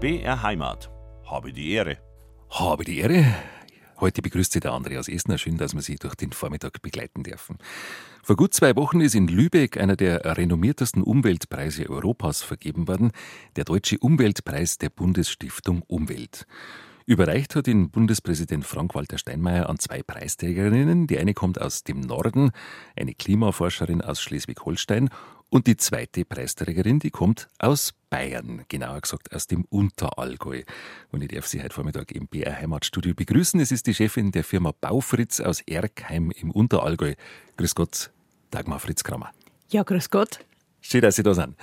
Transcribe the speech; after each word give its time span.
BR 0.00 0.42
Heimat. 0.42 0.90
Habe 1.26 1.52
die 1.52 1.72
Ehre. 1.72 1.98
Habe 2.48 2.84
die 2.84 3.00
Ehre. 3.00 3.22
Heute 4.00 4.22
begrüßt 4.22 4.50
Sie 4.50 4.60
der 4.60 4.72
Andreas 4.72 5.08
Esner. 5.08 5.36
Schön, 5.36 5.58
dass 5.58 5.74
wir 5.74 5.82
Sie 5.82 5.96
durch 5.96 6.14
den 6.14 6.32
Vormittag 6.32 6.80
begleiten 6.80 7.22
dürfen. 7.22 7.58
Vor 8.22 8.36
gut 8.36 8.54
zwei 8.54 8.74
Wochen 8.76 9.02
ist 9.02 9.14
in 9.14 9.28
Lübeck 9.28 9.76
einer 9.76 9.96
der 9.96 10.38
renommiertesten 10.38 11.02
Umweltpreise 11.02 11.90
Europas 11.90 12.40
vergeben 12.40 12.88
worden, 12.88 13.12
der 13.56 13.64
Deutsche 13.64 13.98
Umweltpreis 13.98 14.78
der 14.78 14.88
Bundesstiftung 14.88 15.82
Umwelt. 15.82 16.46
Überreicht 17.10 17.56
hat 17.56 17.66
ihn 17.66 17.90
Bundespräsident 17.90 18.64
Frank-Walter 18.64 19.18
Steinmeier 19.18 19.68
an 19.68 19.80
zwei 19.80 20.00
Preisträgerinnen. 20.00 21.08
Die 21.08 21.18
eine 21.18 21.34
kommt 21.34 21.60
aus 21.60 21.82
dem 21.82 21.98
Norden, 21.98 22.52
eine 22.94 23.14
Klimaforscherin 23.14 24.00
aus 24.00 24.22
Schleswig-Holstein 24.22 25.10
und 25.48 25.66
die 25.66 25.76
zweite 25.76 26.24
Preisträgerin, 26.24 27.00
die 27.00 27.10
kommt 27.10 27.48
aus 27.58 27.94
Bayern, 28.10 28.62
genauer 28.68 29.00
gesagt 29.00 29.34
aus 29.34 29.48
dem 29.48 29.64
Unterallgäu. 29.64 30.62
Und 31.10 31.24
ich 31.24 31.30
darf 31.30 31.48
Sie 31.48 31.60
heute 31.60 31.74
Vormittag 31.74 32.12
im 32.12 32.28
BR 32.28 32.56
Heimatstudio 32.56 33.12
begrüßen. 33.12 33.58
Es 33.58 33.72
ist 33.72 33.88
die 33.88 33.94
Chefin 33.94 34.30
der 34.30 34.44
Firma 34.44 34.72
Baufritz 34.80 35.40
aus 35.40 35.62
Erkheim 35.62 36.30
im 36.30 36.52
Unterallgäu. 36.52 37.14
Grüß 37.56 37.74
Gott, 37.74 38.12
Dagmar 38.52 38.78
Fritz-Kramer. 38.78 39.32
Ja, 39.70 39.82
grüß 39.82 40.10
Gott. 40.10 40.38
Schön, 40.80 41.00
dass 41.00 41.16
Sie 41.16 41.24
da 41.24 41.34
sind. 41.34 41.56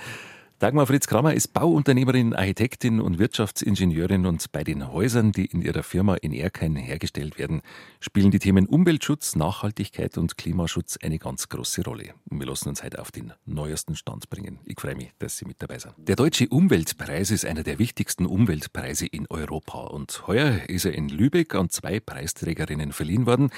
Dagmar 0.58 0.88
Fritz-Kramer 0.88 1.34
ist 1.34 1.52
Bauunternehmerin, 1.52 2.34
Architektin 2.34 3.00
und 3.00 3.20
Wirtschaftsingenieurin 3.20 4.26
und 4.26 4.50
bei 4.50 4.64
den 4.64 4.92
Häusern, 4.92 5.30
die 5.30 5.46
in 5.46 5.62
ihrer 5.62 5.84
Firma 5.84 6.16
in 6.16 6.32
Erkein 6.32 6.74
hergestellt 6.74 7.38
werden, 7.38 7.62
spielen 8.00 8.32
die 8.32 8.40
Themen 8.40 8.66
Umweltschutz, 8.66 9.36
Nachhaltigkeit 9.36 10.18
und 10.18 10.36
Klimaschutz 10.36 10.98
eine 11.00 11.20
ganz 11.20 11.48
große 11.48 11.84
Rolle. 11.84 12.14
Und 12.28 12.40
wir 12.40 12.46
lassen 12.48 12.70
uns 12.70 12.82
heute 12.82 13.00
auf 13.00 13.12
den 13.12 13.32
neuesten 13.46 13.94
Stand 13.94 14.30
bringen. 14.30 14.58
Ich 14.64 14.80
freue 14.80 14.96
mich, 14.96 15.12
dass 15.20 15.38
Sie 15.38 15.44
mit 15.44 15.62
dabei 15.62 15.78
sind. 15.78 15.94
Der 15.96 16.16
Deutsche 16.16 16.48
Umweltpreis 16.48 17.30
ist 17.30 17.44
einer 17.44 17.62
der 17.62 17.78
wichtigsten 17.78 18.26
Umweltpreise 18.26 19.06
in 19.06 19.28
Europa 19.30 19.82
und 19.82 20.26
heuer 20.26 20.68
ist 20.68 20.86
er 20.86 20.92
in 20.92 21.08
Lübeck 21.08 21.54
an 21.54 21.70
zwei 21.70 22.00
Preisträgerinnen 22.00 22.90
verliehen 22.90 23.26
worden. 23.26 23.50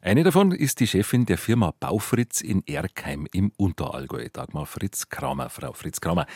Eine 0.00 0.22
davon 0.22 0.52
ist 0.52 0.78
die 0.78 0.86
Chefin 0.86 1.26
der 1.26 1.38
Firma 1.38 1.74
Baufritz 1.80 2.40
in 2.40 2.62
Erkheim 2.68 3.26
im 3.32 3.50
Unterallgäu, 3.56 4.28
Dagmar 4.32 4.66
Fritz 4.66 5.08
Kramer. 5.08 5.50
Frau 5.50 5.72
Fritz 5.72 6.00
Kramer, 6.00 6.26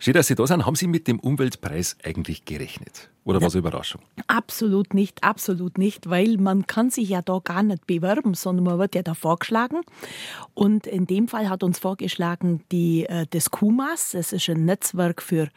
schön, 0.00 0.14
dass 0.14 0.26
Sie 0.26 0.34
da 0.34 0.46
sind. 0.46 0.66
Haben 0.66 0.74
Sie 0.74 0.86
mit 0.86 1.06
dem 1.06 1.20
Umweltpreis 1.20 1.96
eigentlich 2.02 2.44
gerechnet? 2.44 3.10
Oder 3.24 3.40
war 3.40 3.48
es 3.48 3.54
eine 3.54 3.60
Überraschung? 3.60 4.00
Absolut 4.26 4.94
nicht, 4.94 5.22
absolut 5.22 5.78
nicht, 5.78 6.08
weil 6.08 6.38
man 6.38 6.66
kann 6.66 6.90
sich 6.90 7.10
ja 7.10 7.22
da 7.22 7.38
gar 7.44 7.62
nicht 7.62 7.86
bewerben, 7.86 8.34
sondern 8.34 8.64
man 8.64 8.78
wird 8.78 8.94
ja 8.94 9.02
da 9.02 9.14
vorgeschlagen. 9.14 9.82
Und 10.54 10.86
in 10.86 11.06
dem 11.06 11.28
Fall 11.28 11.48
hat 11.48 11.62
uns 11.62 11.78
vorgeschlagen 11.78 12.64
die, 12.72 13.06
äh, 13.06 13.26
das 13.30 13.50
KUMAS, 13.50 14.12
das 14.12 14.32
ist 14.32 14.48
ein 14.48 14.64
Netzwerk 14.64 15.22
für 15.22 15.48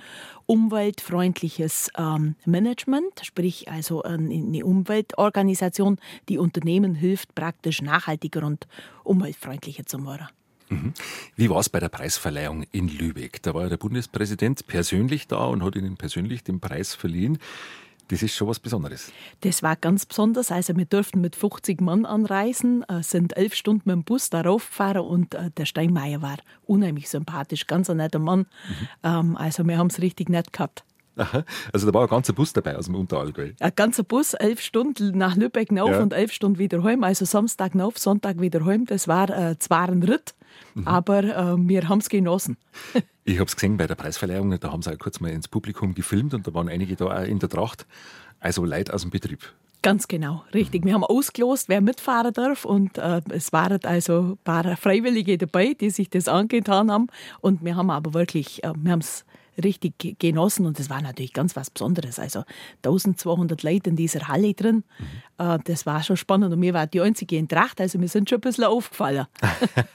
umweltfreundliches 0.46 1.90
ähm, 1.98 2.36
Management, 2.46 3.22
sprich 3.24 3.72
also 3.72 4.04
eine 4.04 4.66
Umweltorganisation, 4.66 6.00
die 6.28 6.38
Unternehmen 6.38 6.96
hilft, 6.96 7.34
praktisch 7.34 7.82
nachhaltiger 7.82 8.44
und 8.44 8.68
umweltfreundlicher 9.04 9.86
zu 9.86 9.98
machen. 10.00 10.28
Mhm. 10.74 10.94
Wie 11.36 11.50
war 11.50 11.60
es 11.60 11.70
bei 11.70 11.80
der 11.80 11.90
Preisverleihung 11.90 12.64
in 12.72 12.88
Lübeck? 12.88 13.42
Da 13.42 13.54
war 13.54 13.70
der 13.70 13.78
Bundespräsident 13.78 14.68
persönlich 14.68 15.28
da 15.28 15.46
und 15.46 15.64
hat 15.64 15.76
Ihnen 15.76 15.98
persönlich 15.98 16.44
den 16.44 16.60
Preis 16.60 16.94
verliehen. 16.94 17.38
Das 18.10 18.22
ist 18.22 18.36
schon 18.36 18.48
was 18.48 18.60
Besonderes. 18.60 19.12
Das 19.42 19.64
war 19.64 19.76
ganz 19.76 20.06
besonders. 20.06 20.52
Also 20.52 20.76
wir 20.76 20.86
durften 20.86 21.22
mit 21.22 21.36
50 21.36 21.80
Mann 21.82 22.06
anreisen, 22.06 22.84
äh, 22.84 23.02
sind 23.02 23.38
elf 23.38 23.56
Stunden 23.56 23.90
mit 23.90 23.96
dem 23.96 24.04
Bus 24.04 24.30
darauf 24.30 24.68
gefahren 24.68 25.06
und 25.06 25.36
äh, 25.36 25.52
der 25.52 25.66
Steinmeier 25.66 26.22
war 26.22 26.38
unheimlich 26.66 27.10
sympathisch, 27.10 27.66
ganz 27.66 27.90
ein 27.90 27.98
netter 27.98 28.20
Mann. 28.20 28.40
Mhm. 28.40 28.88
Ähm, 29.04 29.38
also 29.38 29.66
wir 29.66 29.78
haben 29.78 29.88
es 29.88 30.02
richtig 30.02 30.30
nett 30.30 30.52
gehabt. 30.52 30.84
Aha. 31.16 31.44
Also 31.72 31.88
da 31.88 31.94
war 31.94 32.04
ein 32.04 32.10
ganzer 32.10 32.34
Bus 32.34 32.54
dabei 32.54 32.76
aus 32.78 32.86
dem 32.86 32.96
Unterallgäu. 32.96 33.52
Ein 33.60 33.72
ganzer 33.76 34.04
Bus, 34.04 34.34
elf 34.34 34.62
Stunden 34.62 35.18
nach 35.18 35.36
Lübeck 35.36 35.72
rauf 35.72 35.92
ja. 35.92 36.02
und 36.02 36.14
elf 36.14 36.32
Stunden 36.32 36.58
wieder 36.58 36.84
heim. 36.84 37.04
Also 37.04 37.26
Samstag 37.26 37.76
rauf, 37.76 38.00
Sonntag 38.00 38.42
wieder 38.42 38.66
heim. 38.66 38.86
Das 38.86 39.08
war 39.08 39.30
äh, 39.30 39.58
zwar 39.60 39.90
ein 39.90 40.02
Ritt, 40.02 40.34
mhm. 40.74 40.88
aber 40.88 41.24
äh, 41.24 41.56
wir 41.58 41.88
haben 41.88 42.00
es 42.00 42.10
genossen. 42.10 42.58
ich 43.26 43.40
habe 43.40 43.48
es 43.48 43.56
gesehen 43.56 43.78
bei 43.78 43.88
der 43.88 43.96
Preisverleihung, 43.96 44.60
da 44.60 44.72
haben 44.72 44.82
sie 44.82 44.92
auch 44.92 45.00
kurz 45.00 45.20
mal 45.20 45.32
ins 45.32 45.48
Publikum 45.48 45.94
gefilmt 45.94 46.34
und 46.34 46.48
da 46.48 46.54
waren 46.54 46.68
einige 46.68 46.96
da 46.96 47.06
auch 47.06 47.24
in 47.24 47.40
der 47.40 47.50
Tracht. 47.50 47.86
Also 48.40 48.66
Leute 48.66 48.94
aus 48.94 49.02
dem 49.02 49.12
Betrieb. 49.12 49.54
Ganz 49.84 50.08
genau, 50.08 50.44
richtig. 50.54 50.84
Mhm. 50.84 50.88
Wir 50.88 50.94
haben 50.94 51.04
ausgelost, 51.04 51.68
wer 51.68 51.82
mitfahren 51.82 52.34
darf 52.34 52.64
und 52.64 52.98
äh, 52.98 53.22
es 53.30 53.52
waren 53.52 53.84
also 53.84 54.20
ein 54.20 54.38
paar 54.44 54.78
Freiwillige 54.78 55.38
dabei, 55.38 55.74
die 55.74 55.90
sich 55.90 56.10
das 56.10 56.28
angetan 56.30 56.90
haben 56.90 57.08
und 57.42 57.64
wir 57.64 57.76
haben 57.76 57.90
aber 57.90 58.14
wirklich, 58.14 58.64
äh, 58.64 58.72
wir 58.76 58.94
haben 58.94 59.00
es 59.00 59.26
richtig 59.62 60.20
genossen 60.20 60.66
und 60.66 60.80
das 60.80 60.90
war 60.90 61.02
natürlich 61.02 61.34
ganz 61.34 61.56
was 61.56 61.70
Besonderes. 61.70 62.20
Also 62.20 62.44
1200 62.84 63.64
Leute 63.64 63.90
in 63.90 63.96
dieser 63.96 64.28
Halle 64.28 64.54
drin, 64.54 64.84
mhm. 65.38 65.60
das 65.66 65.86
war 65.86 66.04
schon 66.04 66.18
spannend 66.18 66.54
und 66.54 66.60
mir 66.60 66.74
war 66.74 66.88
die 66.88 67.02
einzige 67.02 67.38
in 67.38 67.48
Tracht, 67.48 67.82
also 67.82 68.00
wir 68.00 68.08
sind 68.08 68.30
schon 68.30 68.38
ein 68.38 68.42
bisschen 68.42 68.66
aufgefallen. 68.66 69.28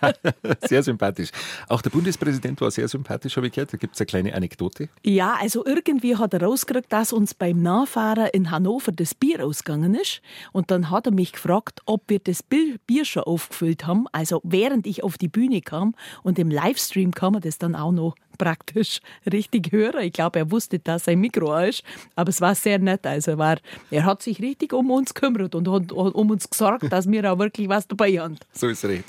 sehr 0.68 0.82
sympathisch. 0.82 1.30
Auch 1.68 1.82
der 1.82 1.90
Bundespräsident 1.90 2.60
war 2.60 2.70
sehr 2.70 2.88
sympathisch, 2.88 3.36
habe 3.36 3.46
ich 3.46 3.52
gehört. 3.52 3.72
Da 3.72 3.76
gibt 3.76 3.94
es 3.94 4.00
eine 4.00 4.06
kleine 4.06 4.34
Anekdote. 4.34 4.88
Ja, 5.04 5.36
also 5.40 5.64
irgendwie 5.64 6.16
hat 6.16 6.34
er 6.34 6.42
rausgekriegt, 6.42 6.92
dass 6.92 7.12
uns 7.12 7.34
beim 7.34 7.62
Nachfahren 7.62 8.28
in 8.32 8.50
Hannover 8.50 8.92
das 8.92 9.14
Bier 9.14 9.44
ausgegangen 9.44 9.94
ist 9.94 10.20
und 10.52 10.70
dann 10.70 10.90
hat 10.90 11.06
er 11.06 11.12
mich 11.12 11.32
gefragt, 11.32 11.80
ob 11.86 12.02
wir 12.08 12.18
das 12.18 12.42
Bier 12.42 13.04
schon 13.04 13.24
aufgefüllt 13.24 13.86
haben, 13.86 14.06
also 14.12 14.40
während 14.44 14.86
ich 14.86 15.02
auf 15.02 15.18
die 15.18 15.28
Bühne 15.28 15.60
kam 15.60 15.94
und 16.22 16.38
im 16.38 16.50
Livestream 16.50 17.12
kann 17.12 17.32
man 17.32 17.42
das 17.42 17.58
dann 17.58 17.74
auch 17.74 17.92
noch 17.92 18.14
praktisch 18.38 19.00
richtig 19.30 19.72
hören. 19.72 20.00
Ich 20.02 20.12
glaube, 20.12 20.38
er 20.38 20.50
wusste, 20.50 20.78
dass 20.78 21.04
sein 21.04 21.20
Mikro 21.20 21.56
ist, 21.58 21.82
aber 22.14 22.30
es 22.30 22.40
war 22.40 22.54
sehr 22.54 22.78
nett. 22.78 23.06
Also 23.06 23.32
er, 23.32 23.38
war, 23.38 23.58
er 23.90 24.04
hat 24.04 24.22
sich 24.22 24.40
richtig 24.40 24.72
um 24.72 24.90
uns 24.90 25.12
gekümmert 25.12 25.54
und 25.54 25.68
hat 25.68 25.92
um 25.92 26.30
uns 26.30 26.48
gesorgt, 26.48 26.90
dass 26.90 27.10
wir 27.10 27.30
auch 27.30 27.38
wirklich 27.38 27.68
was 27.68 27.86
dabei 27.86 28.18
haben. 28.18 28.38
So 28.52 28.68
ist 28.68 28.84
recht. 28.84 29.04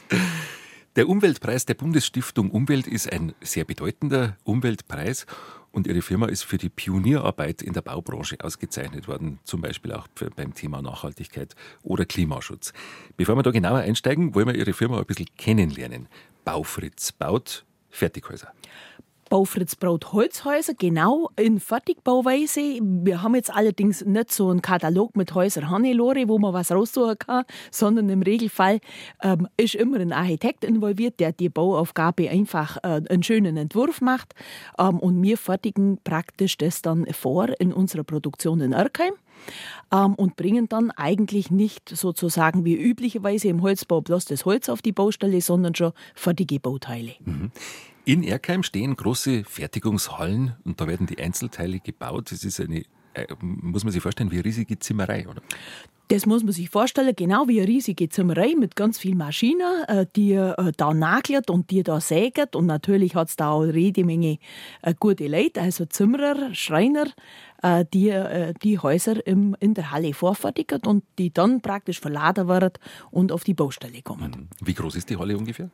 Der 0.95 1.07
Umweltpreis 1.07 1.65
der 1.65 1.75
Bundesstiftung 1.75 2.49
Umwelt 2.49 2.87
ist 2.87 3.11
ein 3.13 3.33
sehr 3.41 3.63
bedeutender 3.63 4.35
Umweltpreis 4.43 5.25
und 5.71 5.87
Ihre 5.87 6.01
Firma 6.01 6.27
ist 6.27 6.43
für 6.43 6.57
die 6.57 6.69
Pionierarbeit 6.69 7.61
in 7.61 7.73
der 7.73 7.81
Baubranche 7.81 8.37
ausgezeichnet 8.41 9.07
worden, 9.07 9.39
zum 9.43 9.61
Beispiel 9.61 9.93
auch 9.93 10.07
beim 10.35 10.53
Thema 10.55 10.81
Nachhaltigkeit 10.81 11.55
oder 11.83 12.05
Klimaschutz. 12.05 12.73
Bevor 13.17 13.35
wir 13.35 13.43
da 13.43 13.51
genauer 13.51 13.79
einsteigen, 13.79 14.33
wollen 14.33 14.47
wir 14.47 14.55
Ihre 14.55 14.73
Firma 14.73 14.97
ein 14.97 15.05
bisschen 15.05 15.27
kennenlernen. 15.37 16.07
Baufritz 16.43 17.11
baut 17.11 17.65
Fertighäuser. 17.89 18.51
Baufritz 19.29 19.75
Braut 19.75 20.11
Holzhäuser, 20.11 20.73
genau 20.73 21.29
in 21.35 21.59
Fertigbauweise. 21.59 22.79
Wir 22.81 23.21
haben 23.21 23.35
jetzt 23.35 23.53
allerdings 23.53 24.03
nicht 24.03 24.31
so 24.31 24.49
einen 24.49 24.63
Katalog 24.63 25.15
mit 25.15 25.35
Häuser 25.35 25.69
Hannelore, 25.69 26.27
wo 26.27 26.39
man 26.39 26.53
was 26.53 26.71
raussuchen 26.71 27.19
kann, 27.19 27.45
sondern 27.69 28.09
im 28.09 28.23
Regelfall 28.23 28.79
ähm, 29.21 29.47
ist 29.55 29.75
immer 29.75 29.99
ein 29.99 30.13
Architekt 30.13 30.63
involviert, 30.63 31.19
der 31.19 31.31
die 31.31 31.49
Bauaufgabe 31.49 32.27
einfach 32.29 32.77
äh, 32.77 33.01
einen 33.07 33.21
schönen 33.21 33.55
Entwurf 33.55 34.01
macht. 34.01 34.33
Ähm, 34.79 34.99
und 34.99 35.21
wir 35.21 35.37
fertigen 35.37 35.99
praktisch 36.03 36.57
das 36.57 36.81
dann 36.81 37.05
vor 37.13 37.49
in 37.59 37.71
unserer 37.71 38.03
Produktion 38.03 38.61
in 38.61 38.73
Erkheim. 38.73 39.13
Ähm, 39.93 40.15
und 40.15 40.35
bringen 40.35 40.67
dann 40.67 40.91
eigentlich 40.91 41.49
nicht 41.49 41.87
sozusagen 41.89 42.65
wie 42.65 42.75
üblicherweise 42.75 43.47
im 43.47 43.61
Holzbau 43.61 44.01
bloß 44.01 44.25
das 44.25 44.43
Holz 44.45 44.69
auf 44.69 44.81
die 44.81 44.91
Baustelle, 44.91 45.39
sondern 45.39 45.75
schon 45.75 45.93
fertige 46.13 46.59
Bauteile. 46.59 47.13
Mhm. 47.23 47.51
In 48.09 48.23
Erkheim 48.23 48.63
stehen 48.63 48.95
große 48.95 49.43
Fertigungshallen 49.43 50.55
und 50.65 50.81
da 50.81 50.87
werden 50.87 51.05
die 51.05 51.19
Einzelteile 51.19 51.79
gebaut. 51.79 52.31
Das 52.31 52.43
ist 52.43 52.59
eine, 52.59 52.79
äh, 53.13 53.27
muss 53.39 53.83
man 53.83 53.93
sich 53.93 54.01
vorstellen, 54.01 54.31
wie 54.31 54.37
eine 54.37 54.45
riesige 54.45 54.79
Zimmerei, 54.79 55.27
oder? 55.27 55.43
Das 56.07 56.25
muss 56.25 56.43
man 56.43 56.51
sich 56.51 56.71
vorstellen, 56.71 57.13
genau 57.15 57.47
wie 57.47 57.59
eine 57.59 57.67
riesige 57.67 58.09
Zimmerei 58.09 58.55
mit 58.57 58.75
ganz 58.75 58.97
vielen 58.97 59.19
Maschinen, 59.19 59.83
äh, 59.87 60.07
die 60.15 60.31
äh, 60.31 60.71
da 60.75 60.91
nagelt 60.91 61.51
und 61.51 61.69
die 61.69 61.83
da 61.83 62.01
sägt. 62.01 62.55
Und 62.55 62.65
natürlich 62.65 63.13
hat 63.13 63.27
es 63.27 63.35
da 63.35 63.51
auch 63.51 63.65
jede 63.65 64.03
Menge 64.03 64.39
gute 64.99 65.27
Leute, 65.27 65.61
also 65.61 65.85
Zimmerer, 65.85 66.55
Schreiner, 66.55 67.05
die 67.93 68.53
die 68.63 68.79
Häuser 68.79 69.25
in 69.27 69.55
der 69.61 69.91
Halle 69.91 70.13
vorfertigen 70.13 70.81
und 70.85 71.03
die 71.17 71.33
dann 71.33 71.61
praktisch 71.61 71.99
verladen 71.99 72.47
werden 72.47 72.73
und 73.11 73.31
auf 73.31 73.43
die 73.43 73.53
Baustelle 73.53 74.01
kommen. 74.01 74.49
Wie 74.61 74.73
groß 74.73 74.95
ist 74.95 75.09
die 75.09 75.17
Halle 75.17 75.37
ungefähr? 75.37 75.69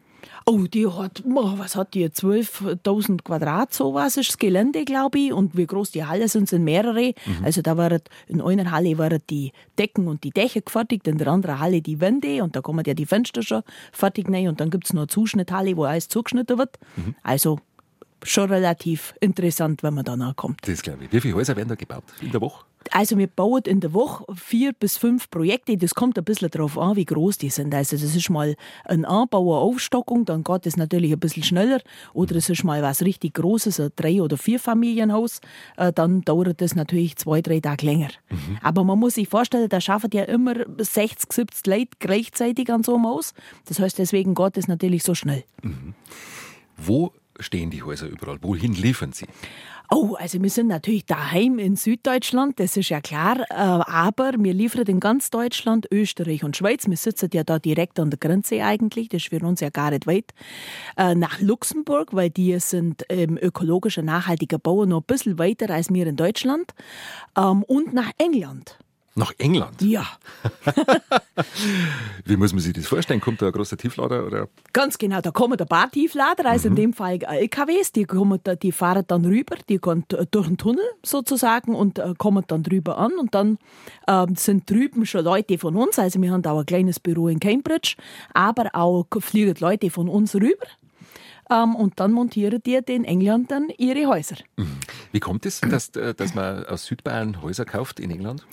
Oh, 0.46 0.66
die 0.66 0.88
hat, 0.88 1.24
was 1.26 1.76
hat 1.76 1.94
die, 1.94 2.08
12.000 2.08 3.24
Quadrat, 3.24 3.74
sowas 3.74 4.18
ist 4.18 4.30
das 4.30 4.38
Gelände, 4.40 4.84
glaube 4.84 5.20
ich. 5.20 5.34
Und 5.34 5.56
wie 5.56 5.68
groß 5.68 5.92
die 5.92 6.04
Halle 6.04 6.28
sind, 6.28 6.50
sind 6.50 6.64
mehrere. 6.64 7.14
Mhm. 7.26 7.46
Also 7.46 7.62
da 7.62 7.78
waren, 7.78 8.02
in 8.28 8.42
einer 8.42 8.72
Halle 8.72 8.98
waren 8.98 9.20
die 9.30 9.52
Decken 9.78 10.08
und 10.08 10.24
die 10.24 10.32
Dächer 10.32 10.62
gefertigt, 10.62 11.08
in 11.08 11.20
der 11.20 11.28
anderen 11.28 11.60
Halle 11.60 11.82
die 11.82 12.00
Wände 12.00 12.44
und 12.44 12.56
da 12.56 12.62
kommen 12.62 12.84
ja 12.88 12.96
die 12.96 13.06
Fenster 13.06 13.44
schon 13.44 13.62
fertig 13.92 14.28
rein. 14.30 14.48
Und 14.48 14.60
dann 14.60 14.72
gibt 14.72 14.86
es 14.86 14.94
noch 14.94 15.02
eine 15.02 15.08
Zuschnitthalle, 15.08 15.78
wo 15.78 15.84
alles 15.84 16.08
zugeschnitten 16.10 16.58
wird. 16.58 16.80
Mhm. 16.96 17.16
Also 17.22 17.60
schon 18.24 18.50
relativ 18.50 19.14
interessant, 19.20 19.84
wenn 19.84 19.94
man 19.94 20.06
danach 20.06 20.36
kommt. 20.36 20.68
Das 20.68 20.82
glaube 20.82 21.06
ich. 21.06 21.12
Wie 21.12 21.22
viele 21.22 21.36
Häuser 21.36 21.56
werden 21.56 21.70
da 21.70 21.76
gebaut 21.76 22.04
in 22.22 22.32
der 22.32 22.42
Woche? 22.42 22.66
Also 22.92 23.18
wir 23.18 23.28
bauen 23.28 23.64
in 23.66 23.80
der 23.80 23.94
Woche 23.94 24.26
vier 24.36 24.74
bis 24.74 24.98
fünf 24.98 25.30
Projekte. 25.30 25.78
Das 25.78 25.96
kommt 25.96 26.18
ein 26.18 26.24
bisschen 26.24 26.50
darauf 26.52 26.78
an, 26.78 26.96
wie 26.96 27.06
groß 27.06 27.38
die 27.38 27.50
sind. 27.50 27.74
Also 27.74 27.96
das 27.98 28.16
ist 28.16 28.30
mal 28.30 28.56
ein 28.86 29.06
Anbau, 29.06 29.54
eine 29.54 29.62
Aufstockung, 29.62 30.26
dann 30.26 30.44
geht 30.44 30.66
das 30.66 30.78
natürlich 30.78 31.12
ein 31.12 31.20
bisschen 31.20 31.44
schneller. 31.44 31.82
Oder 32.14 32.36
es 32.36 32.50
ist 32.50 32.64
mal 32.64 32.82
was 32.82 33.02
richtig 33.02 33.34
Großes, 33.36 33.80
ein 33.80 33.90
Drei- 33.96 34.22
oder 34.22 34.38
Vierfamilienhaus. 34.38 35.42
Äh, 35.78 35.94
dann 35.94 36.22
dauert 36.22 36.62
das 36.62 36.76
natürlich 36.76 37.16
zwei, 37.18 37.42
drei 37.42 37.60
Tage 37.60 37.86
länger. 37.86 38.10
Mhm. 38.30 38.58
Aber 38.62 38.84
man 38.84 39.00
muss 39.00 39.16
sich 39.16 39.28
vorstellen, 39.28 39.70
da 39.70 39.82
schaffen 39.82 40.12
ja 40.14 40.24
immer 40.24 40.56
60, 40.78 41.32
70 41.34 41.68
Leute 41.68 41.92
gleichzeitig 42.00 42.72
an 42.72 42.84
so 42.84 42.96
einem 42.96 43.08
Haus. 43.08 43.34
Das 43.66 43.80
heißt, 43.80 43.98
deswegen 43.98 44.36
geht 44.36 44.58
das 44.58 44.68
natürlich 44.68 45.04
so 45.04 45.16
schnell. 45.16 45.44
Mhm. 45.64 45.96
Wo 46.78 47.14
stehen 47.40 47.70
die 47.70 47.84
Häuser 47.84 48.08
überall? 48.08 48.38
Wohin 48.42 48.74
liefern 48.74 49.12
sie? 49.14 49.26
Oh, 49.92 50.16
also 50.18 50.42
wir 50.42 50.50
sind 50.50 50.68
natürlich 50.68 51.06
daheim 51.06 51.60
in 51.60 51.76
Süddeutschland, 51.76 52.60
das 52.60 52.76
ist 52.76 52.90
ja 52.90 53.02
klar, 53.02 53.42
äh, 53.52 53.54
aber 53.54 54.32
wir 54.36 54.54
liefern 54.54 54.86
in 54.88 55.00
ganz 55.00 55.30
Deutschland, 55.30 55.88
Österreich 55.92 56.44
und 56.44 56.58
Schweiz. 56.58 56.88
Wir 56.88 56.98
sitzen 56.98 57.30
ja 57.34 57.44
da 57.44 57.60
direkt 57.60 58.00
an 58.00 58.10
der 58.10 58.18
Grenze 58.18 58.64
eigentlich, 58.64 59.10
das 59.10 59.22
ist 59.22 59.30
für 59.30 59.46
uns 59.46 59.60
ja 59.60 59.70
gar 59.70 59.92
nicht 59.92 60.08
weit. 60.08 60.34
Äh, 60.98 61.14
nach 61.14 61.40
Luxemburg, 61.40 62.14
weil 62.14 62.32
die 62.32 62.60
sind 62.60 63.04
im 63.10 63.38
ökologischen, 63.38 64.06
nachhaltigen 64.06 64.60
Bau 64.60 64.86
noch 64.86 65.02
ein 65.02 65.06
bisschen 65.06 65.38
weiter 65.38 65.70
als 65.70 65.94
wir 65.94 66.08
in 66.08 66.16
Deutschland. 66.16 66.72
Ähm, 67.38 67.62
und 67.64 67.94
nach 67.94 68.12
England. 68.18 68.80
Nach 69.18 69.32
England? 69.38 69.82
Ja. 69.82 70.06
Wie 72.26 72.36
muss 72.36 72.52
man 72.52 72.60
sich 72.60 72.74
das 72.74 72.86
vorstellen? 72.86 73.22
Kommt 73.22 73.42
da 73.42 73.46
ein 73.46 73.54
großer 73.54 73.78
Tieflader? 73.78 74.26
Oder? 74.26 74.50
Ganz 74.74 74.98
genau, 74.98 75.22
da 75.22 75.32
kommen 75.32 75.58
ein 75.58 75.68
paar 75.68 75.90
Tieflader, 75.90 76.46
also 76.46 76.70
mhm. 76.70 76.76
in 76.76 76.82
dem 76.82 76.94
Fall 76.94 77.20
LKWs, 77.24 77.94
die, 77.94 78.04
kommen, 78.04 78.42
die 78.62 78.74
fahren 78.74 79.06
dann 79.08 79.24
rüber, 79.24 79.56
die 79.70 79.80
gehen 79.80 80.04
durch 80.10 80.48
den 80.48 80.58
Tunnel 80.58 80.84
sozusagen 81.02 81.76
und 81.76 81.98
äh, 81.98 82.14
kommen 82.18 82.44
dann 82.48 82.64
drüber 82.64 82.98
an. 82.98 83.14
Und 83.18 83.34
dann 83.34 83.58
äh, 84.06 84.26
sind 84.36 84.70
drüben 84.70 85.06
schon 85.06 85.24
Leute 85.24 85.58
von 85.58 85.78
uns, 85.78 85.98
also 85.98 86.22
wir 86.22 86.32
haben 86.32 86.46
auch 86.46 86.60
ein 86.60 86.66
kleines 86.66 87.00
Büro 87.00 87.30
in 87.30 87.40
Cambridge, 87.40 87.96
aber 88.34 88.70
auch 88.74 89.06
fliegen 89.20 89.56
Leute 89.60 89.90
von 89.92 90.10
uns 90.10 90.36
rüber. 90.36 90.68
Ähm, 91.50 91.76
und 91.76 92.02
dann 92.02 92.12
montieren 92.12 92.62
die 92.66 92.82
den 92.82 93.06
Engländern 93.06 93.70
ihre 93.78 94.08
Häuser. 94.08 94.36
Mhm. 94.58 94.78
Wie 95.14 95.22
kommt 95.22 95.46
es, 95.46 95.62
dass, 95.62 95.90
äh, 95.90 96.14
dass 96.14 96.36
man 96.36 96.66
aus 96.66 96.86
Südbayern 96.86 97.42
Häuser 97.42 97.64
kauft 97.64 98.02
in 98.02 98.12
England? 98.12 98.46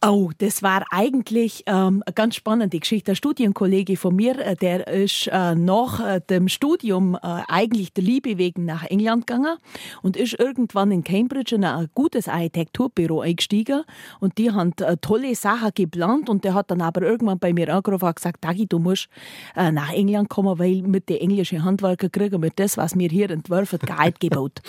Oh, 0.00 0.30
das 0.38 0.62
war 0.62 0.84
eigentlich 0.92 1.64
ähm, 1.66 2.04
eine 2.06 2.14
ganz 2.14 2.36
spannende 2.36 2.78
Geschichte. 2.78 3.10
Ein 3.10 3.16
Studienkollege 3.16 3.96
von 3.96 4.14
mir, 4.14 4.38
äh, 4.38 4.54
der 4.54 4.86
ist 4.86 5.26
äh, 5.26 5.56
nach 5.56 5.98
äh, 5.98 6.20
dem 6.20 6.46
Studium 6.46 7.16
äh, 7.16 7.18
eigentlich 7.48 7.92
der 7.94 8.04
Liebe 8.04 8.38
wegen 8.38 8.64
nach 8.64 8.84
England 8.84 9.26
gegangen 9.26 9.58
und 10.02 10.16
ist 10.16 10.38
irgendwann 10.38 10.92
in 10.92 11.02
Cambridge 11.02 11.56
in 11.56 11.64
ein 11.64 11.88
gutes 11.94 12.28
Architekturbüro 12.28 13.22
eingestiegen 13.22 13.82
und 14.20 14.38
die 14.38 14.52
haben 14.52 14.72
äh, 14.82 14.96
tolle 14.98 15.34
Sachen 15.34 15.72
geplant 15.74 16.28
und 16.28 16.44
der 16.44 16.54
hat 16.54 16.70
dann 16.70 16.80
aber 16.80 17.02
irgendwann 17.02 17.40
bei 17.40 17.52
mir 17.52 17.74
angerufen 17.74 18.04
und 18.04 18.14
gesagt, 18.14 18.44
Dagi, 18.44 18.68
du 18.68 18.78
musst 18.78 19.08
äh, 19.56 19.72
nach 19.72 19.92
England 19.92 20.28
kommen, 20.28 20.60
weil 20.60 20.82
mit 20.82 21.08
den 21.08 21.16
englischen 21.16 21.64
Handwerkern 21.64 22.12
kriegen 22.12 22.40
wir 22.40 22.50
das, 22.54 22.76
was 22.76 22.96
wir 22.96 23.08
hier 23.08 23.30
entworfen, 23.30 23.80
gar 23.80 24.12
gebaut. 24.12 24.60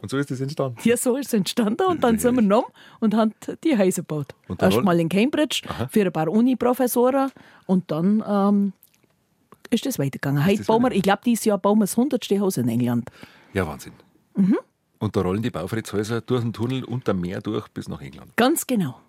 und 0.00 0.10
so 0.10 0.16
ist 0.16 0.30
es 0.30 0.40
entstanden? 0.40 0.78
Ja, 0.84 0.96
so 0.96 1.16
ist 1.16 1.26
es 1.26 1.34
entstanden 1.34 1.84
und 1.84 2.02
dann 2.02 2.18
sind 2.18 2.36
wir 2.36 2.40
genommen 2.40 2.68
und 3.00 3.14
haben 3.14 3.34
die 3.62 3.73
Häuser 3.78 4.02
gebaut. 4.02 4.34
Erstmal 4.58 5.00
in 5.00 5.08
Cambridge 5.08 5.62
Aha. 5.68 5.88
für 5.88 6.02
ein 6.02 6.12
paar 6.12 6.28
Uni-Professoren 6.28 7.30
und 7.66 7.90
dann 7.90 8.22
ähm, 8.26 8.72
ist 9.70 9.86
das 9.86 9.98
weitergegangen. 9.98 10.42
Ist 10.42 10.48
Heute 10.48 10.64
bauen 10.64 10.82
wir, 10.82 10.92
ich 10.92 11.02
glaube, 11.02 11.20
dieses 11.24 11.44
Jahr 11.44 11.58
bauen 11.58 11.78
wir 11.78 11.84
das 11.84 11.96
100. 11.98 12.24
Haus 12.40 12.56
in 12.56 12.68
England. 12.68 13.10
Ja, 13.52 13.66
Wahnsinn. 13.66 13.92
Mhm. 14.36 14.58
Und 14.98 15.16
da 15.16 15.20
rollen 15.20 15.42
die 15.42 15.50
Baufriedshäuser 15.50 16.22
durch 16.22 16.42
den 16.42 16.52
Tunnel 16.52 16.84
unter 16.84 17.12
Meer 17.14 17.40
durch 17.40 17.68
bis 17.68 17.88
nach 17.88 18.00
England. 18.00 18.36
Ganz 18.36 18.66
genau. 18.66 19.00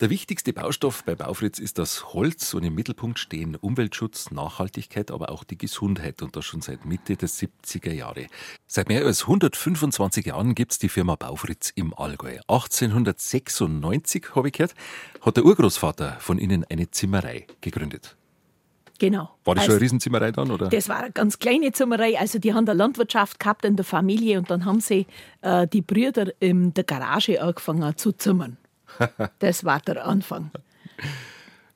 Der 0.00 0.10
wichtigste 0.10 0.52
Baustoff 0.52 1.04
bei 1.04 1.14
Baufritz 1.14 1.58
ist 1.58 1.78
das 1.78 2.12
Holz 2.12 2.52
und 2.52 2.62
im 2.64 2.74
Mittelpunkt 2.74 3.18
stehen 3.18 3.56
Umweltschutz, 3.56 4.30
Nachhaltigkeit, 4.30 5.10
aber 5.10 5.30
auch 5.30 5.42
die 5.42 5.56
Gesundheit 5.56 6.20
und 6.20 6.36
das 6.36 6.44
schon 6.44 6.60
seit 6.60 6.84
Mitte 6.84 7.16
der 7.16 7.30
70er 7.30 7.94
Jahre. 7.94 8.26
Seit 8.66 8.90
mehr 8.90 9.06
als 9.06 9.22
125 9.22 10.26
Jahren 10.26 10.54
gibt 10.54 10.72
es 10.72 10.78
die 10.78 10.90
Firma 10.90 11.16
Baufritz 11.16 11.72
im 11.74 11.94
Allgäu. 11.94 12.36
1896, 12.46 14.34
habe 14.34 14.48
ich 14.48 14.52
gehört, 14.52 14.74
hat 15.22 15.38
der 15.38 15.46
Urgroßvater 15.46 16.18
von 16.20 16.36
Ihnen 16.38 16.66
eine 16.68 16.90
Zimmerei 16.90 17.46
gegründet. 17.62 18.16
Genau. 18.98 19.30
War 19.44 19.54
das 19.54 19.62
also, 19.62 19.64
schon 19.64 19.72
eine 19.76 19.80
Riesenzimmerei 19.80 20.30
dann? 20.30 20.50
Oder? 20.50 20.68
Das 20.68 20.90
war 20.90 20.98
eine 20.98 21.12
ganz 21.12 21.38
kleine 21.38 21.72
Zimmerei. 21.72 22.18
Also 22.18 22.38
die 22.38 22.52
haben 22.52 22.68
eine 22.68 22.76
Landwirtschaft 22.76 23.40
gehabt 23.40 23.64
in 23.64 23.76
der 23.76 23.84
Familie 23.86 24.36
und 24.36 24.50
dann 24.50 24.66
haben 24.66 24.80
sie 24.80 25.06
äh, 25.40 25.66
die 25.66 25.80
Brüder 25.80 26.32
in 26.38 26.74
der 26.74 26.84
Garage 26.84 27.40
angefangen 27.40 27.96
zu 27.96 28.12
zimmern. 28.12 28.58
Das 29.38 29.64
war 29.64 29.80
der 29.80 30.06
Anfang. 30.06 30.50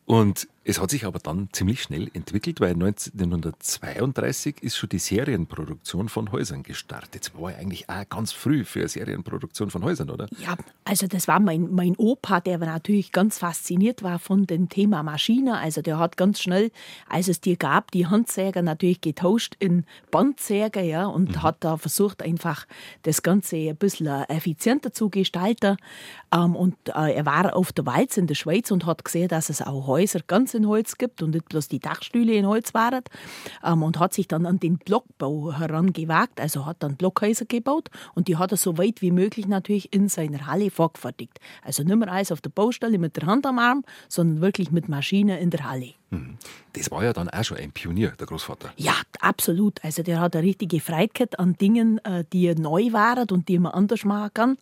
Und 0.07 0.49
es 0.63 0.79
hat 0.79 0.91
sich 0.91 1.07
aber 1.07 1.19
dann 1.21 1.49
ziemlich 1.53 1.83
schnell 1.83 2.11
entwickelt, 2.13 2.61
weil 2.61 2.75
1932 2.75 4.63
ist 4.63 4.77
schon 4.77 4.91
die 4.91 4.99
Serienproduktion 4.99 6.11
von 6.11 6.33
Häusern 6.33 6.63
gestartet. 6.63 7.29
Das 7.33 7.41
war 7.41 7.53
ja 7.53 7.57
eigentlich 7.57 7.89
auch 7.89 8.07
ganz 8.11 8.33
früh 8.33 8.65
für 8.65 8.81
eine 8.81 8.89
Serienproduktion 8.89 9.71
von 9.71 9.83
Häusern, 9.83 10.11
oder? 10.11 10.27
Ja, 10.39 10.57
also 10.85 11.07
das 11.07 11.29
war 11.29 11.41
mein, 11.41 11.73
mein 11.73 11.97
Opa, 11.97 12.41
der 12.41 12.59
natürlich 12.59 13.11
ganz 13.11 13.39
fasziniert 13.39 14.03
war 14.03 14.19
von 14.19 14.47
dem 14.47 14.69
Thema 14.69 15.03
Maschine. 15.03 15.57
Also 15.57 15.81
der 15.81 15.99
hat 15.99 16.19
ganz 16.19 16.43
schnell, 16.43 16.71
als 17.09 17.29
es 17.29 17.41
die 17.41 17.57
gab, 17.57 17.91
die 17.93 18.07
Handsäger 18.07 18.61
natürlich 18.61 19.01
getauscht 19.01 19.57
in 19.61 19.87
Bandsäger, 20.11 20.83
ja, 20.83 21.07
und 21.07 21.37
mhm. 21.37 21.43
hat 21.43 21.57
da 21.61 21.79
versucht, 21.79 22.23
einfach 22.23 22.67
das 23.05 23.23
Ganze 23.23 23.57
ein 23.57 23.77
bisschen 23.77 24.09
effizienter 24.29 24.93
zu 24.93 25.09
gestalten. 25.09 25.79
Ähm, 26.33 26.55
und 26.55 26.77
äh, 26.89 27.15
er 27.15 27.25
war 27.25 27.57
auf 27.57 27.73
der 27.73 27.87
Walz 27.87 28.19
in 28.19 28.27
der 28.27 28.35
Schweiz 28.35 28.71
und 28.71 28.85
hat 28.85 29.07
gesehen, 29.07 29.29
dass 29.29 29.49
es 29.49 29.63
auch 29.63 29.87
Häuser 29.87 30.21
ganz 30.27 30.50
in 30.55 30.67
Holz 30.67 30.99
gibt 30.99 31.23
und 31.23 31.31
nicht 31.31 31.49
bloß 31.49 31.69
die 31.69 31.79
Dachstühle 31.79 32.35
in 32.35 32.47
Holz 32.47 32.75
waren. 32.75 33.03
Ähm, 33.65 33.83
und 33.83 33.99
hat 33.99 34.15
sich 34.15 34.29
dann 34.29 34.47
an 34.47 34.59
den 34.59 34.79
Blockbau 34.79 35.53
herangewagt, 35.53 36.41
also 36.41 36.67
hat 36.67 36.83
dann 36.83 36.97
Blockhäuser 36.97 37.45
gebaut 37.45 37.89
und 38.15 38.29
die 38.29 38.37
hat 38.37 38.53
er 38.53 38.57
so 38.57 38.79
weit 38.79 39.03
wie 39.03 39.11
möglich 39.11 39.47
natürlich 39.47 39.93
in 39.93 40.09
seiner 40.09 40.47
Halle 40.47 40.71
vorgefertigt. 40.71 41.41
Also 41.63 41.83
nicht 41.83 41.97
mehr 41.97 42.13
alles 42.13 42.33
auf 42.33 42.41
der 42.41 42.51
Baustelle 42.51 42.99
mit 42.99 43.17
der 43.17 43.27
Hand 43.27 43.47
am 43.47 43.59
Arm, 43.59 43.85
sondern 44.09 44.41
wirklich 44.41 44.71
mit 44.71 44.89
Maschine 44.89 45.41
in 45.41 45.51
der 45.51 45.69
Halle. 45.69 46.00
Mhm. 46.11 46.39
Das 46.73 46.91
war 46.91 47.05
ja 47.05 47.13
dann 47.13 47.29
auch 47.29 47.45
schon 47.45 47.57
ein 47.57 47.71
Pionier, 47.73 48.13
der 48.19 48.27
Großvater. 48.27 48.73
Ja, 48.77 48.95
absolut. 49.21 49.83
Also 49.85 50.03
der 50.03 50.21
hat 50.21 50.35
eine 50.35 50.45
richtige 50.45 50.81
Freiheit 50.81 51.39
an 51.39 51.55
Dingen, 51.55 51.99
äh, 52.05 52.25
die 52.33 52.53
neu 52.55 52.93
waren 52.93 53.29
und 53.31 53.49
die 53.49 53.59
man 53.59 53.73
anders 53.73 54.05
machen 54.05 54.31
kann. 54.35 54.59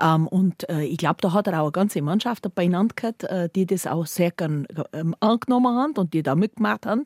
Ähm, 0.00 0.26
und 0.26 0.68
äh, 0.68 0.84
ich 0.84 0.96
glaube, 0.96 1.18
da 1.20 1.32
hat 1.32 1.46
er 1.48 1.60
auch 1.60 1.66
eine 1.66 1.72
ganze 1.72 2.00
Mannschaft 2.00 2.46
beieinander 2.54 2.94
gehabt, 2.94 3.24
äh, 3.24 3.48
die 3.54 3.66
das 3.66 3.86
auch 3.86 4.06
sehr 4.06 4.30
gern 4.30 4.66
ähm, 4.92 5.14
angenommen 5.20 5.76
haben 5.76 5.92
und 5.92 6.14
die 6.14 6.22
da 6.22 6.34
mitgemacht 6.34 6.86
haben. 6.86 7.04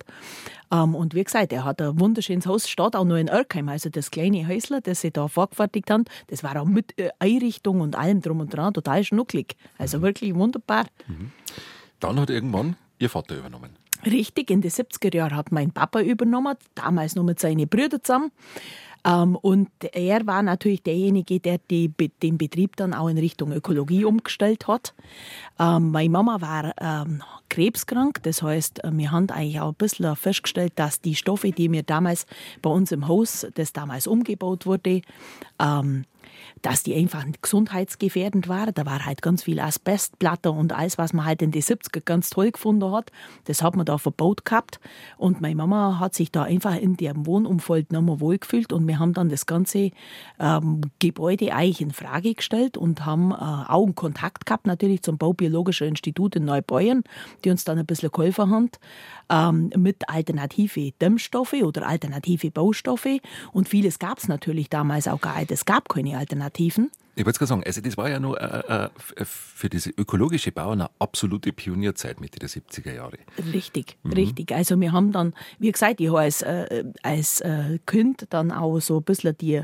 Ähm, 0.73 0.95
und 0.95 1.15
wie 1.15 1.25
gesagt, 1.25 1.53
er 1.53 1.65
hat 1.65 1.83
ein 1.83 1.99
wunderschönes 1.99 2.47
Haus, 2.47 2.69
steht 2.69 2.95
auch 2.95 3.05
nur 3.05 3.19
in 3.19 3.29
Erkheim, 3.29 3.69
also 3.69 3.91
das 3.91 4.13
kleine 4.13 4.47
Häusle, 4.47 4.81
das 4.81 5.01
sie 5.01 5.11
da 5.11 5.27
vorgefertigt 5.27 5.91
haben, 5.91 6.05
das 6.29 6.44
war 6.44 6.61
auch 6.61 6.67
mit 6.67 6.94
Einrichtung 7.19 7.81
und 7.81 7.97
allem 7.97 8.20
drum 8.20 8.41
und 8.41 8.55
dran 8.55 8.73
total 8.73 9.03
schnucklig. 9.03 9.56
Also 9.79 10.01
wirklich 10.01 10.35
wunderbar. 10.35 10.87
Mhm. 11.09 11.32
Dann 11.99 12.20
hat 12.20 12.31
irgendwann 12.31 12.77
Ihr 13.01 13.09
Vater 13.09 13.37
übernommen. 13.37 13.71
Richtig, 14.07 14.51
in 14.51 14.61
den 14.61 14.71
70er 14.71 15.15
Jahren 15.15 15.37
hat 15.37 15.53
mein 15.53 15.73
Papa 15.73 16.01
übernommen, 16.01 16.57
damals 16.75 17.17
noch 17.17 17.25
mit 17.25 17.41
seinen 17.41 17.69
Brüdern 17.69 18.01
zusammen. 18.03 18.31
Ähm, 19.05 19.37
und 19.37 19.71
er 19.93 20.27
war 20.27 20.43
natürlich 20.43 20.83
derjenige, 20.83 21.41
der 21.41 21.59
die, 21.71 21.91
den 22.23 22.39
Betrieb 22.39 22.77
dann 22.77 22.93
auch 22.93 23.09
in 23.09 23.19
Richtung 23.19 23.53
Ökologie 23.53 24.05
umgestellt 24.05 24.69
hat. 24.69 24.95
Ähm, 25.59 25.91
meine 25.91 26.11
Mama 26.11 26.41
war 26.41 26.75
ähm, 26.79 27.23
krebskrank, 27.49 28.23
das 28.23 28.43
heißt, 28.43 28.85
äh, 28.85 28.91
wir 28.93 29.11
haben 29.11 29.31
eigentlich 29.31 29.61
auch 29.61 29.71
ein 29.71 29.75
bisschen 29.75 30.15
festgestellt, 30.17 30.75
dass 30.77 31.01
die 31.01 31.15
Stoffe, 31.15 31.51
die 31.51 31.69
mir 31.69 31.83
damals 31.83 32.27
bei 32.61 32.71
uns 32.71 32.93
im 32.93 33.09
Haus, 33.09 33.47
das 33.55 33.73
damals 33.73 34.07
umgebaut 34.07 34.67
wurde, 34.67 35.01
ähm, 35.59 36.05
dass 36.62 36.82
die 36.82 36.94
einfach 36.94 37.24
gesundheitsgefährdend 37.40 38.48
waren. 38.48 38.74
Da 38.74 38.84
war 38.86 39.05
halt 39.05 39.22
ganz 39.22 39.44
viel 39.44 39.60
Asbestplatte 39.60 40.50
und 40.50 40.72
alles, 40.72 40.98
was 40.98 41.12
man 41.12 41.24
halt 41.24 41.43
in 41.43 41.50
den 41.50 41.62
70er 41.62 42.00
ganz 42.05 42.31
toll 42.31 42.50
gefunden 42.50 42.93
hat. 42.93 43.10
Das 43.44 43.62
hat 43.62 43.76
man 43.76 43.86
da 43.86 43.98
verbaut 43.98 44.44
gehabt. 44.44 44.81
Und 45.17 45.40
meine 45.40 45.55
Mama 45.55 45.98
hat 45.98 46.14
sich 46.14 46.31
da 46.31 46.43
einfach 46.43 46.76
in 46.76 46.96
dem 46.96 47.26
Wohnumfeld 47.26 47.93
nochmal 47.93 48.20
wohlgefühlt 48.20 48.72
und 48.72 48.86
wir 48.86 48.98
haben 48.98 49.14
dann 49.14 49.29
das 49.29 49.46
ganze 49.46 49.90
ähm, 50.38 50.82
Gebäude 50.98 51.52
eigentlich 51.55 51.81
in 51.81 51.93
Frage 51.93 52.34
gestellt 52.34 52.76
und 52.76 53.06
haben 53.06 53.32
äh, 53.32 53.34
auch 53.34 53.90
gehabt 54.44 54.67
natürlich 54.67 55.02
zum 55.02 55.19
Baubiologischen 55.19 55.88
Institut 55.88 56.36
in 56.36 56.44
Neubeuern, 56.44 57.02
die 57.44 57.50
uns 57.50 57.64
dann 57.64 57.79
ein 57.79 57.86
bisschen 57.86 58.10
geholfen 58.10 58.50
haben 58.50 58.70
ähm, 59.31 59.70
mit 59.76 60.08
alternative 60.08 60.93
Dämmstoffe 61.00 61.55
oder 61.55 61.86
alternative 61.86 62.50
Baustoffe. 62.50 63.20
Und 63.52 63.69
vieles 63.69 63.98
gab 63.98 64.19
es 64.19 64.29
natürlich 64.29 64.69
damals 64.69 65.08
auch 65.08 65.20
gar 65.20 65.38
nicht. 65.38 65.50
Es 65.50 65.64
gab 65.64 65.88
keine 65.88 66.19
Alternativen. 66.19 66.50
Alternativen? 66.51 66.91
Ich 67.17 67.26
wollte 67.26 67.38
gerade 67.38 67.48
sagen, 67.48 67.62
also 67.67 67.81
das 67.81 67.96
war 67.96 68.08
ja 68.08 68.20
nur 68.20 68.40
äh, 68.40 68.84
äh, 68.86 69.24
für 69.24 69.69
diese 69.69 69.90
ökologische 69.90 70.52
Bau 70.52 70.70
eine 70.70 70.88
absolute 70.98 71.52
Pionierzeit 71.52 72.20
Mitte 72.20 72.38
der 72.38 72.48
70er 72.48 72.94
Jahre. 72.94 73.19
Richtig, 73.52 73.96
mhm. 74.02 74.12
richtig. 74.12 74.52
Also 74.52 74.81
wir 74.81 74.93
haben 74.93 75.12
dann, 75.12 75.34
wie 75.58 75.72
gesagt, 75.72 76.00
ich 76.00 76.08
habe 76.08 76.20
als, 76.20 76.43
äh, 76.43 76.84
als 77.02 77.40
äh, 77.40 77.79
Kind 77.84 78.26
dann 78.31 78.52
auch 78.52 78.79
so 78.81 78.98
ein 78.98 79.02
bisschen 79.02 79.36
die 79.38 79.62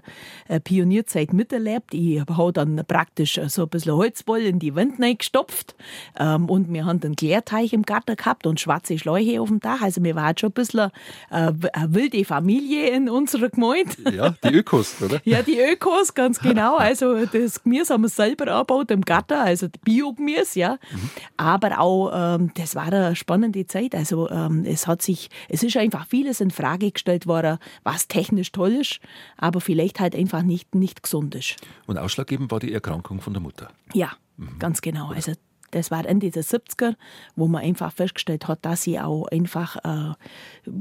äh, 0.48 0.60
Pionierzeit 0.60 1.32
miterlebt. 1.32 1.94
Ich 1.94 2.20
habe 2.20 2.52
dann 2.52 2.82
praktisch 2.86 3.40
so 3.46 3.62
ein 3.62 3.68
bisschen 3.68 3.92
Holzwolle 3.92 4.48
in 4.48 4.58
die 4.58 4.74
Wände 4.74 5.14
gestopft 5.14 5.76
ähm, 6.18 6.50
und 6.50 6.72
wir 6.72 6.84
haben 6.84 7.00
einen 7.02 7.16
Klärteich 7.16 7.72
im 7.72 7.82
Garten 7.82 8.16
gehabt 8.16 8.46
und 8.46 8.60
schwarze 8.60 8.98
Schläuche 8.98 9.40
auf 9.40 9.48
dem 9.48 9.60
Dach. 9.60 9.82
Also 9.82 10.02
wir 10.02 10.16
waren 10.16 10.36
schon 10.36 10.50
ein 10.50 10.54
bisschen 10.54 10.90
äh, 11.30 11.52
eine 11.72 11.94
wilde 11.94 12.24
Familie 12.24 12.90
in 12.90 13.08
unserer 13.08 13.50
Gemeinde. 13.50 13.94
Ja, 14.12 14.30
die 14.30 14.54
Ökos, 14.54 15.00
oder? 15.00 15.20
ja, 15.24 15.42
die 15.42 15.58
Ökos, 15.58 16.14
ganz 16.14 16.40
genau. 16.40 16.76
Also 16.76 17.26
das 17.38 17.62
Gemüse 17.62 17.94
haben 17.94 18.02
wir 18.02 18.08
selber 18.08 18.52
angebaut 18.52 18.90
im 18.90 19.02
Garten, 19.02 19.34
also 19.34 19.68
Bio-Gemüse, 19.84 20.58
ja. 20.58 20.78
Mhm. 20.90 21.10
Aber 21.36 21.80
auch, 21.80 22.10
ähm, 22.14 22.50
das 22.54 22.74
war 22.74 22.86
eine 22.86 23.16
spannende 23.16 23.66
Zeit. 23.66 23.94
Also 23.94 24.28
ähm, 24.30 24.64
es 24.66 24.86
hat 24.86 25.02
sich, 25.02 25.30
es 25.48 25.62
ist 25.62 25.76
einfach 25.76 26.06
vieles 26.06 26.40
in 26.40 26.50
Frage 26.50 26.90
gestellt 26.90 27.26
worden, 27.26 27.58
was 27.82 28.08
technisch 28.08 28.52
toll 28.52 28.72
ist, 28.72 29.00
aber 29.36 29.60
vielleicht 29.60 30.00
halt 30.00 30.14
einfach 30.14 30.42
nicht, 30.42 30.74
nicht 30.74 31.02
gesund 31.02 31.34
ist. 31.34 31.56
Und 31.86 31.98
ausschlaggebend 31.98 32.50
war 32.50 32.60
die 32.60 32.72
Erkrankung 32.72 33.20
von 33.20 33.32
der 33.32 33.42
Mutter. 33.42 33.68
Ja, 33.92 34.12
mhm. 34.36 34.58
ganz 34.58 34.80
genau. 34.80 35.10
Also 35.10 35.32
das 35.70 35.90
war 35.90 36.04
Ende 36.06 36.30
der 36.30 36.44
70er, 36.44 36.94
wo 37.34 37.46
man 37.48 37.62
einfach 37.62 37.92
festgestellt 37.92 38.48
hat, 38.48 38.64
dass 38.64 38.82
sie 38.82 38.98
auch 38.98 39.26
einfach 39.28 39.76
äh, 39.84 40.14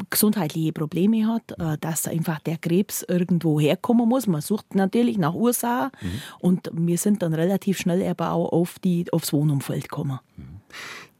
gesundheitliche 0.09 0.73
Probleme 0.73 1.27
hat, 1.27 1.51
äh, 1.59 1.77
dass 1.79 2.07
einfach 2.07 2.39
der 2.39 2.57
Krebs 2.57 3.03
irgendwo 3.03 3.59
herkommen 3.59 4.07
muss. 4.07 4.27
Man 4.27 4.41
sucht 4.41 4.75
natürlich 4.75 5.17
nach 5.17 5.33
Ursachen 5.33 5.91
mhm. 6.01 6.21
und 6.39 6.69
wir 6.73 6.97
sind 6.97 7.21
dann 7.21 7.33
relativ 7.33 7.77
schnell 7.79 8.05
aber 8.07 8.31
auch 8.31 8.51
auf 8.51 8.79
die, 8.79 9.11
aufs 9.11 9.33
Wohnumfeld 9.33 9.89
gekommen. 9.89 10.19
Mhm. 10.37 10.61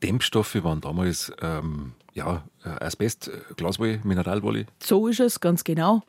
Dämpfstoffe 0.04 0.64
waren 0.64 0.82
damals 0.82 1.32
ähm, 1.42 1.94
ja, 2.14 2.44
äh, 2.64 2.70
Asbest, 2.84 3.30
äh, 3.30 3.54
Glaswolle, 3.56 4.02
Mineralwolle. 4.04 4.66
So 4.82 5.08
ist 5.08 5.20
es, 5.20 5.40
ganz 5.40 5.64
genau 5.64 6.04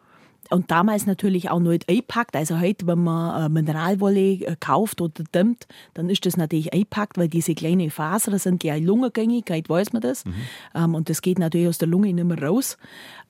und 0.50 0.70
damals 0.70 1.06
natürlich 1.06 1.50
auch 1.50 1.60
nicht 1.60 1.88
eingepackt. 1.88 2.36
Also 2.36 2.60
heute, 2.60 2.86
wenn 2.86 3.04
man 3.04 3.46
äh, 3.46 3.48
Mineralwolle 3.48 4.32
äh, 4.32 4.56
kauft 4.58 5.00
oder 5.00 5.24
dämmt, 5.34 5.66
dann 5.94 6.08
ist 6.08 6.26
das 6.26 6.36
natürlich 6.36 6.72
eingepackt, 6.72 7.18
weil 7.18 7.28
diese 7.28 7.54
kleinen 7.54 7.90
Fasern 7.90 8.38
sind 8.38 8.64
ja 8.64 8.76
lungengängig, 8.76 9.44
heute 9.50 9.68
weiß 9.68 9.92
man 9.92 10.02
das. 10.02 10.24
Mhm. 10.24 10.34
Ähm, 10.74 10.94
und 10.94 11.08
das 11.10 11.22
geht 11.22 11.38
natürlich 11.38 11.68
aus 11.68 11.78
der 11.78 11.88
Lunge 11.88 12.12
nicht 12.12 12.24
mehr 12.24 12.42
raus. 12.42 12.78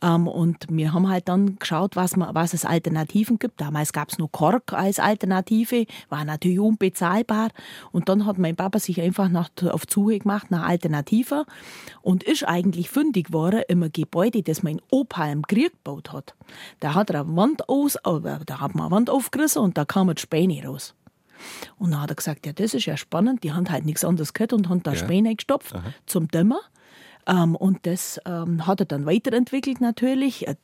Ähm, 0.03 0.29
und 0.29 0.67
wir 0.69 0.93
haben 0.93 1.09
halt 1.09 1.29
dann 1.29 1.59
geschaut, 1.59 1.97
was, 1.97 2.17
man, 2.17 2.35
was 2.35 2.55
es 2.55 2.65
Alternativen 2.65 3.39
gibt. 3.39 3.61
Damals 3.61 3.93
gab 3.93 4.11
es 4.11 4.19
nur 4.19 4.31
Kork 4.31 4.73
als 4.73 4.99
Alternative, 4.99 5.87
war 6.09 6.25
natürlich 6.25 6.61
unbezahlbar. 6.61 7.49
Und 7.93 8.09
dann 8.09 8.27
hat 8.27 8.39
mein 8.39 8.57
Papa 8.57 8.79
sich 8.79 9.01
einfach 9.01 9.29
nach, 9.29 9.51
auf 9.71 9.83
Suche 9.89 10.19
gemacht 10.19 10.51
nach 10.51 10.67
Alternativen 10.67 11.45
und 12.03 12.23
ist 12.23 12.45
eigentlich 12.45 12.91
fündig 12.91 13.29
geworden 13.29 13.63
im 13.69 13.91
Gebäude, 13.93 14.43
das 14.43 14.63
mein 14.63 14.81
Opa 14.91 15.31
im 15.31 15.47
Krieg 15.47 15.73
gebaut 15.73 16.13
hat. 16.13 16.35
Da 16.81 16.95
hat 16.95 17.11
er 17.11 17.21
eine 17.21 17.37
Wand 17.37 17.69
aus, 17.69 17.97
äh, 17.97 18.21
da 18.45 18.61
hat 18.61 18.75
man 18.75 18.87
eine 18.87 18.91
Wand 18.91 19.11
aufgerissen 19.11 19.63
und 19.63 19.79
da 19.79 19.85
kamen 19.85 20.15
die 20.15 20.23
Späne 20.23 20.65
raus. 20.67 20.95
Und 21.79 21.91
dann 21.91 22.01
hat 22.01 22.11
er 22.11 22.17
gesagt, 22.17 22.47
ja, 22.47 22.53
das 22.53 22.75
ist 22.75 22.87
ja 22.87 22.97
spannend, 22.97 23.45
die 23.45 23.53
haben 23.53 23.69
halt 23.71 23.85
nichts 23.85 24.05
anderes 24.05 24.33
gehört 24.33 24.53
und 24.53 24.69
haben 24.69 24.83
da 24.83 24.93
ja. 24.93 24.99
Späne 24.99 25.35
gestopft 25.35 25.75
Aha. 25.75 25.93
zum 26.07 26.29
Dämmer. 26.29 26.61
Ähm, 27.27 27.57
und 27.57 27.87
das 27.87 28.21
ähm, 28.25 28.67
hat 28.67 28.81
er 28.81 28.87
dann 28.87 29.07
weiterentwickelt 29.07 29.81
natürlich 29.81 30.47
äh, 30.47 30.57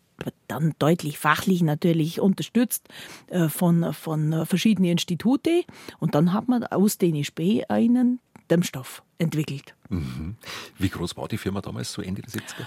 dann 0.47 0.75
deutlich 0.79 1.19
fachlich 1.19 1.63
natürlich 1.63 2.21
unterstützt 2.21 2.89
äh, 3.29 3.49
von, 3.49 3.93
von 3.93 4.47
verschiedenen 4.47 4.93
Instituten. 4.93 5.63
Und 5.99 6.15
dann 6.15 6.33
hat 6.33 6.49
man 6.49 6.65
aus 6.65 6.99
den 6.99 7.25
Spee 7.25 7.65
einen 7.69 8.21
Dämmstoff 8.51 9.03
entwickelt. 9.19 9.75
Mhm. 9.89 10.37
Wie 10.79 10.89
groß 10.89 11.17
war 11.17 11.29
die 11.29 11.39
Firma 11.39 11.61
damals, 11.61 11.93
so 11.93 12.03
Ende 12.03 12.23
der 12.23 12.31
70er? 12.31 12.67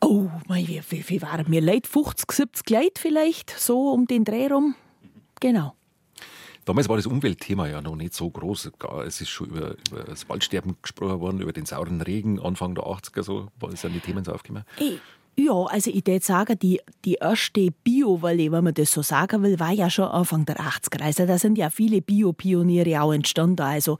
Oh, 0.00 0.28
wie, 0.48 0.82
wie, 0.90 1.08
wie 1.08 1.22
waren 1.22 1.46
wir 1.48 1.60
Leute? 1.60 1.88
50, 1.88 2.30
70 2.30 2.70
Leute 2.70 3.00
vielleicht, 3.00 3.50
so 3.50 3.92
um 3.92 4.06
den 4.06 4.24
Dreh 4.24 4.48
rum. 4.48 4.74
Genau. 5.40 5.74
Damals 6.66 6.88
war 6.88 6.96
das 6.96 7.06
Umweltthema 7.06 7.68
ja 7.68 7.80
noch 7.80 7.94
nicht 7.94 8.12
so 8.12 8.28
groß. 8.28 8.72
Es 9.06 9.20
ist 9.20 9.28
schon 9.28 9.50
über, 9.50 9.76
über 9.88 10.02
das 10.02 10.28
Waldsterben 10.28 10.76
gesprochen 10.82 11.20
worden, 11.20 11.40
über 11.40 11.52
den 11.52 11.64
sauren 11.64 12.00
Regen 12.00 12.40
Anfang 12.40 12.74
der 12.74 12.84
80er, 12.84 13.22
so 13.22 13.48
sind 13.74 13.94
die 13.94 14.00
Themen 14.00 14.24
so 14.24 14.32
aufgekommen. 14.32 14.64
Ich 14.76 15.00
ja, 15.38 15.52
also 15.52 15.90
ich 15.90 16.06
würde 16.06 16.24
sagen, 16.24 16.58
die, 16.58 16.80
die 17.04 17.14
erste 17.14 17.68
Bio-Welle, 17.70 18.50
wenn 18.52 18.64
man 18.64 18.72
das 18.72 18.90
so 18.90 19.02
sagen 19.02 19.42
will, 19.42 19.60
war 19.60 19.70
ja 19.70 19.90
schon 19.90 20.06
Anfang 20.06 20.46
der 20.46 20.56
80er. 20.56 21.02
Also 21.02 21.26
da 21.26 21.36
sind 21.38 21.58
ja 21.58 21.68
viele 21.68 22.00
Bio-Pioniere 22.00 23.02
auch 23.02 23.12
entstanden. 23.12 23.60
Also 23.60 23.98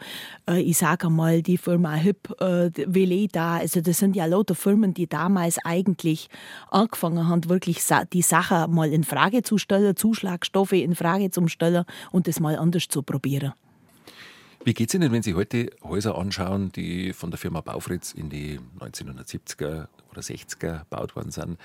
äh, 0.48 0.62
ich 0.62 0.78
sage 0.78 1.10
mal, 1.10 1.42
die 1.42 1.58
Firma 1.58 1.94
Hip, 1.94 2.30
äh, 2.40 2.70
Veleda, 2.74 3.58
also 3.58 3.82
das 3.82 3.98
sind 3.98 4.16
ja 4.16 4.24
lauter 4.24 4.54
Firmen, 4.54 4.94
die 4.94 5.08
damals 5.08 5.58
eigentlich 5.62 6.30
angefangen 6.70 7.28
haben, 7.28 7.46
wirklich 7.50 7.80
die 8.14 8.22
Sache 8.22 8.66
mal 8.68 8.90
in 8.90 9.04
Frage 9.04 9.42
zu 9.42 9.58
stellen, 9.58 9.94
Zuschlagstoffe 9.94 10.72
in 10.72 10.94
Frage 10.94 11.30
zu 11.30 11.46
stellen 11.48 11.84
und 12.12 12.28
das 12.28 12.40
mal 12.40 12.56
anders 12.56 12.88
zu 12.88 13.02
probieren. 13.02 13.52
Wie 14.64 14.74
geht 14.74 14.88
es 14.88 14.94
Ihnen, 14.94 15.12
wenn 15.12 15.22
Sie 15.22 15.34
heute 15.34 15.70
Häuser 15.84 16.16
anschauen, 16.16 16.72
die 16.72 17.12
von 17.12 17.30
der 17.30 17.38
Firma 17.38 17.60
Baufritz 17.60 18.12
in 18.12 18.30
die 18.30 18.58
1970er 18.80 19.86
oder 20.16 20.22
60er 20.22 20.80
gebaut 20.80 21.16
worden 21.16 21.30
sind? 21.30 21.58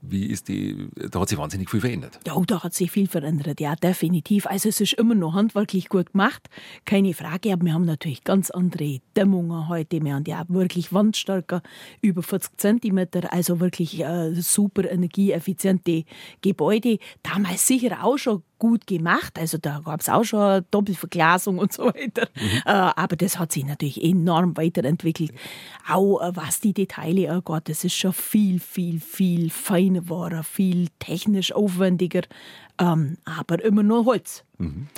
Wie 0.00 0.26
ist 0.26 0.48
die, 0.48 0.88
da 1.10 1.20
hat 1.20 1.28
sich 1.28 1.38
wahnsinnig 1.38 1.68
viel 1.68 1.80
verändert. 1.80 2.20
Ja, 2.24 2.40
da 2.46 2.62
hat 2.62 2.72
sich 2.72 2.90
viel 2.90 3.08
verändert, 3.08 3.60
ja, 3.60 3.74
definitiv. 3.74 4.46
Also 4.46 4.68
es 4.68 4.80
ist 4.80 4.92
immer 4.94 5.16
noch 5.16 5.34
handwerklich 5.34 5.88
gut 5.88 6.12
gemacht, 6.12 6.48
keine 6.84 7.14
Frage, 7.14 7.52
aber 7.52 7.66
wir 7.66 7.74
haben 7.74 7.84
natürlich 7.84 8.22
ganz 8.22 8.50
andere 8.50 9.00
Dämmungen 9.16 9.68
heute. 9.68 10.02
Wir 10.02 10.14
haben 10.14 10.24
ja 10.26 10.44
wirklich 10.48 10.92
wandstärker, 10.92 11.62
über 12.00 12.22
40 12.22 12.56
Zentimeter, 12.58 13.32
also 13.32 13.58
wirklich 13.58 14.00
äh, 14.00 14.34
super 14.34 14.88
energieeffiziente 14.88 16.04
Gebäude. 16.42 16.98
Damals 17.24 17.66
sicher 17.66 18.04
auch 18.04 18.18
schon 18.18 18.44
gut 18.58 18.86
gemacht. 18.86 19.38
Also 19.38 19.58
da 19.58 19.80
gab 19.84 20.00
es 20.00 20.08
auch 20.08 20.24
schon 20.24 20.64
Doppelverglasung 20.70 21.58
und 21.58 21.72
so 21.72 21.86
weiter. 21.86 22.28
Mhm. 22.34 22.62
Äh, 22.64 22.70
aber 22.70 23.16
das 23.16 23.38
hat 23.38 23.52
sich 23.52 23.64
natürlich 23.64 24.02
enorm 24.02 24.56
weiterentwickelt. 24.56 25.32
Auch 25.88 26.20
äh, 26.20 26.36
was 26.36 26.60
die 26.60 26.72
Details 26.72 27.28
angeht, 27.28 27.68
das 27.68 27.84
ist 27.84 27.94
schon 27.94 28.12
viel, 28.12 28.60
viel, 28.60 29.00
viel 29.00 29.50
feiner 29.50 30.00
geworden, 30.00 30.42
viel 30.44 30.88
technisch 30.98 31.52
aufwendiger, 31.52 32.22
ähm, 32.78 33.18
aber 33.24 33.62
immer 33.64 33.82
nur 33.82 34.04
Holz. 34.04 34.44
Mhm. 34.58 34.88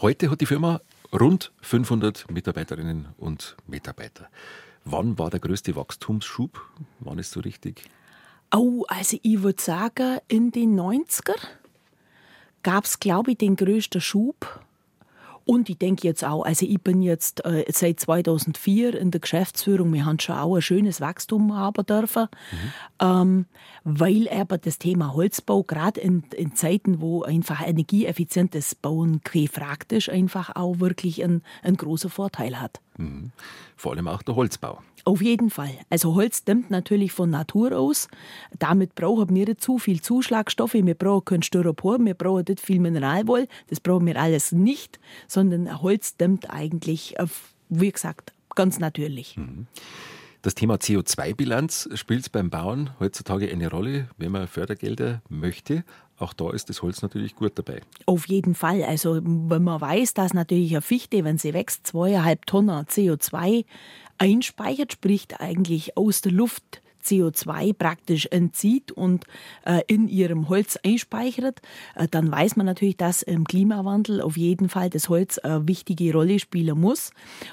Heute 0.00 0.30
hat 0.30 0.40
die 0.40 0.46
Firma 0.46 0.80
rund 1.12 1.52
500 1.60 2.30
Mitarbeiterinnen 2.30 3.08
und 3.18 3.56
Mitarbeiter. 3.66 4.28
Wann 4.84 5.18
war 5.18 5.30
der 5.30 5.40
größte 5.40 5.76
Wachstumsschub? 5.76 6.60
Wann 7.00 7.18
ist 7.18 7.32
so 7.32 7.40
richtig? 7.40 7.84
Oh, 8.52 8.84
also 8.88 9.18
ich 9.22 9.42
würde 9.42 9.62
sagen, 9.62 10.18
in 10.26 10.50
den 10.50 10.78
90er 10.78 11.36
gab 12.62 12.84
es, 12.84 13.00
glaube 13.00 13.32
ich, 13.32 13.38
den 13.38 13.56
größten 13.56 14.00
Schub. 14.00 14.60
Und 15.44 15.68
ich 15.68 15.78
denke 15.78 16.06
jetzt 16.06 16.24
auch, 16.24 16.44
also 16.44 16.66
ich 16.66 16.80
bin 16.80 17.02
jetzt 17.02 17.44
äh, 17.44 17.64
seit 17.68 18.00
2004 18.00 18.94
in 18.94 19.10
der 19.10 19.20
Geschäftsführung, 19.20 19.92
wir 19.92 20.04
haben 20.04 20.18
schon 20.18 20.36
auch 20.36 20.56
ein 20.56 20.62
schönes 20.62 21.00
Wachstum 21.00 21.56
haben 21.56 21.84
dürfen, 21.84 22.28
mhm. 22.52 22.72
ähm, 23.00 23.46
weil 23.84 24.28
aber 24.28 24.58
das 24.58 24.78
Thema 24.78 25.14
Holzbau, 25.14 25.62
gerade 25.62 26.00
in, 26.00 26.24
in, 26.36 26.54
Zeiten, 26.54 27.00
wo 27.00 27.22
einfach 27.22 27.66
energieeffizientes 27.66 28.74
Bauen 28.74 29.20
gefragt 29.24 29.92
ist, 29.92 30.08
einfach 30.08 30.54
auch 30.56 30.80
wirklich 30.80 31.22
einen, 31.24 31.42
einen 31.62 31.76
großen 31.76 32.10
Vorteil 32.10 32.60
hat. 32.60 32.80
Mhm. 32.96 33.32
Vor 33.76 33.92
allem 33.92 34.08
auch 34.08 34.22
der 34.22 34.36
Holzbau. 34.36 34.80
Auf 35.04 35.22
jeden 35.22 35.48
Fall. 35.48 35.78
Also 35.88 36.14
Holz 36.14 36.44
dämmt 36.44 36.70
natürlich 36.70 37.12
von 37.12 37.30
Natur 37.30 37.76
aus. 37.76 38.08
Damit 38.58 38.94
brauchen 38.94 39.34
wir 39.34 39.46
nicht 39.46 39.62
zu 39.62 39.78
viel 39.78 40.02
Zuschlagstoffe. 40.02 40.74
Wir 40.74 40.94
brauchen 40.94 41.24
kein 41.24 41.42
Styropor, 41.42 41.98
wir 42.00 42.14
brauchen 42.14 42.44
nicht 42.48 42.60
viel 42.60 42.80
Mineralwoll. 42.80 43.48
Das 43.68 43.80
brauchen 43.80 44.06
wir 44.06 44.20
alles 44.20 44.52
nicht, 44.52 45.00
sondern 45.30 45.80
Holz 45.80 46.16
dämmt 46.16 46.50
eigentlich, 46.50 47.18
äh, 47.18 47.26
wie 47.68 47.92
gesagt, 47.92 48.32
ganz 48.54 48.78
natürlich. 48.78 49.36
Mhm. 49.36 49.66
Das 50.42 50.54
Thema 50.54 50.76
CO2-Bilanz 50.76 51.90
spielt 51.94 52.32
beim 52.32 52.48
Bauen 52.48 52.90
heutzutage 52.98 53.50
eine 53.50 53.70
Rolle, 53.70 54.08
wenn 54.16 54.32
man 54.32 54.48
Fördergelder 54.48 55.20
möchte. 55.28 55.84
Auch 56.18 56.32
da 56.32 56.50
ist 56.50 56.70
das 56.70 56.80
Holz 56.80 57.02
natürlich 57.02 57.34
gut 57.36 57.52
dabei. 57.56 57.82
Auf 58.06 58.26
jeden 58.26 58.54
Fall. 58.54 58.82
Also 58.82 59.20
wenn 59.22 59.62
man 59.62 59.80
weiß, 59.80 60.14
dass 60.14 60.32
natürlich 60.32 60.72
eine 60.72 60.80
Fichte, 60.80 61.24
wenn 61.24 61.36
sie 61.36 61.52
wächst, 61.52 61.86
zweieinhalb 61.86 62.46
Tonnen 62.46 62.86
CO2 62.86 63.66
einspeichert, 64.16 64.92
sprich 64.92 65.26
eigentlich 65.38 65.98
aus 65.98 66.22
der 66.22 66.32
Luft 66.32 66.80
CO2 67.04 67.72
praktisch 67.72 68.26
entzieht 68.30 68.92
und 68.92 69.24
äh, 69.64 69.82
in 69.86 70.08
ihrem 70.08 70.48
Holz 70.48 70.78
einspeichert, 70.84 71.60
äh, 71.94 72.08
dann 72.08 72.30
weiß 72.30 72.56
man 72.56 72.66
natürlich, 72.66 72.96
dass 72.96 73.22
im 73.22 73.44
Klimawandel 73.44 74.20
auf 74.20 74.36
jeden 74.36 74.68
Fall 74.68 74.90
das 74.90 75.08
Holz 75.08 75.38
eine 75.38 75.66
wichtige 75.66 76.12
Rolle 76.12 76.38
spielen 76.38 76.78
muss. 76.78 77.10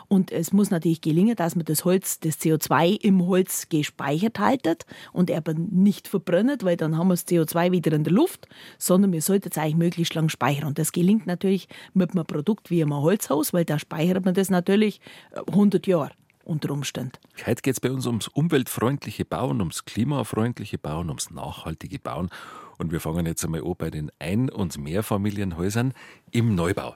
Und 0.07 0.31
es 0.31 0.53
muss 0.53 0.69
natürlich 0.69 1.01
gelingen, 1.01 1.35
dass 1.35 1.55
man 1.55 1.65
das 1.65 1.85
Holz, 1.85 2.19
das 2.19 2.39
CO2 2.39 3.01
im 3.01 3.25
Holz 3.25 3.69
gespeichert 3.69 4.39
haltet 4.39 4.85
und 5.13 5.31
aber 5.31 5.53
nicht 5.53 6.07
verbrennt, 6.07 6.63
weil 6.63 6.77
dann 6.77 6.97
haben 6.97 7.07
wir 7.07 7.13
das 7.13 7.27
CO2 7.27 7.71
wieder 7.71 7.93
in 7.93 8.03
der 8.03 8.13
Luft, 8.13 8.47
sondern 8.77 9.11
wir 9.11 9.21
sollten 9.21 9.49
es 9.51 9.57
eigentlich 9.57 9.75
möglichst 9.75 10.13
lang 10.13 10.29
speichern. 10.29 10.67
Und 10.67 10.79
das 10.79 10.91
gelingt 10.91 11.27
natürlich 11.27 11.67
mit 11.93 12.11
einem 12.11 12.25
Produkt 12.25 12.69
wie 12.69 12.81
einem 12.81 12.95
Holzhaus, 12.95 13.53
weil 13.53 13.65
da 13.65 13.79
speichert 13.79 14.25
man 14.25 14.33
das 14.33 14.49
natürlich 14.49 14.99
100 15.47 15.87
Jahre 15.87 16.11
unter 16.47 16.71
Umständen. 16.71 17.17
Heute 17.45 17.61
geht 17.61 17.73
es 17.73 17.79
bei 17.79 17.91
uns 17.91 18.07
ums 18.07 18.27
umweltfreundliche 18.27 19.25
Bauen, 19.25 19.59
ums 19.59 19.85
klimafreundliche 19.85 20.77
Bauen, 20.77 21.09
ums 21.09 21.29
nachhaltige 21.29 21.99
Bauen. 21.99 22.29
Und 22.77 22.91
wir 22.91 22.99
fangen 22.99 23.25
jetzt 23.25 23.43
einmal 23.43 23.61
an 23.61 23.75
bei 23.77 23.89
den 23.89 24.11
Ein- 24.19 24.49
und 24.49 24.77
Mehrfamilienhäusern 24.77 25.93
im 26.31 26.55
Neubau. 26.55 26.95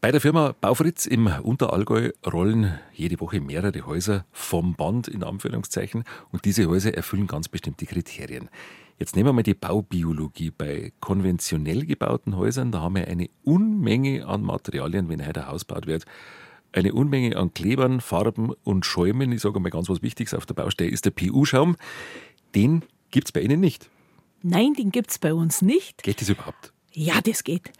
Bei 0.00 0.12
der 0.12 0.20
Firma 0.20 0.54
Baufritz 0.58 1.04
im 1.04 1.26
Unterallgäu 1.26 2.12
rollen 2.26 2.78
jede 2.94 3.20
Woche 3.20 3.40
mehrere 3.40 3.84
Häuser 3.84 4.24
vom 4.32 4.74
Band 4.74 5.08
in 5.08 5.22
Anführungszeichen 5.22 6.04
und 6.30 6.46
diese 6.46 6.66
Häuser 6.68 6.94
erfüllen 6.94 7.26
ganz 7.26 7.48
bestimmte 7.48 7.84
Kriterien. 7.84 8.48
Jetzt 8.98 9.14
nehmen 9.14 9.28
wir 9.28 9.32
mal 9.34 9.42
die 9.42 9.54
Baubiologie. 9.54 10.50
Bei 10.50 10.92
konventionell 11.00 11.84
gebauten 11.84 12.36
Häusern, 12.36 12.72
da 12.72 12.80
haben 12.80 12.94
wir 12.94 13.08
eine 13.08 13.28
Unmenge 13.44 14.26
an 14.26 14.42
Materialien, 14.42 15.08
wenn 15.10 15.26
heute 15.26 15.42
ein 15.42 15.48
Haus 15.48 15.66
gebaut 15.66 15.86
wird 15.86 16.06
eine 16.72 16.92
Unmenge 16.94 17.36
an 17.36 17.52
Klebern, 17.54 18.00
Farben 18.00 18.52
und 18.64 18.86
Schäumen. 18.86 19.32
Ich 19.32 19.40
sage 19.40 19.60
mal 19.60 19.70
ganz 19.70 19.88
was 19.88 20.02
Wichtiges 20.02 20.34
auf 20.34 20.46
der 20.46 20.54
Baustelle 20.54 20.90
ist 20.90 21.04
der 21.04 21.10
PU-Schaum. 21.10 21.76
Den 22.54 22.82
gibt 23.10 23.28
es 23.28 23.32
bei 23.32 23.40
Ihnen 23.40 23.60
nicht. 23.60 23.90
Nein, 24.42 24.74
den 24.74 24.90
gibt 24.90 25.10
es 25.10 25.18
bei 25.18 25.34
uns 25.34 25.62
nicht. 25.62 26.02
Geht 26.02 26.20
das 26.20 26.28
überhaupt? 26.28 26.72
Ja, 26.92 27.20
das 27.22 27.44
geht. 27.44 27.70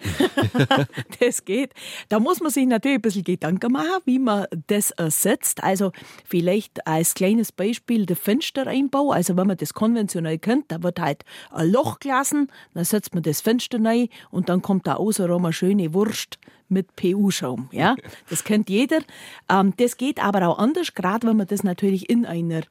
das 1.21 1.45
geht. 1.45 1.75
Da 2.09 2.21
muss 2.21 2.40
man 2.40 2.50
sich 2.50 2.67
natürlich 2.67 2.99
ein 2.99 3.02
bisschen 3.02 3.25
Gedanken 3.25 3.73
machen, 3.73 4.02
wie 4.05 4.21
man 4.21 4.47
das 4.69 4.93
ersetzt. 4.93 5.64
Also 5.64 5.93
vielleicht 6.25 6.87
als 6.87 7.14
kleines 7.14 7.50
Beispiel 7.50 8.07
der 8.07 8.17
Fenstereinbau. 8.17 9.11
Also 9.11 9.37
wenn 9.37 9.49
man 9.49 9.57
das 9.57 9.75
konventionell 9.75 10.38
kennt, 10.38 10.71
da 10.71 10.83
wird 10.83 11.00
halt 11.00 11.25
ein 11.50 11.71
Loch 11.71 11.99
gelassen, 11.99 12.52
dann 12.75 12.85
setzt 12.85 13.12
man 13.14 13.25
das 13.25 13.40
Fenster 13.40 13.83
rein 13.85 14.09
und 14.31 14.49
dann 14.49 14.62
kommt 14.62 14.87
da 14.87 14.95
außenrum 14.95 15.45
eine 15.45 15.52
schöne 15.52 15.93
Wurst 15.93 16.38
mit 16.69 16.95
PU-Schaum. 16.95 17.69
Ja, 17.73 17.97
das 18.31 18.45
kennt 18.45 18.71
jeder. 18.71 19.00
Ähm, 19.49 19.75
das 19.76 19.97
geht 19.97 20.23
aber 20.23 20.47
auch 20.49 20.59
anders, 20.59 20.95
gerade 20.95 21.26
wenn 21.26 21.37
man 21.37 21.49
das 21.49 21.64
natürlich 21.64 22.09
in 22.09 22.25
einer 22.26 22.62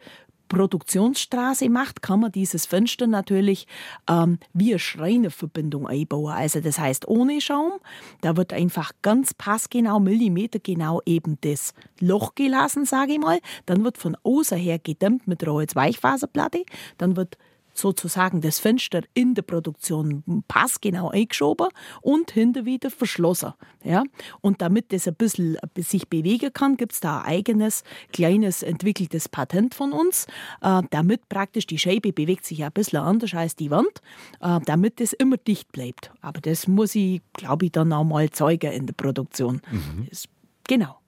Produktionsstraße 0.49 1.69
macht, 1.69 2.01
kann 2.01 2.19
man 2.19 2.31
dieses 2.31 2.65
Fenster 2.65 3.07
natürlich 3.07 3.67
ähm, 4.09 4.39
wie 4.53 4.71
eine 4.71 4.79
Schreinerverbindung 4.79 5.87
einbauen. 5.87 6.33
Also 6.33 6.59
das 6.59 6.77
heißt 6.77 7.07
ohne 7.07 7.39
Schaum, 7.39 7.73
da 8.21 8.35
wird 8.35 8.51
einfach 8.51 8.91
ganz 9.01 9.33
passgenau, 9.33 9.99
millimetergenau 9.99 11.01
eben 11.05 11.37
das 11.41 11.73
Loch 11.99 12.35
gelassen, 12.35 12.85
sage 12.85 13.13
ich 13.13 13.19
mal. 13.19 13.39
Dann 13.65 13.83
wird 13.83 13.97
von 13.97 14.17
außen 14.23 14.57
her 14.57 14.79
gedämmt 14.79 15.27
mit 15.27 15.43
einer 15.43 15.53
Weichfaserplatte. 15.53 16.65
Dann 16.97 17.15
wird 17.15 17.37
sozusagen 17.79 18.41
das 18.41 18.59
Fenster 18.59 19.01
in 19.13 19.33
der 19.33 19.41
Produktion 19.41 20.23
passgenau 20.47 21.09
eingeschoben 21.09 21.69
und 22.01 22.31
hinter 22.31 22.65
wieder 22.65 22.91
verschlossen. 22.91 23.53
Ja? 23.83 24.03
Und 24.41 24.61
damit 24.61 24.91
das 24.93 25.07
ein 25.07 25.15
bisschen 25.15 25.57
sich 25.77 26.07
bewegen 26.07 26.53
kann, 26.53 26.77
gibt 26.77 26.93
es 26.93 26.99
da 26.99 27.21
ein 27.21 27.39
eigenes, 27.39 27.83
kleines, 28.11 28.63
entwickeltes 28.63 29.29
Patent 29.29 29.73
von 29.73 29.93
uns, 29.93 30.27
äh, 30.61 30.81
damit 30.89 31.29
praktisch 31.29 31.67
die 31.67 31.79
Scheibe 31.79 32.11
bewegt 32.11 32.45
sich 32.45 32.63
ein 32.63 32.71
bisschen 32.71 32.99
anders 32.99 33.33
als 33.33 33.55
die 33.55 33.71
Wand, 33.71 34.01
äh, 34.41 34.59
damit 34.65 34.99
das 34.99 35.13
immer 35.13 35.37
dicht 35.37 35.71
bleibt. 35.71 36.11
Aber 36.21 36.41
das 36.41 36.67
muss 36.67 36.95
ich, 36.95 37.21
glaube 37.33 37.65
ich, 37.65 37.71
dann 37.71 37.93
auch 37.93 38.03
mal 38.03 38.29
zeigen 38.29 38.71
in 38.71 38.85
der 38.85 38.93
Produktion. 38.93 39.61
Mhm. 39.71 40.07
Das, 40.09 40.25
genau. 40.67 40.99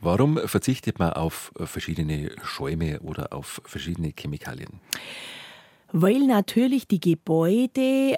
Warum 0.00 0.38
verzichtet 0.38 0.98
man 0.98 1.12
auf 1.12 1.52
verschiedene 1.56 2.30
Schäume 2.44 3.00
oder 3.00 3.32
auf 3.32 3.60
verschiedene 3.64 4.12
Chemikalien? 4.16 4.80
Weil 5.90 6.20
natürlich 6.20 6.86
die 6.86 7.00
Gebäude, 7.00 8.16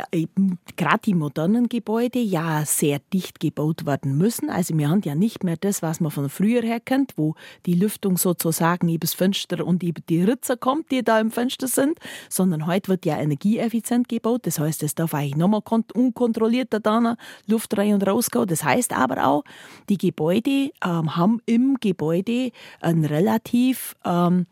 gerade 0.77 1.01
die 1.05 1.15
modernen 1.15 1.69
Gebäude, 1.69 2.19
ja 2.19 2.65
sehr 2.65 3.01
dicht 3.13 3.39
gebaut 3.39 3.87
werden 3.87 4.19
müssen. 4.19 4.51
Also 4.51 4.77
wir 4.77 4.89
haben 4.89 5.03
ja 5.05 5.15
nicht 5.15 5.45
mehr 5.45 5.57
das, 5.57 5.81
was 5.81 6.01
man 6.01 6.11
von 6.11 6.29
früher 6.29 6.63
her 6.63 6.81
kennt, 6.81 7.13
wo 7.17 7.35
die 7.67 7.75
Lüftung 7.75 8.17
sozusagen 8.17 8.89
übers 8.89 9.15
Fenster 9.15 9.65
und 9.65 9.83
über 9.85 10.01
die 10.09 10.23
Ritzer 10.23 10.57
kommt, 10.57 10.91
die 10.91 11.05
da 11.05 11.21
im 11.21 11.31
Fenster 11.31 11.69
sind, 11.69 11.99
sondern 12.29 12.67
heute 12.67 12.89
wird 12.89 13.07
ja 13.07 13.19
energieeffizient 13.19 14.09
gebaut. 14.09 14.47
Das 14.47 14.59
heißt, 14.59 14.83
es 14.83 14.97
darf 14.97 15.15
eigentlich 15.15 15.37
nochmal 15.37 15.63
unkontrollierter 15.95 16.81
da 16.81 17.17
Luft 17.47 17.79
rein 17.79 17.95
und 17.95 18.07
raus 18.07 18.31
gehen. 18.31 18.47
Das 18.47 18.65
heißt 18.65 18.93
aber 18.93 19.27
auch, 19.27 19.45
die 19.89 19.99
Gebäude 19.99 20.71
ähm, 20.85 21.17
haben 21.17 21.41
im 21.47 21.77
Gebäude 21.81 22.51
ein 22.81 23.05
relativ 23.05 23.97
ähm, 24.05 24.47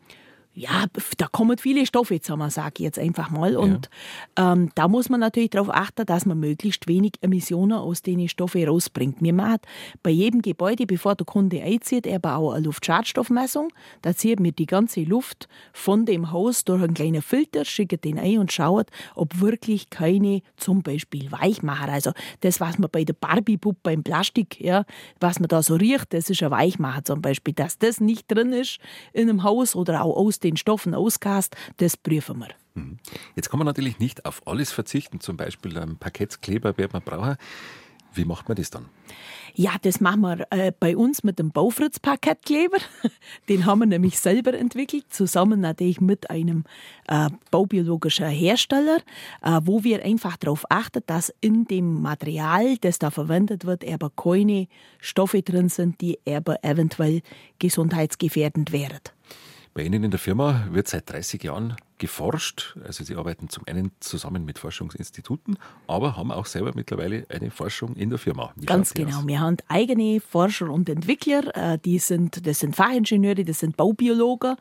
ja, 0.59 0.87
da 1.17 1.27
kommen 1.27 1.57
viele 1.57 1.85
Stoffe 1.85 2.19
zusammen, 2.19 2.49
sage 2.49 2.73
ich 2.79 2.83
jetzt 2.83 2.99
einfach 2.99 3.29
mal. 3.29 3.55
Und 3.55 3.89
ja. 4.37 4.51
ähm, 4.51 4.71
da 4.75 4.89
muss 4.89 5.07
man 5.07 5.21
natürlich 5.21 5.51
darauf 5.51 5.69
achten, 5.69 6.05
dass 6.05 6.25
man 6.25 6.37
möglichst 6.37 6.85
wenig 6.87 7.13
Emissionen 7.21 7.77
aus 7.77 8.01
den 8.01 8.27
Stoffen 8.27 8.67
rausbringt. 8.67 9.21
Wir 9.21 9.31
machen 9.31 9.59
bei 10.03 10.09
jedem 10.09 10.41
Gebäude, 10.41 10.85
bevor 10.85 11.15
der 11.15 11.25
Kunde 11.25 11.63
einzieht, 11.63 12.05
aber 12.05 12.35
auch 12.35 12.51
eine 12.51 12.65
Luftschadstoffmessung. 12.65 13.69
Da 14.01 14.13
zieht 14.13 14.41
mir 14.41 14.51
die 14.51 14.65
ganze 14.65 15.03
Luft 15.03 15.47
von 15.71 16.05
dem 16.05 16.33
Haus 16.33 16.65
durch 16.65 16.83
einen 16.83 16.93
kleinen 16.93 17.21
Filter, 17.21 17.63
schickt 17.63 18.03
den 18.03 18.19
ein 18.19 18.39
und 18.39 18.51
schaut, 18.51 18.87
ob 19.15 19.39
wirklich 19.39 19.89
keine 19.89 20.41
zum 20.57 20.83
Beispiel 20.83 21.31
Weichmacher, 21.31 21.89
also 21.89 22.11
das, 22.41 22.59
was 22.59 22.77
man 22.77 22.89
bei 22.91 23.05
der 23.05 23.13
Barbie-Puppe 23.13 23.79
beim 23.81 24.03
Plastik, 24.03 24.59
ja, 24.59 24.83
was 25.21 25.39
man 25.39 25.47
da 25.47 25.63
so 25.63 25.75
riecht, 25.75 26.13
das 26.13 26.29
ist 26.29 26.43
ein 26.43 26.51
Weichmacher 26.51 27.05
zum 27.05 27.21
Beispiel, 27.21 27.53
dass 27.53 27.77
das 27.77 28.01
nicht 28.01 28.29
drin 28.29 28.51
ist 28.51 28.79
in 29.13 29.29
einem 29.29 29.43
Haus 29.43 29.73
oder 29.73 30.03
auch 30.03 30.17
aus 30.17 30.39
dem 30.39 30.48
den 30.49 30.57
Stoffen 30.57 30.93
ausgast, 30.93 31.55
das 31.77 31.97
prüfen 31.97 32.39
wir. 32.39 32.49
Mhm. 32.75 32.99
Jetzt 33.35 33.49
kann 33.49 33.59
man 33.59 33.67
natürlich 33.67 33.99
nicht 33.99 34.25
auf 34.25 34.45
alles 34.47 34.71
verzichten, 34.71 35.19
zum 35.19 35.37
Beispiel 35.37 35.77
ein 35.77 35.97
Parkettkleber 35.97 36.77
wird 36.77 36.93
man 36.93 37.01
brauchen. 37.01 37.37
Wie 38.13 38.25
macht 38.25 38.47
man 38.47 38.57
das 38.57 38.71
dann? 38.71 38.87
Ja, 39.53 39.75
das 39.81 39.99
machen 39.99 40.21
wir 40.21 40.47
äh, 40.51 40.71
bei 40.77 40.97
uns 40.97 41.23
mit 41.23 41.37
dem 41.37 41.51
Baufritz-Parkettkleber. 41.51 42.77
Den 43.49 43.65
haben 43.65 43.79
wir 43.79 43.85
nämlich 43.85 44.19
selber 44.19 44.53
entwickelt, 44.53 45.05
zusammen 45.09 45.59
natürlich 45.59 46.01
mit 46.01 46.29
einem 46.29 46.63
äh, 47.07 47.29
baubiologischen 47.51 48.27
Hersteller, 48.27 48.97
äh, 49.41 49.59
wo 49.63 49.83
wir 49.83 50.03
einfach 50.03 50.37
darauf 50.37 50.65
achten, 50.69 51.03
dass 51.05 51.33
in 51.41 51.65
dem 51.65 52.01
Material, 52.01 52.77
das 52.77 52.99
da 52.99 53.11
verwendet 53.11 53.65
wird, 53.65 53.87
aber 53.87 54.09
keine 54.09 54.67
Stoffe 54.99 55.41
drin 55.41 55.69
sind, 55.69 56.01
die 56.01 56.19
aber 56.27 56.63
eventuell 56.63 57.21
gesundheitsgefährdend 57.59 58.71
wären. 58.71 59.01
Bei 59.73 59.83
Ihnen 59.83 60.03
in 60.03 60.11
der 60.11 60.19
Firma 60.19 60.67
wird 60.71 60.87
seit 60.87 61.09
30 61.11 61.43
Jahren 61.43 61.75
geforscht. 61.99 62.75
Also 62.85 63.03
Sie 63.03 63.15
arbeiten 63.15 63.49
zum 63.49 63.63
einen 63.67 63.91
zusammen 63.99 64.43
mit 64.43 64.57
Forschungsinstituten, 64.57 65.57
aber 65.85 66.17
haben 66.17 66.31
auch 66.31 66.47
selber 66.47 66.71
mittlerweile 66.73 67.25
eine 67.29 67.51
Forschung 67.51 67.95
in 67.95 68.09
der 68.09 68.17
Firma. 68.17 68.51
Wie 68.55 68.65
Ganz 68.65 68.93
genau. 68.93 69.19
Aus? 69.19 69.27
Wir 69.27 69.39
haben 69.39 69.57
eigene 69.67 70.21
Forscher 70.21 70.69
und 70.69 70.89
Entwickler. 70.89 71.55
Äh, 71.55 71.77
die 71.77 71.99
sind, 71.99 72.47
das 72.47 72.59
sind 72.59 72.75
Fachingenieure, 72.75 73.45
das 73.45 73.59
sind 73.59 73.77
Baubiologen. 73.77 74.55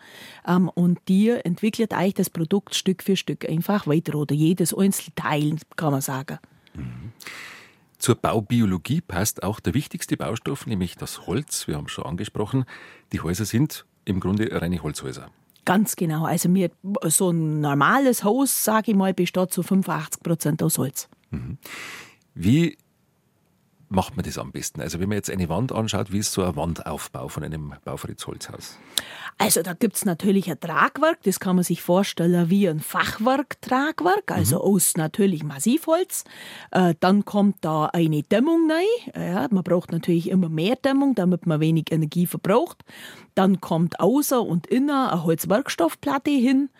Ähm, 0.47 0.69
und 0.69 0.99
die 1.09 1.31
entwickeln 1.31 1.89
eigentlich 1.91 2.15
das 2.15 2.31
Produkt 2.31 2.75
Stück 2.75 3.03
für 3.03 3.17
Stück 3.17 3.49
einfach 3.49 3.87
weiter 3.87 4.15
oder 4.15 4.35
jedes 4.35 4.77
Einzelteil, 4.77 5.57
kann 5.77 5.93
man 5.93 6.01
sagen. 6.03 6.39
Mhm. 6.75 7.13
Zur 7.99 8.15
Baubiologie 8.15 9.01
passt 9.01 9.43
auch 9.43 9.59
der 9.59 9.75
wichtigste 9.75 10.17
Baustoff, 10.17 10.67
nämlich 10.67 10.97
das 10.97 11.27
Holz. 11.27 11.67
Wir 11.67 11.77
haben 11.77 11.87
es 11.87 11.93
schon 11.93 12.05
angesprochen. 12.05 12.65
Die 13.13 13.21
Häuser 13.21 13.45
sind 13.45 13.87
im 14.09 14.21
Grunde 14.21 14.49
reine 14.51 14.83
Holzhäuser. 14.83 15.31
Ganz 15.65 15.97
genau. 15.97 16.25
Also 16.25 16.49
mir, 16.49 16.71
so 17.05 17.31
ein 17.31 17.61
normales 17.61 18.25
Haus, 18.25 18.65
sage 18.65 18.93
ich 18.93 18.97
mal, 18.97 19.13
besteht 19.13 19.53
zu 19.53 19.63
85 19.63 20.23
Prozent 20.23 20.63
aus 20.63 20.79
Holz. 20.79 21.09
Mhm. 21.31 21.59
Wie 22.35 22.79
macht 23.89 24.17
man 24.17 24.25
das 24.25 24.39
am 24.39 24.53
besten? 24.53 24.81
Also 24.81 25.01
wenn 25.01 25.09
man 25.09 25.17
jetzt 25.17 25.31
eine 25.31 25.49
Wand 25.49 25.73
anschaut, 25.73 26.13
wie 26.13 26.19
ist 26.19 26.33
so 26.33 26.43
ein 26.43 26.57
Wandaufbau 26.57 27.29
von 27.29 27.45
einem 27.45 27.75
Baufritz-Holzhaus? 27.85 28.79
Also 29.39 29.63
da 29.63 29.73
gibt 29.73 29.97
es 29.97 30.05
natürlich 30.05 30.51
ein 30.51 30.59
Tragwerk, 30.59 31.23
das 31.23 31.39
kann 31.39 31.57
man 31.57 31.65
sich 31.65 31.81
vorstellen 31.81 32.51
wie 32.51 32.69
ein 32.69 32.81
Fachwerktragwerk, 32.81 34.33
also 34.33 34.57
mhm. 34.57 34.63
aus 34.63 34.97
natürlich 34.97 35.45
Massivholz. 35.45 36.25
Äh, 36.73 36.95
dann 36.99 37.25
kommt 37.25 37.59
da 37.61 37.87
eine 37.87 38.23
Dämmung 38.23 38.71
rein. 38.71 39.33
Ja, 39.33 39.47
man 39.51 39.63
braucht 39.63 39.93
natürlich 39.93 40.29
immer 40.29 40.49
mehr 40.49 40.77
Dämmung, 40.77 41.15
damit 41.15 41.47
man 41.47 41.61
wenig 41.61 41.93
Energie 41.93 42.27
verbraucht. 42.27 42.85
Dann 43.35 43.61
kommt 43.61 44.01
außer 44.01 44.43
und 44.43 44.67
inner 44.67 45.13
eine 45.13 45.25
Holzwerkstoffplatte 45.25 46.31
hin. 46.31 46.71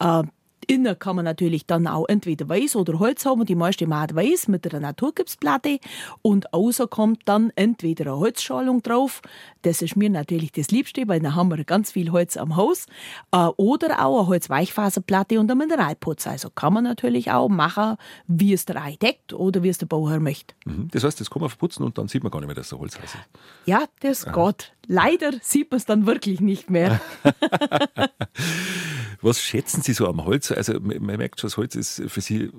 Äh, 0.00 0.24
innen 0.68 0.98
kann 0.98 1.16
man 1.16 1.24
natürlich 1.24 1.66
dann 1.66 1.86
auch 1.86 2.06
entweder 2.08 2.48
weiß 2.48 2.76
oder 2.76 2.98
Holz 2.98 3.26
haben. 3.26 3.44
Die 3.44 3.54
meiste 3.54 3.86
Maat 3.86 4.14
weiß 4.14 4.48
mit 4.48 4.66
einer 4.72 4.80
Naturgipsplatte. 4.80 5.80
Und 6.22 6.52
außer 6.54 6.86
kommt 6.86 7.22
dann 7.24 7.50
entweder 7.56 8.06
eine 8.06 8.18
Holzschalung 8.18 8.82
drauf. 8.82 9.22
Das 9.62 9.82
ist 9.82 9.96
mir 9.96 10.10
natürlich 10.10 10.52
das 10.52 10.70
Liebste, 10.70 11.08
weil 11.08 11.20
dann 11.20 11.34
haben 11.34 11.48
wir 11.50 11.64
ganz 11.64 11.92
viel 11.92 12.12
Holz 12.12 12.36
am 12.36 12.56
Haus. 12.56 12.86
Äh, 13.32 13.48
oder 13.56 14.04
auch 14.04 14.20
eine 14.20 14.28
Holzweichfaserplatte 14.28 15.40
und 15.40 15.50
ein 15.50 15.58
Mineralputz. 15.58 16.26
Also 16.26 16.50
kann 16.50 16.74
man 16.74 16.84
natürlich 16.84 17.30
auch 17.30 17.48
machen, 17.48 17.96
wie 18.26 18.52
es 18.52 18.64
der 18.66 18.76
Architekt 18.76 19.32
oder 19.32 19.62
wie 19.62 19.70
es 19.70 19.78
der 19.78 19.86
Bauherr 19.86 20.20
möchte. 20.20 20.54
Mhm. 20.66 20.88
Das 20.92 21.02
heißt, 21.02 21.20
das 21.20 21.30
kann 21.30 21.40
man 21.40 21.48
verputzen 21.48 21.84
und 21.84 21.98
dann 21.98 22.08
sieht 22.08 22.22
man 22.22 22.30
gar 22.30 22.40
nicht 22.40 22.48
mehr, 22.48 22.54
dass 22.54 22.70
es 22.72 22.78
Holz 22.78 22.96
ist. 23.02 23.16
Ja, 23.64 23.84
das 24.00 24.24
geht. 24.24 24.72
Leider 24.90 25.32
sieht 25.42 25.70
man 25.70 25.76
es 25.76 25.84
dann 25.84 26.06
wirklich 26.06 26.40
nicht 26.40 26.70
mehr. 26.70 26.98
Was 29.20 29.42
schätzen 29.42 29.82
Sie 29.82 29.92
so 29.92 30.08
am 30.08 30.24
Holz? 30.24 30.50
Also 30.50 30.80
man 30.80 31.02
merkt 31.02 31.40
schon, 31.40 31.48
das 31.48 31.58
Holz 31.58 31.74
ist 31.74 32.02
für 32.06 32.22
Sie 32.22 32.50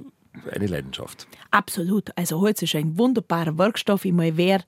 eine 0.51 0.67
Leidenschaft. 0.67 1.27
Absolut. 1.49 2.15
Also 2.15 2.39
Holz 2.39 2.61
ist 2.61 2.75
ein 2.75 2.99
wunderbarer 2.99 3.57
Werkstoff. 3.57 4.05
Ich 4.05 4.13
meine, 4.13 4.37
wer 4.37 4.63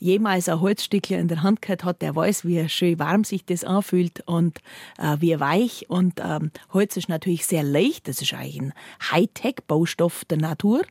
jemals 0.00 0.48
ein 0.48 0.60
Holzstückchen 0.60 1.18
in 1.18 1.28
der 1.28 1.42
Hand 1.42 1.62
gehabt 1.62 1.84
hat, 1.84 2.02
der 2.02 2.14
weiß, 2.14 2.44
wie 2.44 2.68
schön 2.68 2.98
warm 2.98 3.24
sich 3.24 3.44
das 3.44 3.64
anfühlt 3.64 4.22
und 4.26 4.58
äh, 4.98 5.16
wie 5.20 5.38
weich. 5.38 5.86
Und 5.88 6.20
ähm, 6.22 6.50
Holz 6.72 6.96
ist 6.96 7.08
natürlich 7.08 7.46
sehr 7.46 7.62
leicht. 7.62 8.08
Das 8.08 8.22
ist 8.22 8.34
eigentlich 8.34 8.60
ein 8.60 8.72
Hightech-Baustoff 9.10 10.24
der 10.26 10.38
Natur. 10.38 10.82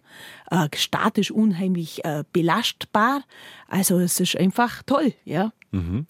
Äh, 0.51 0.67
statisch 0.75 1.31
unheimlich 1.31 2.03
äh, 2.05 2.23
belastbar. 2.31 3.23
Also 3.67 3.99
es 3.99 4.19
ist 4.19 4.37
einfach 4.37 4.83
toll, 4.83 5.13
ja. 5.25 5.51
Mhm. 5.75 6.05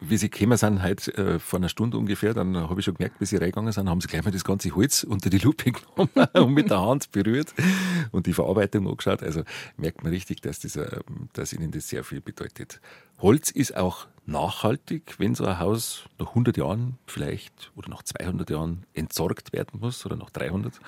Wie 0.00 0.16
Sie 0.16 0.30
gekommen 0.30 0.56
sind, 0.56 0.82
heute 0.82 1.16
äh, 1.16 1.38
vor 1.40 1.58
einer 1.58 1.68
Stunde 1.68 1.98
ungefähr, 1.98 2.32
dann 2.32 2.56
habe 2.56 2.78
ich 2.78 2.84
schon 2.84 2.94
gemerkt, 2.94 3.20
wie 3.20 3.24
Sie 3.24 3.36
reingegangen 3.36 3.72
sind, 3.72 3.88
haben 3.88 4.00
Sie 4.00 4.06
gleich 4.06 4.24
mal 4.24 4.30
das 4.30 4.44
ganze 4.44 4.72
Holz 4.74 5.02
unter 5.02 5.30
die 5.30 5.38
Lupe 5.38 5.72
genommen 5.96 6.28
und 6.32 6.54
mit 6.54 6.70
der 6.70 6.80
Hand 6.80 7.10
berührt 7.10 7.52
und 8.12 8.26
die 8.26 8.32
Verarbeitung 8.32 8.86
angeschaut. 8.86 9.22
Also 9.24 9.42
merkt 9.76 10.04
man 10.04 10.12
richtig, 10.12 10.42
dass, 10.42 10.60
das, 10.60 10.76
äh, 10.76 11.00
dass 11.32 11.52
Ihnen 11.52 11.72
das 11.72 11.88
sehr 11.88 12.04
viel 12.04 12.20
bedeutet. 12.34 12.80
Holz 13.18 13.50
ist 13.50 13.76
auch 13.76 14.06
nachhaltig, 14.26 15.16
wenn 15.18 15.34
so 15.34 15.44
ein 15.44 15.58
Haus 15.58 16.04
nach 16.18 16.28
100 16.28 16.56
Jahren 16.56 16.98
vielleicht 17.06 17.72
oder 17.76 17.88
nach 17.90 18.02
200 18.02 18.48
Jahren 18.48 18.86
entsorgt 18.94 19.52
werden 19.52 19.80
muss 19.80 20.06
oder 20.06 20.16
nach 20.16 20.30
300, 20.30 20.80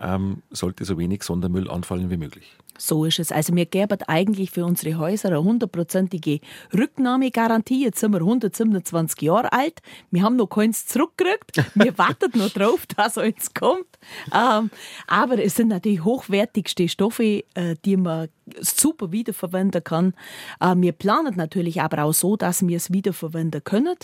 ähm, 0.00 0.42
sollte 0.50 0.84
so 0.84 0.98
wenig 0.98 1.22
Sondermüll 1.22 1.70
anfallen 1.70 2.10
wie 2.10 2.16
möglich. 2.16 2.56
So 2.78 3.04
ist 3.04 3.18
es. 3.18 3.30
Also 3.30 3.54
wir 3.54 3.66
geben 3.66 3.98
eigentlich 4.06 4.50
für 4.50 4.64
unsere 4.64 4.96
Häuser 4.96 5.28
eine 5.28 5.42
hundertprozentige 5.42 6.40
Rücknahmegarantie. 6.72 7.84
Jetzt 7.84 8.00
sind 8.00 8.12
wir 8.12 8.20
127 8.20 9.20
Jahre 9.20 9.52
alt. 9.52 9.80
Wir 10.10 10.22
haben 10.22 10.36
noch 10.36 10.46
keins 10.46 10.86
zurückgekriegt. 10.86 11.62
Wir 11.74 11.98
warten 11.98 12.38
noch 12.38 12.48
drauf, 12.48 12.86
dass 12.86 13.18
eins 13.18 13.52
kommt. 13.52 13.98
Ähm, 14.34 14.70
aber 15.06 15.38
es 15.38 15.56
sind 15.56 15.68
natürlich 15.68 16.04
hochwertigste 16.04 16.88
Stoffe, 16.88 17.44
äh, 17.54 17.76
die 17.84 17.98
man 17.98 18.28
super 18.60 19.12
wiederverwenden 19.12 19.84
kann. 19.84 20.14
Äh, 20.60 20.74
wir 20.76 20.92
planen 20.92 21.34
natürlich 21.36 21.82
aber 21.82 22.04
auch 22.04 22.14
so, 22.14 22.36
dass 22.36 22.66
wir 22.66 22.78
es 22.78 22.92
wiederverwenden 22.92 23.62
können. 23.62 23.96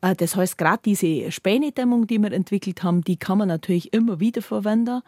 Äh, 0.00 0.14
das 0.14 0.36
heißt, 0.36 0.56
gerade 0.58 0.80
diese 0.84 1.30
Spänedämmung, 1.30 2.06
die 2.06 2.18
wir 2.18 2.32
entwickelt 2.32 2.82
haben, 2.82 3.02
die 3.02 3.16
kann 3.16 3.38
man 3.38 3.48
natürlich 3.48 3.90
immer 3.92 4.20
wieder 4.20 4.42
verwenden. 4.42 5.00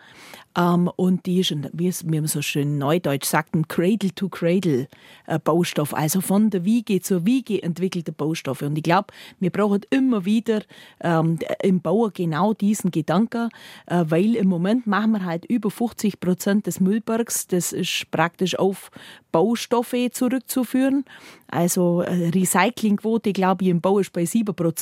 Ähm, 0.58 0.90
und 0.96 1.26
die 1.26 1.38
ist, 1.40 1.54
wie 1.72 2.20
man 2.20 2.26
so 2.26 2.42
schön 2.42 2.76
neudeutsch 2.78 3.26
sagt, 3.26 3.54
ein 3.54 3.68
Cradle-to-Cradle-Baustoff. 3.68 5.92
Äh, 5.92 5.96
also 5.96 6.20
von 6.20 6.50
der 6.50 6.64
Wiege 6.64 7.00
zur 7.00 7.24
Wiege 7.24 7.62
entwickelte 7.62 8.10
Baustoffe. 8.12 8.62
Und 8.62 8.76
ich 8.76 8.82
glaube, 8.82 9.14
wir 9.38 9.50
brauchen 9.50 9.82
immer 9.90 10.24
wieder 10.24 10.62
ähm, 11.00 11.38
im 11.62 11.80
Bauer 11.80 12.10
genau 12.10 12.52
diesen 12.54 12.90
Gedanken, 12.90 13.50
äh, 13.86 14.04
weil 14.08 14.34
im 14.34 14.48
Moment 14.48 14.88
machen 14.88 15.12
wir 15.12 15.24
halt 15.24 15.44
über 15.44 15.70
50 15.70 16.18
Prozent 16.18 16.66
des 16.66 16.80
Müllbergs. 16.80 17.46
Das 17.46 17.72
ist 17.72 18.10
praktisch 18.10 18.58
auf 18.58 18.90
Baustoffe 19.30 20.10
zurückzuführen. 20.10 21.04
Also 21.46 22.00
Recyclingquote, 22.00 23.32
glaube 23.32 23.62
ich, 23.64 23.70
im 23.70 23.80
Bau 23.80 24.00
ist 24.00 24.12
bei 24.12 24.24
7 24.24 24.52
Prozent. 24.54 24.79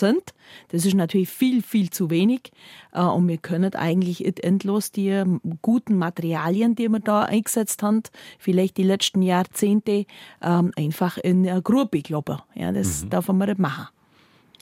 Das 0.69 0.85
ist 0.85 0.95
natürlich 0.95 1.29
viel, 1.29 1.63
viel 1.63 1.91
zu 1.91 2.11
wenig. 2.11 2.51
Äh, 2.93 3.03
und 3.03 3.29
wir 3.29 3.39
können 3.39 3.75
eigentlich 3.75 4.25
endlos 4.45 4.93
die 4.93 5.09
ähm, 5.09 5.41
guten 5.63 5.97
Materialien, 5.97 6.75
die 6.75 6.89
wir 6.89 7.01
da 7.01 7.23
eingesetzt 7.23 7.83
haben, 7.83 8.03
vielleicht 8.39 8.77
die 8.77 8.83
letzten 8.83 9.23
Jahrzehnte, 9.23 10.07
ähm, 10.43 10.73
einfach 10.77 11.19
in 11.19 11.49
eine 11.49 11.63
Grube 11.63 12.03
kloppen. 12.03 12.39
Ja, 12.55 12.73
das 12.73 13.05
mhm. 13.05 13.11
darf 13.11 13.29
man 13.29 13.49
nicht 13.49 13.59
machen. 13.59 13.89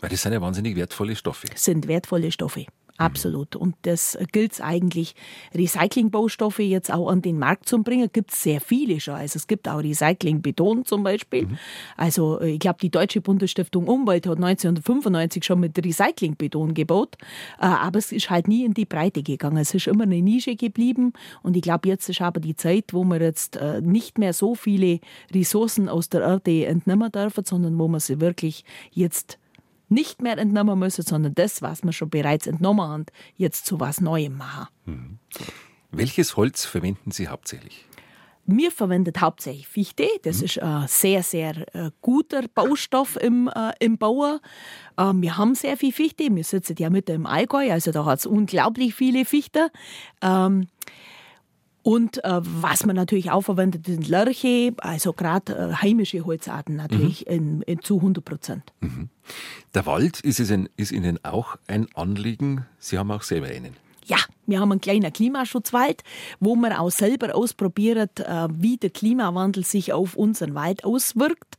Weil 0.01 0.11
das 0.11 0.23
sind 0.23 0.33
ja 0.33 0.41
wahnsinnig 0.41 0.77
wertvolle 0.77 1.17
Stoffe. 1.17 1.47
Das 1.49 1.65
sind 1.65 1.89
wertvolle 1.89 2.31
Stoffe. 2.31 2.67
Absolut. 2.99 3.57
Und 3.57 3.75
das 3.83 4.19
gilt 4.33 4.61
eigentlich, 4.61 5.15
Recyclingbaustoffe 5.55 6.61
jetzt 6.61 6.93
auch 6.93 7.09
an 7.09 7.23
den 7.23 7.39
Markt 7.39 7.69
zu 7.69 7.83
bringen, 7.83 8.09
gibt 8.13 8.33
es 8.33 8.43
sehr 8.43 8.61
viele 8.61 9.01
schon. 9.01 9.15
Also 9.15 9.37
es 9.37 9.47
gibt 9.47 9.69
auch 9.69 9.83
Recyclingbeton 9.83 10.85
zum 10.85 11.03
Beispiel. 11.03 11.47
Mhm. 11.47 11.59
Also 11.97 12.41
äh, 12.41 12.53
ich 12.53 12.59
glaube, 12.59 12.79
die 12.81 12.91
Deutsche 12.91 13.21
Bundesstiftung 13.21 13.87
Umwelt 13.87 14.27
hat 14.27 14.37
1995 14.37 15.45
schon 15.45 15.61
mit 15.61 15.77
Recyclingbeton 15.85 16.75
gebaut, 16.75 17.17
äh, 17.61 17.67
aber 17.67 17.99
es 17.99 18.13
ist 18.13 18.31
halt 18.31 18.49
nie 18.49 18.65
in 18.65 18.75
die 18.75 18.87
Breite 18.87 19.23
gegangen. 19.23 19.59
Es 19.59 19.75
ist 19.75 19.87
immer 19.87 20.05
eine 20.05 20.23
Nische 20.23 20.57
geblieben 20.57 21.13
und 21.43 21.57
ich 21.57 21.63
glaube, 21.63 21.89
jetzt 21.89 22.09
ist 22.09 22.21
aber 22.21 22.41
die 22.41 22.57
Zeit, 22.57 22.93
wo 22.93 23.05
wir 23.05 23.21
jetzt 23.21 23.57
äh, 23.57 23.81
nicht 23.81 24.19
mehr 24.19 24.33
so 24.33 24.55
viele 24.55 25.01
Ressourcen 25.33 25.89
aus 25.89 26.09
der 26.09 26.23
Erde 26.23 26.67
entnehmen 26.67 27.11
dürfen, 27.13 27.45
sondern 27.45 27.79
wo 27.79 27.89
man 27.89 28.01
sie 28.01 28.21
wirklich 28.21 28.65
jetzt 28.93 29.39
nicht 29.89 30.23
mehr 30.23 30.39
entnommen 30.39 30.79
müssen, 30.79 31.03
sondern 31.03 31.35
das, 31.35 31.63
was 31.63 31.83
wir 31.83 31.93
schon 31.93 32.11
bereits 32.11 32.47
entnommen 32.47 32.87
haben, 32.87 33.07
jetzt 33.37 33.67
zu 33.67 33.81
was 33.81 34.01
Neuem 34.01 34.37
machen. 34.37 34.69
Mhm. 34.85 35.19
Welches 35.93 36.37
Holz 36.37 36.65
verwenden 36.65 37.11
Sie 37.11 37.29
hauptsächlich? 37.29 37.87
Wir 38.49 38.71
verwenden 38.71 39.13
hauptsächlich 39.21 39.67
Fichte. 39.67 40.07
Das 40.23 40.39
mhm. 40.39 40.45
ist 40.45 40.63
ein 40.63 40.87
sehr, 40.89 41.23
sehr 41.23 41.75
äh, 41.75 41.91
guter 42.01 42.43
Baustoff 42.55 43.17
im, 43.17 43.51
äh, 43.55 43.73
im 43.81 43.99
Bauer. 43.99 44.41
Ähm, 44.97 45.21
wir 45.21 45.37
haben 45.37 45.55
sehr 45.57 45.77
viel 45.77 45.93
Fichte. 45.93 46.29
Wir 46.31 46.45
sitzen 46.45 46.77
ja 46.79 46.89
mit 46.89 47.09
im 47.11 47.27
Allgäu, 47.27 47.73
also 47.73 47.91
da 47.91 48.05
hat 48.05 48.21
es 48.21 48.27
unglaublich 48.27 48.95
viele 48.95 49.25
Fichte. 49.25 49.71
Ähm, 50.23 50.69
und 51.87 52.25
äh, 52.25 52.41
was 52.43 52.85
man 52.85 52.97
natürlich 52.97 53.31
auch 53.31 53.43
verwendet, 53.43 53.87
sind 53.87 54.09
Lörche, 54.09 54.75
also 54.79 55.13
gerade 55.13 55.55
äh, 55.55 55.73
heimische 55.73 56.27
Holzarten 56.27 56.75
natürlich 56.75 57.27
mhm. 57.27 57.33
in, 57.33 57.63
in, 57.63 57.81
zu 57.81 57.99
100 57.99 58.25
Prozent. 58.25 58.73
Mhm. 58.81 59.09
Der 59.73 59.87
Wald 59.87 60.19
ist, 60.19 60.41
es 60.41 60.51
ein, 60.51 60.69
ist 60.77 60.91
Ihnen 60.91 61.25
auch 61.25 61.55
ein 61.69 61.87
Anliegen. 61.95 62.67
Sie 62.81 62.99
haben 62.99 63.13
auch 63.13 63.23
selber 63.23 63.47
einen. 63.47 63.77
Ja, 64.09 64.19
wir 64.47 64.61
haben 64.61 64.71
einen 64.71 64.81
kleinen 64.81 65.13
Klimaschutzwald, 65.13 66.05
wo 66.39 66.55
wir 66.55 66.81
auch 66.81 66.91
selber 66.91 67.35
ausprobieren, 67.35 68.09
äh, 68.19 68.49
wie 68.53 68.77
der 68.77 68.91
Klimawandel 68.91 69.65
sich 69.65 69.93
auf 69.93 70.15
unseren 70.15 70.55
Wald 70.55 70.85
auswirkt. 70.85 71.59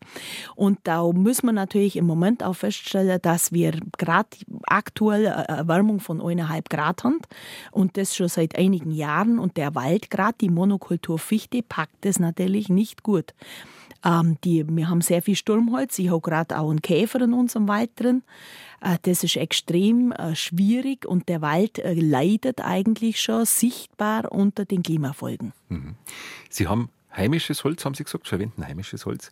Und 0.55 0.79
da 0.85 1.03
müssen 1.11 1.47
wir 1.47 1.51
natürlich 1.51 1.97
im 1.97 2.05
Moment 2.05 2.43
auch 2.43 2.53
feststellen, 2.53 3.19
dass 3.21 3.51
wir 3.51 3.73
gerade 3.97 4.29
aktuell 4.63 5.27
eine 5.27 5.57
Erwärmung 5.59 5.99
von 5.99 6.21
eineinhalb 6.21 6.69
Grad 6.69 7.03
haben 7.03 7.19
und 7.71 7.97
das 7.97 8.15
schon 8.15 8.29
seit 8.29 8.57
einigen 8.57 8.91
Jahren. 8.91 9.39
Und 9.39 9.57
der 9.57 9.75
Wald, 9.75 10.09
gerade 10.09 10.37
die 10.39 10.49
Monokultur 10.49 11.19
Fichte, 11.19 11.61
packt 11.63 12.05
das 12.05 12.17
natürlich 12.17 12.69
nicht 12.69 13.03
gut. 13.03 13.33
Ähm, 14.03 14.37
die, 14.43 14.65
wir 14.67 14.89
haben 14.89 15.01
sehr 15.01 15.21
viel 15.21 15.35
Sturmholz. 15.35 15.97
Ich 15.99 16.09
habe 16.09 16.21
gerade 16.21 16.57
auch 16.57 16.69
einen 16.69 16.81
Käfer 16.81 17.21
in 17.21 17.33
unserem 17.33 17.67
Wald 17.67 17.91
drin. 17.95 18.23
Äh, 18.81 18.97
das 19.03 19.23
ist 19.23 19.35
extrem 19.35 20.11
äh, 20.11 20.35
schwierig 20.35 21.05
und 21.05 21.29
der 21.29 21.41
Wald 21.41 21.79
äh, 21.79 21.93
leidet 21.93 22.61
eigentlich 22.61 23.21
schon 23.21 23.45
sichtbar 23.45 24.31
unter 24.31 24.65
den 24.65 24.83
Klimafolgen. 24.83 25.53
Mhm. 25.69 25.95
Sie 26.49 26.67
haben 26.67 26.89
heimisches 27.15 27.63
Holz, 27.63 27.83
haben 27.85 27.95
Sie 27.95 28.03
gesagt, 28.03 28.27
verwenden 28.27 28.65
heimisches 28.65 29.05
Holz. 29.05 29.31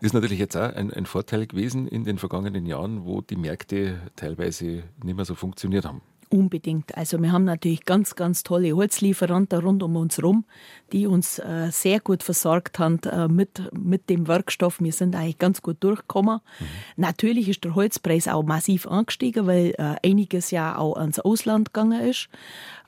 Das 0.00 0.08
ist 0.08 0.14
natürlich 0.14 0.38
jetzt 0.38 0.56
auch 0.56 0.74
ein, 0.74 0.90
ein, 0.90 1.04
Vorteil 1.04 1.46
gewesen 1.46 1.86
in 1.86 2.04
den 2.04 2.16
vergangenen 2.16 2.64
Jahren, 2.64 3.04
wo 3.04 3.20
die 3.20 3.36
Märkte 3.36 4.00
teilweise 4.16 4.82
nicht 5.02 5.14
mehr 5.14 5.26
so 5.26 5.34
funktioniert 5.34 5.84
haben. 5.84 6.00
Unbedingt. 6.32 6.96
Also 6.96 7.20
wir 7.20 7.32
haben 7.32 7.42
natürlich 7.42 7.84
ganz, 7.84 8.14
ganz 8.14 8.44
tolle 8.44 8.76
Holzlieferanten 8.76 9.58
rund 9.58 9.82
um 9.82 9.96
uns 9.96 10.16
herum, 10.16 10.44
die 10.92 11.08
uns 11.08 11.40
äh, 11.40 11.70
sehr 11.72 11.98
gut 11.98 12.22
versorgt 12.22 12.78
haben 12.78 13.00
äh, 13.02 13.26
mit, 13.26 13.60
mit 13.72 14.08
dem 14.08 14.28
Werkstoff. 14.28 14.80
Wir 14.80 14.92
sind 14.92 15.16
eigentlich 15.16 15.38
ganz 15.38 15.60
gut 15.60 15.78
durchgekommen. 15.80 16.38
Mhm. 16.60 16.64
Natürlich 16.94 17.48
ist 17.48 17.64
der 17.64 17.74
Holzpreis 17.74 18.28
auch 18.28 18.44
massiv 18.44 18.86
angestiegen, 18.86 19.48
weil 19.48 19.74
äh, 19.76 19.96
einiges 20.08 20.52
ja 20.52 20.78
auch 20.78 20.96
ans 20.96 21.18
Ausland 21.18 21.74
gegangen 21.74 22.00
ist. 22.00 22.28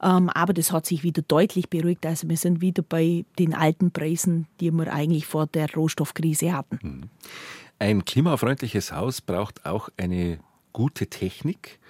Ähm, 0.01 0.29
aber 0.29 0.53
das 0.53 0.71
hat 0.71 0.87
sich 0.87 1.03
wieder 1.03 1.23
deutlich 1.23 1.69
beruhigt. 1.69 2.07
Also 2.07 2.29
wir 2.29 2.37
sind 2.37 2.61
wieder 2.61 2.85
bei 2.89 3.25
den 3.41 3.55
alten 3.55 3.91
Preisen, 3.91 4.47
die 4.61 4.71
wir 4.71 4.93
eigentlich 4.93 5.27
vor 5.27 5.49
der 5.49 5.69
Rohstoffkrise 5.75 6.53
hatten. 6.53 6.79
Mhm. 6.81 7.03
Ein 7.81 8.05
klimafreundliches 8.05 8.93
Haus 8.93 9.21
braucht 9.21 9.67
auch 9.67 9.89
eine 9.97 10.39
gute 10.73 11.09
Technik. 11.09 11.81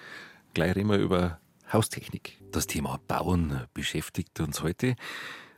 Gleich 0.54 0.76
reden 0.76 0.88
wir 0.88 0.96
über 0.96 1.38
Haustechnik. 1.72 2.38
Das 2.50 2.66
Thema 2.66 3.00
Bauen 3.08 3.62
beschäftigt 3.72 4.38
uns 4.40 4.62
heute. 4.62 4.94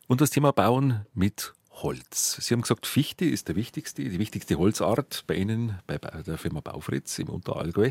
Und 0.07 0.20
das 0.20 0.31
Thema 0.31 0.53
Bauen 0.53 1.07
mit 1.12 1.55
Holz. 1.70 2.37
Sie 2.40 2.55
haben 2.55 2.62
gesagt, 2.62 2.87
Fichte 2.87 3.24
ist 3.24 3.48
der 3.48 3.57
wichtigste, 3.57 4.05
die 4.05 4.18
wichtigste 4.18 4.57
Holzart 4.57 5.24
bei 5.27 5.35
Ihnen, 5.35 5.79
bei 5.87 5.98
der 5.98 6.38
Firma 6.38 6.61
Baufritz 6.61 7.18
im 7.18 7.29
Unterallgäu. 7.29 7.90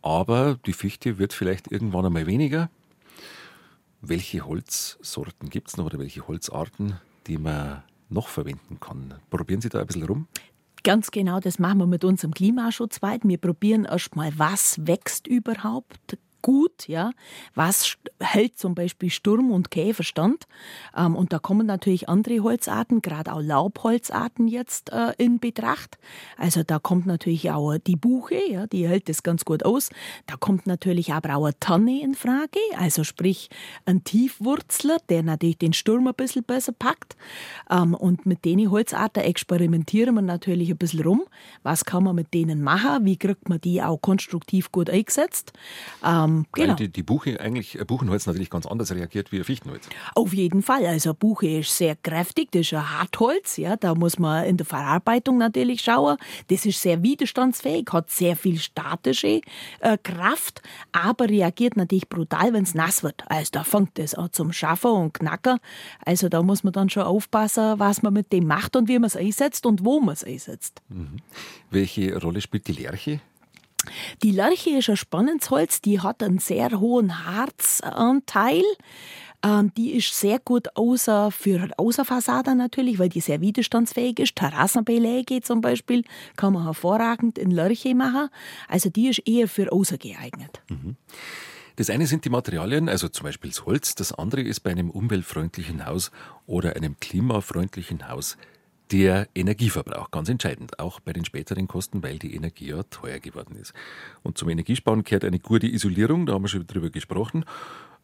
Aber 0.00 0.58
die 0.66 0.72
Fichte 0.72 1.18
wird 1.18 1.32
vielleicht 1.32 1.70
irgendwann 1.70 2.06
einmal 2.06 2.26
weniger. 2.26 2.70
Welche 4.00 4.46
Holzsorten 4.46 5.50
gibt 5.50 5.68
es 5.68 5.76
noch 5.76 5.84
oder 5.84 5.98
welche 5.98 6.26
Holzarten, 6.26 6.98
die 7.26 7.38
man 7.38 7.84
noch 8.08 8.28
verwenden 8.28 8.80
kann? 8.80 9.14
Probieren 9.30 9.60
Sie 9.60 9.68
da 9.68 9.80
ein 9.80 9.86
bisschen 9.86 10.04
rum? 10.04 10.26
Ganz 10.82 11.12
genau, 11.12 11.38
das 11.38 11.60
machen 11.60 11.78
wir 11.78 11.86
mit 11.86 12.02
unserem 12.02 12.34
Klimaschutz 12.34 13.02
weit. 13.02 13.20
Wir 13.24 13.38
probieren 13.38 13.84
erstmal, 13.84 14.36
was 14.36 14.84
wächst 14.84 15.28
überhaupt 15.28 16.18
gut, 16.42 16.88
ja, 16.88 17.12
was 17.54 17.96
hält 18.20 18.58
zum 18.58 18.74
Beispiel 18.74 19.10
Sturm 19.10 19.50
und 19.50 19.70
Käfer 19.70 20.02
stand. 20.02 20.44
Ähm, 20.96 21.16
und 21.16 21.32
da 21.32 21.38
kommen 21.38 21.66
natürlich 21.66 22.08
andere 22.08 22.40
Holzarten, 22.40 23.00
gerade 23.00 23.32
auch 23.32 23.40
Laubholzarten 23.40 24.48
jetzt 24.48 24.92
äh, 24.92 25.12
in 25.18 25.38
Betracht. 25.38 25.98
Also 26.36 26.62
da 26.62 26.78
kommt 26.78 27.06
natürlich 27.06 27.50
auch 27.50 27.78
die 27.78 27.96
Buche, 27.96 28.40
ja, 28.50 28.66
die 28.66 28.88
hält 28.88 29.08
das 29.08 29.22
ganz 29.22 29.44
gut 29.44 29.64
aus. 29.64 29.90
Da 30.26 30.36
kommt 30.36 30.66
natürlich 30.66 31.12
aber 31.12 31.36
auch 31.36 31.44
eine 31.44 31.58
Tanne 31.60 32.02
in 32.02 32.14
Frage, 32.14 32.58
also 32.76 33.04
sprich 33.04 33.48
ein 33.86 34.04
Tiefwurzler, 34.04 34.98
der 35.08 35.22
natürlich 35.22 35.58
den 35.58 35.72
Sturm 35.72 36.06
ein 36.06 36.14
bisschen 36.14 36.44
besser 36.44 36.72
packt. 36.72 37.16
Ähm, 37.70 37.94
und 37.94 38.26
mit 38.26 38.44
den 38.44 38.70
Holzarten 38.70 39.22
experimentieren 39.22 40.14
wir 40.14 40.22
natürlich 40.22 40.70
ein 40.70 40.76
bisschen 40.76 41.02
rum. 41.02 41.22
Was 41.62 41.84
kann 41.84 42.04
man 42.04 42.16
mit 42.16 42.34
denen 42.34 42.62
machen? 42.62 43.04
Wie 43.04 43.16
kriegt 43.16 43.48
man 43.48 43.60
die 43.60 43.82
auch 43.82 43.98
konstruktiv 43.98 44.72
gut 44.72 44.90
eingesetzt? 44.90 45.52
Ähm, 46.04 46.31
ähm, 46.32 46.46
Weil 46.52 46.64
genau. 46.64 46.76
die, 46.76 46.88
die 46.88 47.02
Buche 47.02 47.40
eigentlich, 47.40 47.78
äh, 47.78 47.84
Buchenholz 47.84 48.26
natürlich 48.26 48.50
ganz 48.50 48.66
anders 48.66 48.92
reagiert 48.92 49.32
wie 49.32 49.42
Fichtenholz. 49.42 49.88
Auf 50.14 50.32
jeden 50.32 50.62
Fall. 50.62 50.86
Also 50.86 51.14
Buche 51.14 51.48
ist 51.48 51.76
sehr 51.76 51.96
kräftig, 51.96 52.50
das 52.52 52.62
ist 52.62 52.74
ein 52.74 52.98
Hartholz. 52.98 53.56
Ja, 53.56 53.76
da 53.76 53.94
muss 53.94 54.18
man 54.18 54.44
in 54.44 54.56
der 54.56 54.66
Verarbeitung 54.66 55.38
natürlich 55.38 55.82
schauen. 55.82 56.16
Das 56.48 56.66
ist 56.66 56.80
sehr 56.80 57.02
widerstandsfähig, 57.02 57.86
hat 57.92 58.10
sehr 58.10 58.36
viel 58.36 58.58
statische 58.58 59.40
äh, 59.80 59.98
Kraft, 60.02 60.62
aber 60.92 61.28
reagiert 61.28 61.76
natürlich 61.76 62.08
brutal, 62.08 62.52
wenn 62.52 62.64
es 62.64 62.74
nass 62.74 63.02
wird. 63.02 63.22
Also 63.26 63.50
da 63.52 63.64
fängt 63.64 63.98
es 63.98 64.14
an 64.14 64.30
zum 64.32 64.52
Schaffen 64.52 64.90
und 64.90 65.14
Knacken. 65.14 65.58
Also 66.04 66.28
da 66.28 66.42
muss 66.42 66.64
man 66.64 66.72
dann 66.72 66.90
schon 66.90 67.04
aufpassen, 67.04 67.78
was 67.78 68.02
man 68.02 68.12
mit 68.12 68.32
dem 68.32 68.46
macht 68.46 68.76
und 68.76 68.88
wie 68.88 68.98
man 68.98 69.04
es 69.04 69.16
einsetzt 69.16 69.66
und 69.66 69.84
wo 69.84 70.00
man 70.00 70.14
es 70.14 70.24
einsetzt. 70.24 70.82
Mhm. 70.88 71.18
Welche 71.70 72.18
Rolle 72.20 72.40
spielt 72.40 72.68
die 72.68 72.72
Lerche 72.72 73.20
die 74.22 74.30
Lärche 74.30 74.70
ist 74.70 74.88
ein 74.90 74.96
spannendes 74.96 75.50
Holz, 75.50 75.80
die 75.80 76.00
hat 76.00 76.22
einen 76.22 76.38
sehr 76.38 76.80
hohen 76.80 77.26
Harzanteil. 77.26 78.62
Ähm, 79.44 79.72
die 79.76 79.92
ist 79.92 80.18
sehr 80.18 80.38
gut 80.38 80.76
außer 80.76 81.30
für 81.30 81.68
Außerfassade 81.76 82.54
natürlich, 82.54 82.98
weil 82.98 83.08
die 83.08 83.20
sehr 83.20 83.40
widerstandsfähig 83.40 84.20
ist. 84.20 84.36
Terrassenbeläge 84.36 85.40
zum 85.40 85.60
Beispiel 85.60 86.04
kann 86.36 86.52
man 86.52 86.64
hervorragend 86.64 87.38
in 87.38 87.50
Lörche 87.50 87.94
machen. 87.94 88.28
Also 88.68 88.88
die 88.88 89.08
ist 89.08 89.26
eher 89.26 89.48
für 89.48 89.72
außer 89.72 89.98
geeignet. 89.98 90.62
Mhm. 90.68 90.96
Das 91.76 91.90
eine 91.90 92.06
sind 92.06 92.24
die 92.24 92.30
Materialien, 92.30 92.88
also 92.88 93.08
zum 93.08 93.24
Beispiel 93.24 93.50
das 93.50 93.64
Holz. 93.64 93.94
Das 93.94 94.12
andere 94.12 94.42
ist 94.42 94.60
bei 94.60 94.70
einem 94.70 94.90
umweltfreundlichen 94.90 95.86
Haus 95.86 96.10
oder 96.46 96.76
einem 96.76 97.00
klimafreundlichen 97.00 98.08
Haus 98.08 98.36
der 98.90 99.28
Energieverbrauch, 99.34 100.10
ganz 100.10 100.28
entscheidend, 100.28 100.78
auch 100.78 101.00
bei 101.00 101.12
den 101.12 101.24
späteren 101.24 101.68
Kosten, 101.68 102.02
weil 102.02 102.18
die 102.18 102.34
Energie 102.34 102.68
ja 102.68 102.82
teuer 102.84 103.18
geworden 103.18 103.56
ist. 103.56 103.72
Und 104.22 104.36
zum 104.36 104.48
Energiesparen 104.48 105.04
gehört 105.04 105.24
eine 105.24 105.38
gute 105.38 105.66
Isolierung, 105.66 106.26
da 106.26 106.34
haben 106.34 106.42
wir 106.42 106.48
schon 106.48 106.66
drüber 106.66 106.90
gesprochen. 106.90 107.44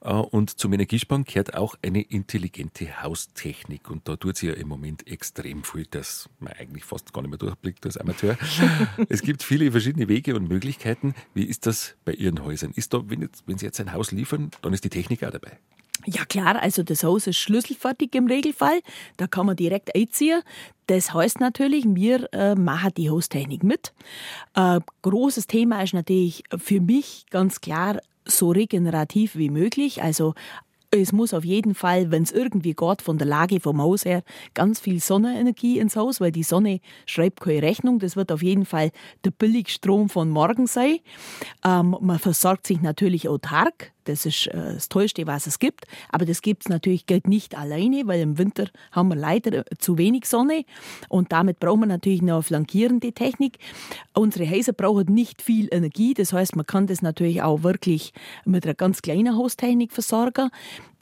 Äh, 0.00 0.12
und 0.12 0.58
zum 0.58 0.72
Energiesparen 0.72 1.24
gehört 1.24 1.54
auch 1.54 1.74
eine 1.82 2.02
intelligente 2.02 3.02
Haustechnik. 3.02 3.90
Und 3.90 4.08
da 4.08 4.16
tut 4.16 4.36
sie 4.36 4.48
ja 4.48 4.54
im 4.54 4.68
Moment 4.68 5.06
extrem 5.06 5.64
viel, 5.64 5.86
dass 5.90 6.28
man 6.38 6.52
eigentlich 6.54 6.84
fast 6.84 7.12
gar 7.12 7.22
nicht 7.22 7.30
mehr 7.30 7.38
durchblickt 7.38 7.84
als 7.86 7.96
Amateur. 7.96 8.36
es 9.08 9.22
gibt 9.22 9.42
viele 9.42 9.70
verschiedene 9.70 10.08
Wege 10.08 10.36
und 10.36 10.48
Möglichkeiten. 10.48 11.14
Wie 11.34 11.44
ist 11.44 11.66
das 11.66 11.96
bei 12.04 12.12
Ihren 12.12 12.44
Häusern? 12.44 12.72
Ist 12.74 12.94
da, 12.94 13.02
wenn, 13.08 13.22
jetzt, 13.22 13.44
wenn 13.46 13.58
Sie 13.58 13.66
jetzt 13.66 13.80
ein 13.80 13.92
Haus 13.92 14.12
liefern, 14.12 14.50
dann 14.62 14.72
ist 14.72 14.84
die 14.84 14.90
Technik 14.90 15.24
auch 15.24 15.30
dabei? 15.30 15.58
Ja 16.06 16.24
klar, 16.24 16.62
also 16.62 16.82
das 16.82 17.02
Haus 17.02 17.26
ist 17.26 17.36
schlüsselfertig 17.36 18.14
im 18.14 18.26
Regelfall. 18.26 18.80
Da 19.16 19.26
kann 19.26 19.46
man 19.46 19.56
direkt 19.56 19.94
einziehen. 19.94 20.42
Das 20.86 21.12
heißt 21.12 21.40
natürlich, 21.40 21.84
wir 21.86 22.32
äh, 22.32 22.54
machen 22.54 22.92
die 22.96 23.10
Haustechnik 23.10 23.62
mit. 23.62 23.92
Äh, 24.54 24.80
großes 25.02 25.48
Thema 25.48 25.82
ist 25.82 25.94
natürlich 25.94 26.44
für 26.56 26.80
mich 26.80 27.26
ganz 27.30 27.60
klar 27.60 28.00
so 28.24 28.50
regenerativ 28.50 29.36
wie 29.36 29.50
möglich. 29.50 30.02
Also 30.02 30.34
es 30.90 31.12
muss 31.12 31.34
auf 31.34 31.44
jeden 31.44 31.74
Fall, 31.74 32.10
wenn 32.10 32.22
es 32.22 32.32
irgendwie 32.32 32.74
geht, 32.74 33.02
von 33.02 33.18
der 33.18 33.26
Lage 33.26 33.60
vom 33.60 33.80
Haus 33.82 34.04
her, 34.04 34.22
ganz 34.54 34.80
viel 34.80 35.00
Sonnenenergie 35.00 35.78
ins 35.78 35.96
Haus, 35.96 36.20
weil 36.20 36.32
die 36.32 36.42
Sonne 36.42 36.80
schreibt 37.04 37.40
keine 37.40 37.62
Rechnung. 37.62 37.98
Das 37.98 38.16
wird 38.16 38.32
auf 38.32 38.42
jeden 38.42 38.64
Fall 38.64 38.90
der 39.24 39.30
Billigstrom 39.30 40.08
von 40.08 40.30
morgen 40.30 40.66
sein. 40.66 40.98
Ähm, 41.64 41.96
man 42.00 42.18
versorgt 42.18 42.66
sich 42.66 42.80
natürlich 42.80 43.28
autark. 43.28 43.92
Das 44.08 44.26
ist 44.26 44.46
äh, 44.48 44.74
das 44.74 44.88
Tollste, 44.88 45.26
was 45.26 45.46
es 45.46 45.58
gibt. 45.58 45.86
Aber 46.10 46.24
das 46.24 46.42
gibt 46.42 46.62
es 46.62 46.68
natürlich 46.68 47.04
nicht 47.26 47.56
alleine, 47.56 48.06
weil 48.06 48.20
im 48.20 48.38
Winter 48.38 48.66
haben 48.92 49.08
wir 49.08 49.16
leider 49.16 49.58
äh, 49.58 49.64
zu 49.78 49.98
wenig 49.98 50.24
Sonne. 50.26 50.64
Und 51.08 51.32
damit 51.32 51.60
brauchen 51.60 51.80
wir 51.80 51.86
natürlich 51.86 52.22
eine 52.22 52.42
flankierende 52.42 53.12
Technik. 53.12 53.58
Unsere 54.14 54.48
Häuser 54.50 54.72
brauchen 54.72 55.12
nicht 55.12 55.42
viel 55.42 55.68
Energie. 55.70 56.14
Das 56.14 56.32
heißt, 56.32 56.56
man 56.56 56.66
kann 56.66 56.86
das 56.86 57.02
natürlich 57.02 57.42
auch 57.42 57.62
wirklich 57.62 58.12
mit 58.44 58.64
einer 58.64 58.74
ganz 58.74 59.02
kleinen 59.02 59.36
Haustechnik 59.36 59.92
versorgen. 59.92 60.50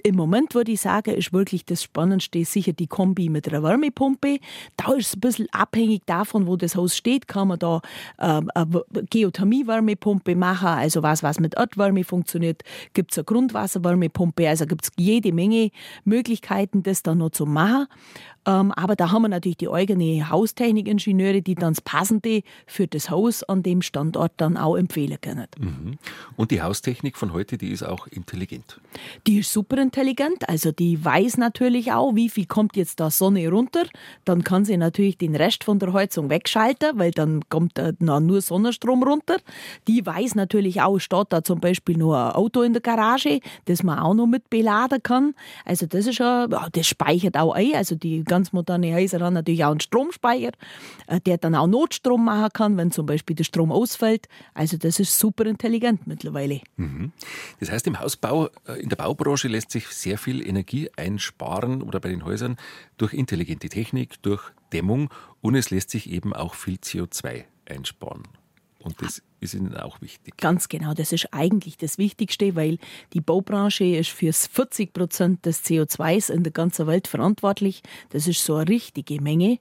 Im 0.06 0.14
Moment 0.14 0.54
würde 0.54 0.70
ich 0.70 0.82
sagen, 0.82 1.16
ist 1.16 1.32
wirklich 1.32 1.64
das 1.64 1.82
Spannendste 1.82 2.44
sicher 2.44 2.72
die 2.72 2.86
Kombi 2.86 3.28
mit 3.28 3.48
einer 3.48 3.64
Wärmepumpe. 3.64 4.38
Da 4.76 4.92
ist 4.92 5.08
es 5.08 5.16
ein 5.16 5.20
bisschen 5.20 5.48
abhängig 5.50 6.02
davon, 6.06 6.46
wo 6.46 6.54
das 6.54 6.76
Haus 6.76 6.96
steht, 6.96 7.26
kann 7.26 7.48
man 7.48 7.58
da 7.58 7.80
ähm, 8.20 8.48
eine 8.54 8.84
Geothermie-Wärmepumpe 9.10 10.36
machen, 10.36 10.68
also 10.68 11.02
was, 11.02 11.24
was 11.24 11.40
mit 11.40 11.54
Erdwärme 11.56 12.04
funktioniert. 12.04 12.62
Gibt 12.92 13.10
es 13.10 13.18
eine 13.18 13.24
Grundwasserwärmepumpe, 13.24 14.48
also 14.48 14.66
gibt 14.66 14.84
es 14.84 14.92
jede 14.96 15.32
Menge 15.32 15.72
Möglichkeiten, 16.04 16.84
das 16.84 17.02
da 17.02 17.16
noch 17.16 17.30
zu 17.30 17.44
machen. 17.44 17.88
Ähm, 18.46 18.72
aber 18.72 18.96
da 18.96 19.10
haben 19.10 19.22
wir 19.22 19.28
natürlich 19.28 19.58
die 19.58 19.68
eigene 19.68 20.30
Haustechnikingenieure, 20.30 21.42
die 21.42 21.56
dann 21.56 21.74
das 21.74 21.80
Passende 21.80 22.42
für 22.66 22.86
das 22.86 23.10
Haus 23.10 23.42
an 23.42 23.62
dem 23.62 23.82
Standort 23.82 24.32
dann 24.36 24.56
auch 24.56 24.76
empfehlen 24.76 25.18
können. 25.20 25.46
Mhm. 25.58 25.98
Und 26.36 26.52
die 26.52 26.62
Haustechnik 26.62 27.16
von 27.16 27.32
heute, 27.32 27.58
die 27.58 27.70
ist 27.70 27.82
auch 27.82 28.06
intelligent. 28.06 28.80
Die 29.26 29.40
ist 29.40 29.52
super 29.52 29.78
intelligent. 29.78 30.48
Also 30.48 30.70
die 30.70 31.04
weiß 31.04 31.38
natürlich 31.38 31.92
auch, 31.92 32.14
wie 32.14 32.28
viel 32.28 32.46
kommt 32.46 32.76
jetzt 32.76 33.00
da 33.00 33.10
Sonne 33.10 33.48
runter. 33.48 33.84
Dann 34.24 34.44
kann 34.44 34.64
sie 34.64 34.76
natürlich 34.76 35.18
den 35.18 35.34
Rest 35.34 35.64
von 35.64 35.78
der 35.78 35.92
Heizung 35.92 36.30
wegschalten, 36.30 36.98
weil 36.98 37.10
dann 37.10 37.42
kommt 37.48 37.78
da 37.78 37.92
nur 38.00 38.40
Sonnenstrom 38.40 39.02
runter. 39.02 39.38
Die 39.88 40.06
weiß 40.06 40.36
natürlich 40.36 40.82
auch, 40.82 40.98
steht 40.98 41.26
da 41.30 41.42
zum 41.42 41.60
Beispiel 41.60 41.96
nur 41.96 42.16
ein 42.16 42.32
Auto 42.32 42.62
in 42.62 42.72
der 42.72 42.82
Garage, 42.82 43.40
das 43.64 43.82
man 43.82 43.98
auch 43.98 44.14
noch 44.14 44.26
mit 44.26 44.48
beladen 44.50 45.02
kann. 45.02 45.34
Also 45.64 45.86
das 45.86 46.06
ist 46.06 46.18
ja, 46.18 46.46
das 46.46 46.86
speichert 46.86 47.36
auch 47.36 47.52
ein. 47.52 47.74
Also 47.74 47.96
die 47.96 48.22
ganz 48.36 48.52
moderne 48.52 48.94
Häuser 48.94 49.20
haben 49.20 49.32
natürlich 49.32 49.64
auch 49.64 49.70
einen 49.70 49.80
Stromspeicher, 49.80 50.52
äh, 51.06 51.20
der 51.20 51.38
dann 51.38 51.54
auch 51.54 51.66
Notstrom 51.66 52.26
machen 52.26 52.50
kann, 52.52 52.76
wenn 52.76 52.90
zum 52.90 53.06
Beispiel 53.06 53.34
der 53.34 53.44
Strom 53.44 53.72
ausfällt. 53.72 54.28
Also 54.52 54.76
das 54.76 55.00
ist 55.00 55.18
super 55.18 55.46
intelligent 55.46 56.06
mittlerweile. 56.06 56.60
Mhm. 56.76 57.12
Das 57.60 57.70
heißt, 57.70 57.86
im 57.86 57.98
Hausbau, 57.98 58.50
äh, 58.66 58.74
in 58.82 58.90
der 58.90 58.96
Baubranche 58.96 59.48
lässt 59.48 59.70
sich 59.70 59.86
sehr 59.88 60.18
viel 60.18 60.46
Energie 60.46 60.90
einsparen 60.96 61.82
oder 61.82 61.98
bei 61.98 62.10
den 62.10 62.26
Häusern 62.26 62.56
durch 62.98 63.14
intelligente 63.14 63.70
Technik, 63.70 64.22
durch 64.22 64.42
Dämmung 64.70 65.08
und 65.40 65.54
es 65.54 65.70
lässt 65.70 65.88
sich 65.88 66.10
eben 66.10 66.34
auch 66.34 66.54
viel 66.54 66.76
CO2 66.76 67.44
einsparen. 67.64 68.24
Und 68.86 69.02
das 69.02 69.20
ist 69.40 69.54
Ihnen 69.54 69.76
auch 69.76 70.00
wichtig. 70.00 70.36
Ganz 70.36 70.68
genau, 70.68 70.94
das 70.94 71.10
ist 71.10 71.26
eigentlich 71.32 71.76
das 71.76 71.98
Wichtigste, 71.98 72.54
weil 72.54 72.78
die 73.14 73.20
Baubranche 73.20 73.84
ist 73.84 74.10
für 74.10 74.32
40 74.32 74.92
Prozent 74.92 75.44
des 75.44 75.64
CO2s 75.64 76.32
in 76.32 76.44
der 76.44 76.52
ganzen 76.52 76.86
Welt 76.86 77.08
verantwortlich. 77.08 77.82
Das 78.10 78.28
ist 78.28 78.44
so 78.44 78.54
eine 78.54 78.68
richtige 78.68 79.20
Menge. 79.20 79.58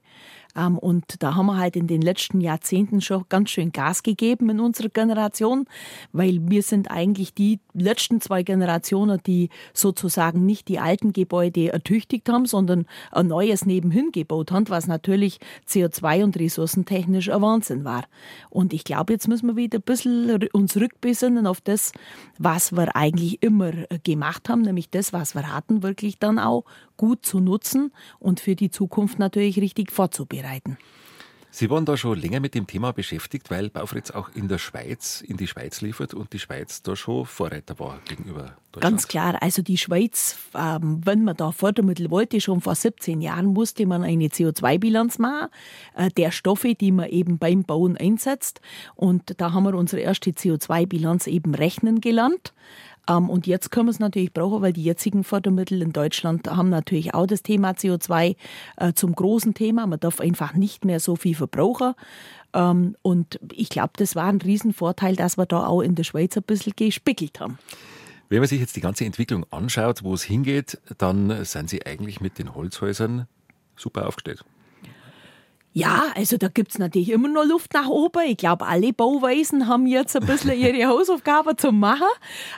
Ähm, 0.56 0.78
und 0.78 1.22
da 1.22 1.34
haben 1.34 1.46
wir 1.46 1.58
halt 1.58 1.76
in 1.76 1.86
den 1.86 2.00
letzten 2.00 2.40
Jahrzehnten 2.40 3.00
schon 3.00 3.24
ganz 3.28 3.50
schön 3.50 3.72
Gas 3.72 4.02
gegeben 4.02 4.50
in 4.50 4.60
unserer 4.60 4.88
Generation, 4.88 5.66
weil 6.12 6.40
wir 6.42 6.62
sind 6.62 6.90
eigentlich 6.90 7.34
die 7.34 7.60
letzten 7.74 8.20
zwei 8.20 8.42
Generationen, 8.42 9.20
die 9.26 9.50
sozusagen 9.74 10.46
nicht 10.46 10.68
die 10.68 10.78
alten 10.78 11.12
Gebäude 11.12 11.72
ertüchtigt 11.72 12.28
haben, 12.28 12.46
sondern 12.46 12.86
ein 13.12 13.26
neues 13.28 13.66
nebenhin 13.66 14.10
gebaut 14.12 14.50
haben, 14.50 14.68
was 14.68 14.86
natürlich 14.86 15.38
CO2 15.68 16.24
und 16.24 16.38
ressourcentechnisch 16.38 17.30
ein 17.30 17.42
Wahnsinn 17.42 17.84
war. 17.84 18.04
Und 18.50 18.72
ich 18.72 18.84
glaube, 18.84 19.12
jetzt 19.12 19.28
müssen 19.28 19.48
wir 19.48 19.56
wieder 19.56 19.78
ein 19.78 19.82
bisschen 19.82 20.48
uns 20.52 20.76
rückbesinnen 20.76 21.46
auf 21.46 21.60
das, 21.60 21.92
was 22.38 22.72
wir 22.72 22.96
eigentlich 22.96 23.42
immer 23.42 23.72
gemacht 24.04 24.48
haben, 24.48 24.62
nämlich 24.62 24.90
das, 24.90 25.12
was 25.12 25.34
wir 25.34 25.52
hatten, 25.52 25.82
wirklich 25.82 26.18
dann 26.18 26.38
auch 26.38 26.64
gut 26.96 27.24
zu 27.24 27.40
nutzen 27.40 27.92
und 28.18 28.40
für 28.40 28.56
die 28.56 28.70
Zukunft 28.70 29.18
natürlich 29.18 29.58
richtig 29.58 29.92
vorzubereiten. 29.92 30.78
Sie 31.58 31.70
waren 31.70 31.86
da 31.86 31.96
schon 31.96 32.18
länger 32.18 32.40
mit 32.40 32.54
dem 32.54 32.66
Thema 32.66 32.92
beschäftigt, 32.92 33.50
weil 33.50 33.70
Baufritz 33.70 34.10
auch 34.10 34.28
in 34.34 34.46
der 34.46 34.58
Schweiz, 34.58 35.22
in 35.22 35.38
die 35.38 35.46
Schweiz 35.46 35.80
liefert 35.80 36.12
und 36.12 36.34
die 36.34 36.38
Schweiz 36.38 36.82
da 36.82 36.94
schon 36.94 37.24
Vorreiter 37.24 37.78
war 37.78 37.98
gegenüber 38.06 38.58
Deutschland. 38.72 38.82
Ganz 38.82 39.08
klar, 39.08 39.42
also 39.42 39.62
die 39.62 39.78
Schweiz, 39.78 40.36
ähm, 40.54 41.00
wenn 41.06 41.24
man 41.24 41.34
da 41.34 41.52
Fördermittel 41.52 42.10
wollte, 42.10 42.42
schon 42.42 42.60
vor 42.60 42.74
17 42.74 43.22
Jahren 43.22 43.46
musste 43.46 43.86
man 43.86 44.02
eine 44.02 44.26
CO2-Bilanz 44.26 45.18
machen, 45.18 45.48
äh, 45.96 46.10
der 46.10 46.30
Stoffe, 46.30 46.74
die 46.74 46.92
man 46.92 47.08
eben 47.08 47.38
beim 47.38 47.62
Bauen 47.62 47.96
einsetzt. 47.96 48.60
Und 48.94 49.40
da 49.40 49.54
haben 49.54 49.64
wir 49.64 49.74
unsere 49.76 50.02
erste 50.02 50.32
CO2-Bilanz 50.32 51.26
eben 51.26 51.54
rechnen 51.54 52.02
gelernt. 52.02 52.52
Ähm, 53.08 53.30
und 53.30 53.46
jetzt 53.46 53.70
können 53.70 53.86
wir 53.86 53.90
es 53.90 53.98
natürlich 53.98 54.32
brauchen, 54.32 54.62
weil 54.62 54.72
die 54.72 54.84
jetzigen 54.84 55.24
Fördermittel 55.24 55.82
in 55.82 55.92
Deutschland 55.92 56.48
haben 56.48 56.68
natürlich 56.68 57.14
auch 57.14 57.26
das 57.26 57.42
Thema 57.42 57.72
CO2 57.72 58.36
äh, 58.76 58.92
zum 58.94 59.14
großen 59.14 59.54
Thema. 59.54 59.86
Man 59.86 60.00
darf 60.00 60.20
einfach 60.20 60.54
nicht 60.54 60.84
mehr 60.84 61.00
so 61.00 61.16
viel 61.16 61.34
verbrauchen. 61.34 61.94
Ähm, 62.52 62.96
und 63.02 63.38
ich 63.52 63.68
glaube, 63.68 63.92
das 63.96 64.14
war 64.14 64.24
ein 64.24 64.40
Riesenvorteil, 64.40 65.16
dass 65.16 65.36
wir 65.36 65.46
da 65.46 65.66
auch 65.66 65.82
in 65.82 65.94
der 65.94 66.04
Schweiz 66.04 66.36
ein 66.36 66.42
bisschen 66.42 66.74
gespickelt 66.76 67.40
haben. 67.40 67.58
Wenn 68.28 68.40
man 68.40 68.48
sich 68.48 68.60
jetzt 68.60 68.74
die 68.74 68.80
ganze 68.80 69.04
Entwicklung 69.04 69.46
anschaut, 69.50 70.02
wo 70.02 70.12
es 70.14 70.24
hingeht, 70.24 70.78
dann 70.98 71.44
sind 71.44 71.70
Sie 71.70 71.86
eigentlich 71.86 72.20
mit 72.20 72.38
den 72.38 72.54
Holzhäusern 72.54 73.28
super 73.76 74.08
aufgestellt. 74.08 74.44
Ja, 75.78 76.04
also 76.14 76.38
da 76.38 76.48
gibt 76.48 76.70
es 76.70 76.78
natürlich 76.78 77.10
immer 77.10 77.28
noch 77.28 77.44
Luft 77.44 77.74
nach 77.74 77.86
oben. 77.86 78.22
Ich 78.28 78.38
glaube, 78.38 78.64
alle 78.64 78.94
Bauweisen 78.94 79.68
haben 79.68 79.86
jetzt 79.86 80.16
ein 80.16 80.24
bisschen 80.24 80.52
ihre 80.58 80.88
Hausaufgaben 80.88 81.58
zu 81.58 81.70
machen. 81.70 82.06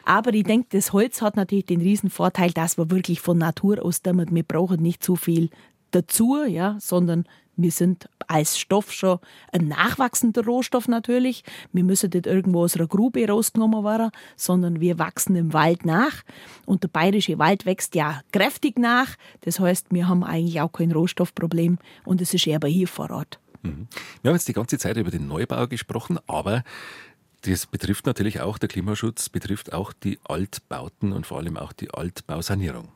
Aber 0.04 0.33
ich 0.33 0.44
denke, 0.44 0.68
das 0.70 0.92
Holz 0.92 1.20
hat 1.20 1.35
natürlich 1.35 1.66
den 1.66 1.81
riesen 1.81 2.11
Vorteil, 2.11 2.52
dass 2.52 2.78
wir 2.78 2.92
wirklich 2.92 3.20
von 3.20 3.37
Natur 3.37 3.85
aus 3.85 4.02
damit, 4.02 4.33
wir 4.33 4.44
brauchen 4.44 4.81
nicht 4.81 5.02
zu 5.02 5.16
viel 5.16 5.50
dazu, 5.90 6.44
ja, 6.46 6.76
sondern 6.78 7.24
wir 7.59 7.73
sind 7.73 8.09
als 8.29 8.59
Stoff 8.59 8.92
schon 8.92 9.18
ein 9.53 9.66
nachwachsender 9.66 10.44
Rohstoff 10.44 10.87
natürlich. 10.87 11.42
Wir 11.73 11.83
müssen 11.83 12.11
nicht 12.14 12.27
irgendwo 12.27 12.62
aus 12.62 12.77
einer 12.77 12.87
Grube 12.87 13.27
rausgenommen 13.29 13.85
werden, 13.85 14.11
sondern 14.37 14.81
wir 14.81 14.99
wachsen 14.99 15.35
im 15.35 15.53
Wald 15.53 15.85
nach. 15.85 16.23
Und 16.66 16.85
der 16.85 16.88
bayerische 16.88 17.38
Wald 17.38 17.66
wächst 17.66 17.97
ja 17.97 18.21
kräftig 18.33 18.79
nach. 18.79 19.16
Das 19.40 19.59
heißt, 19.59 19.88
wir 19.90 20.07
haben 20.07 20.23
eigentlich 20.23 20.61
auch 20.61 20.73
kein 20.73 20.92
Rohstoffproblem 20.92 21.79
und 22.05 22.23
es 22.23 22.33
ist 22.33 22.47
eher 22.47 22.61
bei 22.61 22.68
hier 22.68 22.88
vor 22.88 23.11
Ort. 23.11 23.40
Mhm. 23.62 23.88
Wir 24.23 24.31
haben 24.31 24.37
jetzt 24.37 24.49
die 24.49 24.53
ganze 24.53 24.79
Zeit 24.79 24.97
über 24.97 25.11
den 25.11 25.27
Neubau 25.27 25.66
gesprochen, 25.66 26.18
aber 26.29 26.62
das 27.42 27.66
betrifft 27.66 28.07
natürlich 28.07 28.40
auch, 28.40 28.59
der 28.59 28.68
Klimaschutz 28.68 29.29
betrifft 29.29 29.73
auch 29.73 29.92
die 29.92 30.18
Altbauten 30.25 31.12
und 31.12 31.27
vor 31.27 31.38
allem 31.38 31.57
auch 31.57 31.73
die 31.73 31.90
Altbausanierung. 31.90 32.88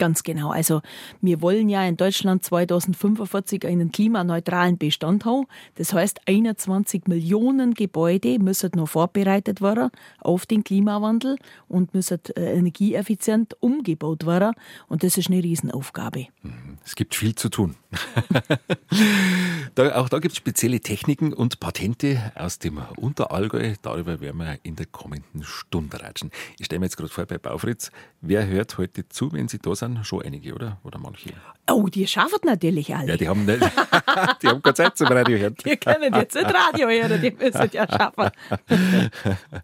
Ganz 0.00 0.22
genau. 0.22 0.50
Also 0.50 0.80
wir 1.20 1.42
wollen 1.42 1.68
ja 1.68 1.84
in 1.84 1.98
Deutschland 1.98 2.42
2045 2.42 3.66
einen 3.66 3.92
klimaneutralen 3.92 4.78
Bestand 4.78 5.26
haben. 5.26 5.44
Das 5.74 5.92
heißt, 5.92 6.20
21 6.26 7.06
Millionen 7.06 7.74
Gebäude 7.74 8.38
müssen 8.38 8.70
noch 8.76 8.88
vorbereitet 8.88 9.60
werden 9.60 9.90
auf 10.18 10.46
den 10.46 10.64
Klimawandel 10.64 11.36
und 11.68 11.92
müssen 11.92 12.18
äh, 12.34 12.54
energieeffizient 12.54 13.58
umgebaut 13.60 14.24
werden. 14.24 14.54
Und 14.88 15.02
das 15.02 15.18
ist 15.18 15.28
eine 15.28 15.42
Riesenaufgabe. 15.42 16.28
Mhm. 16.42 16.78
Es 16.82 16.94
gibt 16.94 17.14
viel 17.14 17.34
zu 17.34 17.50
tun. 17.50 17.76
da, 19.74 19.96
auch 19.96 20.08
da 20.08 20.18
gibt 20.18 20.32
es 20.32 20.38
spezielle 20.38 20.80
Techniken 20.80 21.34
und 21.34 21.60
Patente 21.60 22.32
aus 22.36 22.58
dem 22.58 22.80
Unterallgäu. 22.96 23.74
Darüber 23.82 24.20
werden 24.20 24.38
wir 24.38 24.58
in 24.62 24.76
der 24.76 24.86
kommenden 24.86 25.42
Stunde 25.42 26.00
ratschen. 26.00 26.30
Ich 26.58 26.66
stelle 26.66 26.80
mir 26.80 26.86
jetzt 26.86 26.96
gerade 26.96 27.12
vor 27.12 27.26
bei 27.26 27.36
Baufritz, 27.36 27.90
wer 28.22 28.46
hört 28.46 28.78
heute 28.78 29.06
zu, 29.10 29.32
wenn 29.32 29.48
Sie 29.48 29.58
da 29.58 29.74
sind? 29.74 29.89
Sind 29.94 30.06
schon 30.06 30.22
einige, 30.22 30.54
oder? 30.54 30.78
Oder 30.84 30.98
manche? 30.98 31.30
Oh, 31.70 31.86
die 31.88 32.06
schaffen 32.06 32.40
natürlich 32.44 32.94
alle. 32.94 33.08
Ja, 33.08 33.16
die 33.16 33.28
haben, 33.28 33.44
nicht, 33.44 33.60
die 34.42 34.48
haben 34.48 34.62
keine 34.62 34.74
Zeit 34.74 34.96
zum 34.96 35.08
Radio 35.08 35.38
hören. 35.38 35.56
Die 35.64 35.76
können 35.76 36.14
jetzt 36.14 36.34
nicht 36.34 36.54
Radio 36.54 36.88
hören, 36.88 37.20
die 37.20 37.30
müssen 37.30 37.70
ja 37.72 37.86
schaffen. 37.88 38.30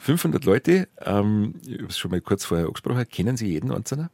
500 0.00 0.44
Leute, 0.44 0.88
ähm, 1.00 1.54
ich 1.66 1.78
habe 1.78 1.86
es 1.86 1.98
schon 1.98 2.10
mal 2.10 2.20
kurz 2.20 2.44
vorher 2.44 2.66
angesprochen, 2.66 3.08
kennen 3.08 3.36
Sie 3.36 3.48
jeden 3.48 3.70
Einzelnen? 3.70 4.10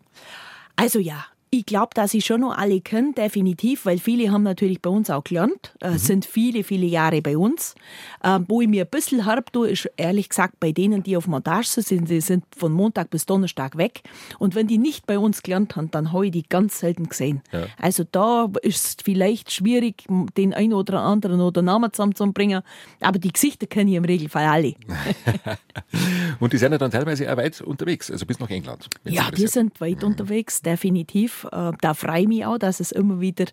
Also 0.76 0.98
ja, 0.98 1.24
ich 1.50 1.66
glaube, 1.66 1.90
dass 1.94 2.14
ich 2.14 2.24
schon 2.24 2.42
noch 2.42 2.56
alle 2.56 2.80
kenne, 2.80 3.12
definitiv, 3.12 3.86
weil 3.86 3.98
viele 3.98 4.30
haben 4.30 4.42
natürlich 4.42 4.82
bei 4.82 4.90
uns 4.90 5.10
auch 5.10 5.24
gelernt, 5.24 5.74
äh, 5.80 5.90
mhm. 5.90 5.98
sind 5.98 6.24
viele, 6.24 6.64
viele 6.64 6.86
Jahre 6.86 7.22
bei 7.22 7.36
uns. 7.36 7.74
Ähm, 8.22 8.44
wo 8.48 8.60
ich 8.60 8.68
mir 8.68 8.84
ein 8.84 8.90
bisschen 8.90 9.24
harb 9.24 9.52
tue, 9.52 9.70
ist 9.70 9.90
ehrlich 9.96 10.28
gesagt 10.28 10.60
bei 10.60 10.72
denen, 10.72 11.02
die 11.02 11.16
auf 11.16 11.26
Montage 11.26 11.82
sind, 11.82 12.08
die 12.10 12.20
sind 12.20 12.44
von 12.56 12.72
Montag 12.72 13.10
bis 13.10 13.26
Donnerstag 13.26 13.76
weg. 13.76 14.02
Und 14.38 14.54
wenn 14.54 14.66
die 14.66 14.78
nicht 14.78 15.06
bei 15.06 15.18
uns 15.18 15.42
gelernt 15.42 15.76
haben, 15.76 15.90
dann 15.90 16.12
habe 16.12 16.26
ich 16.26 16.32
die 16.32 16.42
ganz 16.42 16.80
selten 16.80 17.08
gesehen. 17.08 17.42
Ja. 17.52 17.66
Also 17.80 18.04
da 18.10 18.50
ist 18.62 18.86
es 18.86 18.96
vielleicht 19.02 19.52
schwierig, 19.52 20.04
den 20.36 20.52
einen 20.54 20.72
oder 20.72 21.00
anderen 21.00 21.40
oder 21.40 21.62
Namen 21.62 21.92
zusammenzubringen, 21.92 22.62
aber 23.00 23.18
die 23.18 23.32
Gesichter 23.32 23.66
kenne 23.66 23.90
ich 23.90 23.96
im 23.96 24.04
Regelfall 24.04 24.46
alle. 24.46 24.74
Und 26.40 26.52
die 26.52 26.58
sind 26.58 26.72
ja 26.72 26.78
dann 26.78 26.90
teilweise 26.90 27.30
auch 27.30 27.36
weit 27.36 27.60
unterwegs, 27.60 28.10
also 28.10 28.26
bis 28.26 28.38
nach 28.38 28.50
England. 28.50 28.88
Ja, 29.04 29.30
die 29.30 29.46
sind 29.46 29.80
weit 29.80 30.02
mhm. 30.02 30.08
unterwegs, 30.08 30.62
definitiv. 30.62 31.46
Äh, 31.52 31.72
da 31.80 31.94
freue 31.94 32.22
ich 32.22 32.28
mich 32.28 32.46
auch, 32.46 32.58
dass 32.58 32.80
es 32.80 32.92
immer 32.92 33.20
wieder 33.20 33.46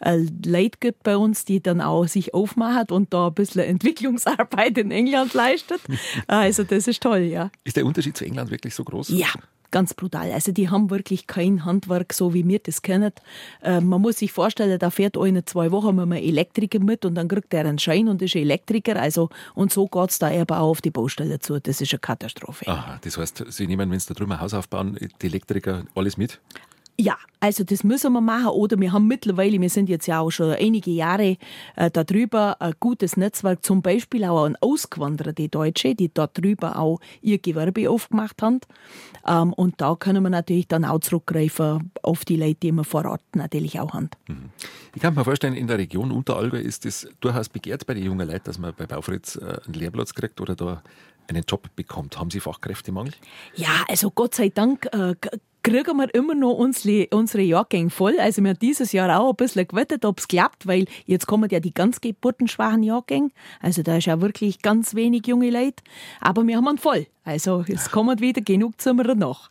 äh, 0.00 0.18
Leute 0.44 0.78
gibt 0.80 1.02
bei 1.02 1.16
uns, 1.16 1.44
die 1.44 1.62
dann 1.62 1.80
auch 1.80 2.06
sich 2.06 2.34
aufmachen 2.34 2.86
und 2.90 3.12
da 3.12 3.28
ein 3.28 3.34
bisschen 3.34 3.62
Entwicklungsarbeit 3.62 4.78
in 4.78 4.90
England 4.90 5.34
leistet. 5.34 5.80
Also 6.26 6.64
das 6.64 6.86
ist 6.86 7.02
toll, 7.02 7.20
ja. 7.20 7.50
Ist 7.64 7.76
der 7.76 7.86
Unterschied 7.86 8.16
zu 8.16 8.24
England 8.24 8.50
wirklich 8.50 8.74
so 8.74 8.84
groß? 8.84 9.08
Ja, 9.10 9.28
ganz 9.70 9.94
brutal. 9.94 10.32
Also 10.32 10.52
die 10.52 10.68
haben 10.68 10.90
wirklich 10.90 11.26
kein 11.26 11.64
Handwerk, 11.64 12.12
so 12.12 12.34
wie 12.34 12.46
wir 12.46 12.58
das 12.58 12.82
kennen. 12.82 13.12
Äh, 13.62 13.80
man 13.80 14.00
muss 14.00 14.18
sich 14.18 14.32
vorstellen, 14.32 14.78
da 14.78 14.90
fährt 14.90 15.18
eine 15.18 15.44
zwei 15.44 15.70
Wochen 15.70 15.94
mit 15.94 16.02
einem 16.02 16.12
Elektriker 16.12 16.80
mit 16.80 17.04
und 17.04 17.14
dann 17.14 17.28
kriegt 17.28 17.52
er 17.54 17.66
einen 17.66 17.78
Schein 17.78 18.08
und 18.08 18.22
ist 18.22 18.34
Elektriker. 18.34 18.96
Also 19.00 19.30
und 19.54 19.72
so 19.72 19.86
geht 19.86 20.10
es 20.10 20.18
da 20.18 20.28
aber 20.28 20.60
auch 20.60 20.70
auf 20.70 20.80
die 20.80 20.90
Baustelle 20.90 21.38
zu. 21.38 21.60
Das 21.60 21.80
ist 21.80 21.92
eine 21.92 22.00
Katastrophe. 22.00 22.66
Aha, 22.68 22.98
das 23.02 23.18
heißt, 23.18 23.44
Sie 23.48 23.66
nehmen, 23.66 23.90
wenn 23.90 23.98
Sie 23.98 24.08
da 24.08 24.14
drüben 24.14 24.32
ein 24.32 24.40
Haus 24.40 24.54
aufbauen, 24.54 24.98
die 25.22 25.26
Elektriker 25.26 25.84
alles 25.94 26.16
mit? 26.16 26.40
Ja, 27.00 27.16
also 27.38 27.62
das 27.62 27.84
müssen 27.84 28.12
wir 28.12 28.20
machen. 28.20 28.48
Oder 28.48 28.78
wir 28.80 28.92
haben 28.92 29.06
mittlerweile, 29.06 29.60
wir 29.60 29.70
sind 29.70 29.88
jetzt 29.88 30.06
ja 30.06 30.18
auch 30.18 30.30
schon 30.30 30.50
einige 30.50 30.90
Jahre 30.90 31.36
äh, 31.76 31.90
darüber, 31.92 32.60
ein 32.60 32.74
gutes 32.80 33.16
Netzwerk, 33.16 33.64
zum 33.64 33.82
Beispiel 33.82 34.24
auch 34.24 34.44
an 34.44 34.56
ausgewanderte 34.60 35.48
Deutsche, 35.48 35.94
die 35.94 36.12
dort 36.12 36.36
drüber 36.36 36.76
auch 36.76 36.98
ihr 37.22 37.38
Gewerbe 37.38 37.88
aufgemacht 37.88 38.42
haben. 38.42 38.60
Ähm, 39.24 39.52
und 39.52 39.80
da 39.80 39.94
können 39.94 40.24
wir 40.24 40.30
natürlich 40.30 40.66
dann 40.66 40.84
auch 40.84 40.98
zurückgreifen 40.98 41.92
auf 42.02 42.24
die 42.24 42.36
Leute, 42.36 42.56
die 42.64 42.72
wir 42.72 42.82
vor 42.82 43.04
Ort 43.04 43.22
natürlich 43.34 43.78
auch 43.78 43.92
haben. 43.92 44.10
Mhm. 44.26 44.50
Ich 44.96 45.02
kann 45.02 45.14
mir 45.14 45.24
vorstellen, 45.24 45.54
in 45.54 45.68
der 45.68 45.78
Region 45.78 46.10
Unterallgäu 46.10 46.58
ist 46.58 46.84
es 46.84 47.08
durchaus 47.20 47.48
begehrt 47.48 47.86
bei 47.86 47.94
den 47.94 48.02
jungen 48.02 48.26
Leuten, 48.26 48.44
dass 48.44 48.58
man 48.58 48.74
bei 48.76 48.86
Baufritz 48.86 49.36
äh, 49.36 49.60
einen 49.64 49.74
Lehrplatz 49.74 50.14
kriegt 50.14 50.40
oder 50.40 50.56
da 50.56 50.82
einen 51.28 51.44
Job 51.46 51.68
bekommt. 51.76 52.18
Haben 52.18 52.30
Sie 52.30 52.40
Fachkräftemangel? 52.40 53.12
Ja, 53.54 53.84
also 53.88 54.10
Gott 54.10 54.34
sei 54.34 54.48
Dank 54.48 54.86
äh, 54.92 55.14
kriegen 55.68 55.98
wir 55.98 56.14
immer 56.14 56.34
noch 56.34 56.54
unsere, 56.54 57.08
unsere 57.10 57.42
Jahrgänge 57.42 57.90
voll. 57.90 58.18
Also 58.18 58.42
wir 58.42 58.50
haben 58.50 58.58
dieses 58.58 58.92
Jahr 58.92 59.20
auch 59.20 59.30
ein 59.30 59.36
bisschen 59.36 59.68
gewettet, 59.68 60.04
ob 60.06 60.18
es 60.18 60.26
klappt, 60.26 60.66
weil 60.66 60.86
jetzt 61.04 61.26
kommen 61.26 61.50
ja 61.50 61.60
die 61.60 61.74
ganz 61.74 62.00
geburtenschwachen 62.00 62.82
Jahrgänge. 62.82 63.30
Also 63.60 63.82
da 63.82 63.98
ist 63.98 64.06
ja 64.06 64.20
wirklich 64.22 64.62
ganz 64.62 64.94
wenig 64.94 65.26
junge 65.26 65.50
Leute. 65.50 65.82
Aber 66.20 66.46
wir 66.46 66.56
haben 66.56 66.68
ihn 66.68 66.78
voll. 66.78 67.06
Also 67.22 67.64
es 67.68 67.90
kommen 67.90 68.18
wieder 68.20 68.40
genug 68.40 68.80
Zimmer 68.80 69.14
noch. 69.14 69.50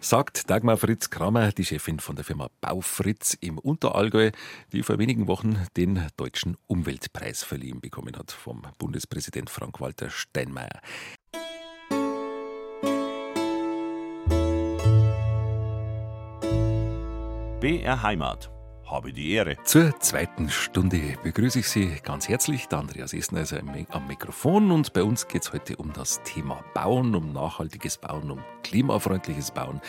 Sagt 0.00 0.48
Dagmar 0.48 0.76
Fritz 0.76 1.10
Kramer, 1.10 1.50
die 1.50 1.64
Chefin 1.64 1.98
von 1.98 2.14
der 2.14 2.24
Firma 2.24 2.48
Baufritz 2.60 3.36
im 3.40 3.58
Unterallgäu, 3.58 4.30
die 4.72 4.84
vor 4.84 5.00
wenigen 5.00 5.26
Wochen 5.26 5.58
den 5.76 6.06
Deutschen 6.16 6.56
Umweltpreis 6.68 7.42
verliehen 7.42 7.80
bekommen 7.80 8.16
hat 8.16 8.30
vom 8.30 8.62
Bundespräsident 8.78 9.50
Frank-Walter 9.50 10.10
Steinmeier. 10.10 10.80
BR 17.60 18.04
Heimat. 18.04 18.52
Habe 18.86 19.12
die 19.12 19.32
Ehre. 19.32 19.56
Zur 19.64 19.98
zweiten 19.98 20.48
Stunde 20.48 21.16
begrüße 21.24 21.58
ich 21.58 21.68
Sie 21.68 21.90
ganz 22.04 22.28
herzlich. 22.28 22.68
Der 22.68 22.78
Andreas 22.78 23.12
Esner 23.12 23.40
ist 23.40 23.52
am 23.52 24.06
Mikrofon 24.06 24.70
und 24.70 24.92
bei 24.92 25.02
uns 25.02 25.26
geht 25.26 25.42
es 25.42 25.52
heute 25.52 25.74
um 25.74 25.92
das 25.92 26.22
Thema 26.22 26.62
Bauen, 26.72 27.16
um 27.16 27.32
nachhaltiges 27.32 27.98
Bauen, 27.98 28.30
um 28.30 28.44
klimafreundliches 28.62 29.50
Bauen. 29.50 29.80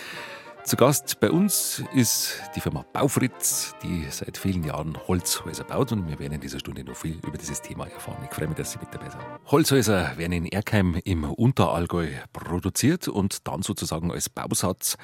Zu 0.70 0.78
Gast 0.78 1.20
bei 1.20 1.32
uns 1.32 1.84
ist 1.96 2.40
die 2.56 2.62
Firma 2.62 2.86
Baufritz, 2.94 3.74
die 3.82 4.06
seit 4.12 4.38
vielen 4.38 4.64
Jahren 4.64 4.96
Holzhäuser 5.08 5.64
baut 5.64 5.92
und 5.92 6.08
wir 6.08 6.20
werden 6.20 6.34
in 6.34 6.42
dieser 6.42 6.60
Stunde 6.60 6.84
noch 6.84 6.96
viel 6.96 7.18
über 7.26 7.40
dieses 7.40 7.60
Thema 7.60 7.88
erfahren. 7.88 8.20
Ich 8.30 8.36
freue 8.36 8.50
mich, 8.50 8.58
dass 8.58 8.74
Sie 8.74 8.78
mit 8.78 8.94
dabei 8.94 9.10
sind. 9.10 9.20
Holzhäuser 9.48 10.16
werden 10.18 10.34
in 10.34 10.46
Erkheim 10.46 11.02
im 11.04 11.24
Unterallgäu 11.24 12.10
produziert 12.34 13.08
und 13.08 13.48
dann 13.48 13.64
sozusagen 13.64 14.12
als 14.12 14.30
Bausatz 14.30 14.96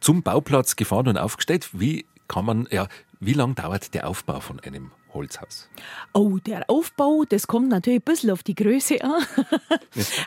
zum 0.00 0.24
Bauplatz 0.24 0.74
gefahren 0.74 1.06
und 1.06 1.16
aufgestellt. 1.16 1.68
Wie 1.74 2.06
kann 2.26 2.44
man, 2.44 2.66
ja, 2.72 2.88
wie 3.20 3.34
lange 3.34 3.54
dauert 3.54 3.94
der 3.94 4.08
Aufbau 4.08 4.40
von 4.40 4.58
einem 4.58 4.90
Holzhaus? 5.14 5.68
Oh, 6.12 6.38
der 6.38 6.68
Aufbau, 6.68 7.24
das 7.28 7.46
kommt 7.46 7.68
natürlich 7.68 8.00
ein 8.00 8.04
bisschen 8.04 8.30
auf 8.30 8.42
die 8.42 8.54
Größe 8.54 9.02
an. 9.02 9.22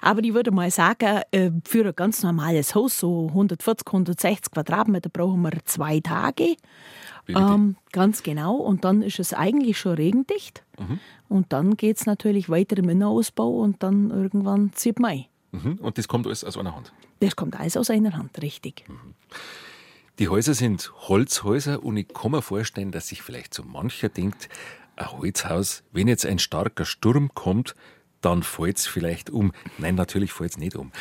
Aber 0.02 0.24
ich 0.24 0.34
würde 0.34 0.52
mal 0.52 0.72
sagen, 0.72 1.22
äh, 1.32 1.52
für 1.66 1.86
ein 1.86 1.96
ganz 1.96 2.24
normales 2.24 2.74
Haus, 2.74 2.98
so 3.00 3.28
140, 3.28 3.86
160 3.86 4.52
Quadratmeter, 4.52 5.10
brauchen 5.10 5.42
wir 5.42 5.52
zwei 5.66 6.00
Tage. 6.00 6.56
Ähm, 7.28 7.76
ganz 7.92 8.24
genau. 8.24 8.56
Und 8.56 8.86
dann 8.86 9.02
ist 9.02 9.20
es 9.20 9.34
eigentlich 9.34 9.78
schon 9.78 9.96
regendicht. 9.96 10.64
Mhm. 10.80 11.00
Und 11.28 11.54
dann 11.54 11.76
geht 11.76 11.98
es 11.98 12.06
natürlich 12.06 12.50
weiter 12.50 12.78
im 12.78 12.90
Innenausbau 12.90 13.50
und 13.50 13.84
dann 13.84 14.12
irgendwann 14.12 14.72
zieht 14.74 15.00
Mai. 15.00 15.28
Mhm. 15.52 15.76
Und 15.82 15.98
das 15.98 16.08
kommt 16.08 16.26
alles 16.26 16.44
aus 16.44 16.58
einer 16.58 16.76
Hand? 16.76 16.94
Das 17.20 17.36
kommt 17.36 17.60
alles 17.60 17.76
aus 17.78 17.90
einer 17.90 18.16
Hand, 18.16 18.42
richtig. 18.42 18.86
Mhm. 18.88 19.14
Die 20.20 20.30
Häuser 20.30 20.56
sind 20.56 20.92
Holzhäuser 21.08 21.84
und 21.84 21.96
ich 21.96 22.08
kann 22.08 22.32
mir 22.32 22.42
vorstellen, 22.42 22.92
dass 22.92 23.10
sich 23.10 23.22
vielleicht 23.22 23.54
so 23.54 23.64
mancher 23.64 24.10
denkt, 24.10 24.50
ein 24.96 25.12
Holzhaus, 25.12 25.84
wenn 25.92 26.08
jetzt 26.08 26.26
ein 26.26 26.40
starker 26.40 26.86
Sturm 26.86 27.30
kommt, 27.36 27.76
dann 28.22 28.42
fällt 28.42 28.78
es 28.78 28.88
vielleicht 28.88 29.30
um. 29.30 29.52
Nein, 29.78 29.94
natürlich 29.94 30.34
fällt 30.34 30.52
es 30.52 30.58
nicht 30.58 30.76
um. 30.76 30.92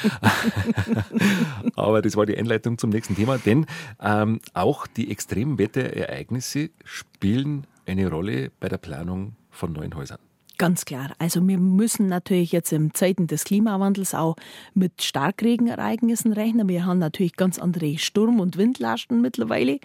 Aber 1.76 2.02
das 2.02 2.14
war 2.14 2.26
die 2.26 2.36
Einleitung 2.36 2.76
zum 2.76 2.90
nächsten 2.90 3.16
Thema, 3.16 3.38
denn 3.38 3.64
ähm, 4.02 4.40
auch 4.52 4.86
die 4.86 5.10
extremen 5.10 5.56
Wetterereignisse 5.56 6.68
spielen 6.84 7.66
eine 7.86 8.10
Rolle 8.10 8.50
bei 8.60 8.68
der 8.68 8.78
Planung 8.78 9.34
von 9.50 9.72
neuen 9.72 9.94
Häusern. 9.94 10.18
Ganz 10.58 10.86
klar. 10.86 11.10
Also 11.18 11.46
wir 11.46 11.58
müssen 11.58 12.06
natürlich 12.06 12.50
jetzt 12.50 12.72
in 12.72 12.94
Zeiten 12.94 13.26
des 13.26 13.44
Klimawandels 13.44 14.14
auch 14.14 14.36
mit 14.72 15.02
Starkregenereignissen 15.02 16.32
rechnen. 16.32 16.66
Wir 16.68 16.86
haben 16.86 16.98
natürlich 16.98 17.36
ganz 17.36 17.58
andere 17.58 17.98
Sturm- 17.98 18.40
und 18.40 18.56
Windlasten 18.56 19.20
mittlerweile. 19.20 19.80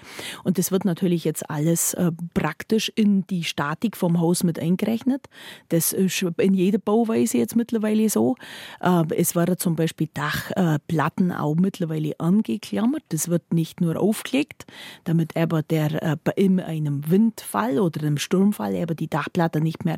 Und 0.46 0.58
das 0.58 0.72
wird 0.72 0.86
natürlich 0.86 1.26
jetzt 1.26 1.50
alles 1.50 1.94
äh, 1.96 2.12
praktisch 2.34 2.90
in 2.96 3.28
die 3.28 3.44
Statik 3.44 3.98
vom 3.98 4.22
Haus 4.22 4.46
mit 4.46 4.60
eingerechnet. 4.60 5.28
Das 5.70 5.92
ist 5.92 6.22
in 6.38 6.54
jeder 6.54 6.78
Bauweise 6.80 7.38
jetzt 7.38 7.58
mittlerweile 7.58 8.10
so. 8.10 8.38
Äh, 8.80 9.04
es 9.18 9.36
werden 9.36 9.58
zum 9.58 9.76
Beispiel 9.76 10.08
Dachplatten 10.14 11.32
äh, 11.32 11.36
auch 11.36 11.56
mittlerweile 11.56 12.18
angeklammert. 12.18 13.04
Das 13.10 13.28
wird 13.28 13.54
nicht 13.54 13.82
nur 13.82 14.00
aufgelegt, 14.00 14.66
damit 15.04 15.36
aber 15.36 15.64
der 15.64 16.02
äh, 16.02 16.18
in 16.38 16.62
einem 16.62 17.10
Windfall 17.12 17.78
oder 17.78 18.00
einem 18.02 18.18
Sturmfall 18.18 18.82
aber 18.82 18.96
die 18.96 19.10
Dachplatte 19.10 19.60
nicht 19.60 19.84
mehr 19.84 19.98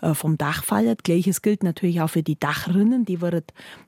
äh, 0.00 0.11
vom 0.14 0.38
Dach 0.38 0.64
fallen. 0.64 0.96
Gleiches 1.02 1.42
gilt 1.42 1.62
natürlich 1.62 2.00
auch 2.00 2.10
für 2.10 2.22
die 2.22 2.38
Dachrinnen. 2.38 3.04
Die 3.04 3.20
werden 3.20 3.44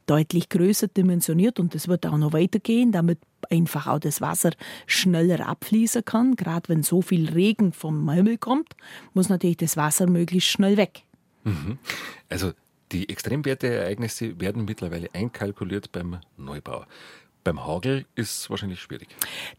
deutlich 0.06 0.48
größer 0.48 0.88
dimensioniert 0.88 1.60
und 1.60 1.74
das 1.74 1.88
wird 1.88 2.06
auch 2.06 2.16
noch 2.16 2.32
weitergehen, 2.32 2.92
damit 2.92 3.18
einfach 3.50 3.86
auch 3.86 3.98
das 3.98 4.20
Wasser 4.20 4.50
schneller 4.86 5.46
abfließen 5.46 6.04
kann. 6.04 6.36
Gerade 6.36 6.68
wenn 6.68 6.82
so 6.82 7.02
viel 7.02 7.28
Regen 7.28 7.72
vom 7.72 8.10
Himmel 8.10 8.38
kommt, 8.38 8.74
muss 9.12 9.28
natürlich 9.28 9.58
das 9.58 9.76
Wasser 9.76 10.08
möglichst 10.08 10.50
schnell 10.50 10.76
weg. 10.76 11.02
Mhm. 11.44 11.78
Also 12.28 12.52
die 12.92 13.08
Extremwerteereignisse 13.08 14.40
werden 14.40 14.64
mittlerweile 14.64 15.08
einkalkuliert 15.14 15.92
beim 15.92 16.18
Neubau. 16.36 16.84
Beim 17.44 17.66
Hagel 17.66 18.06
ist 18.14 18.38
es 18.38 18.50
wahrscheinlich 18.50 18.80
schwierig. 18.80 19.08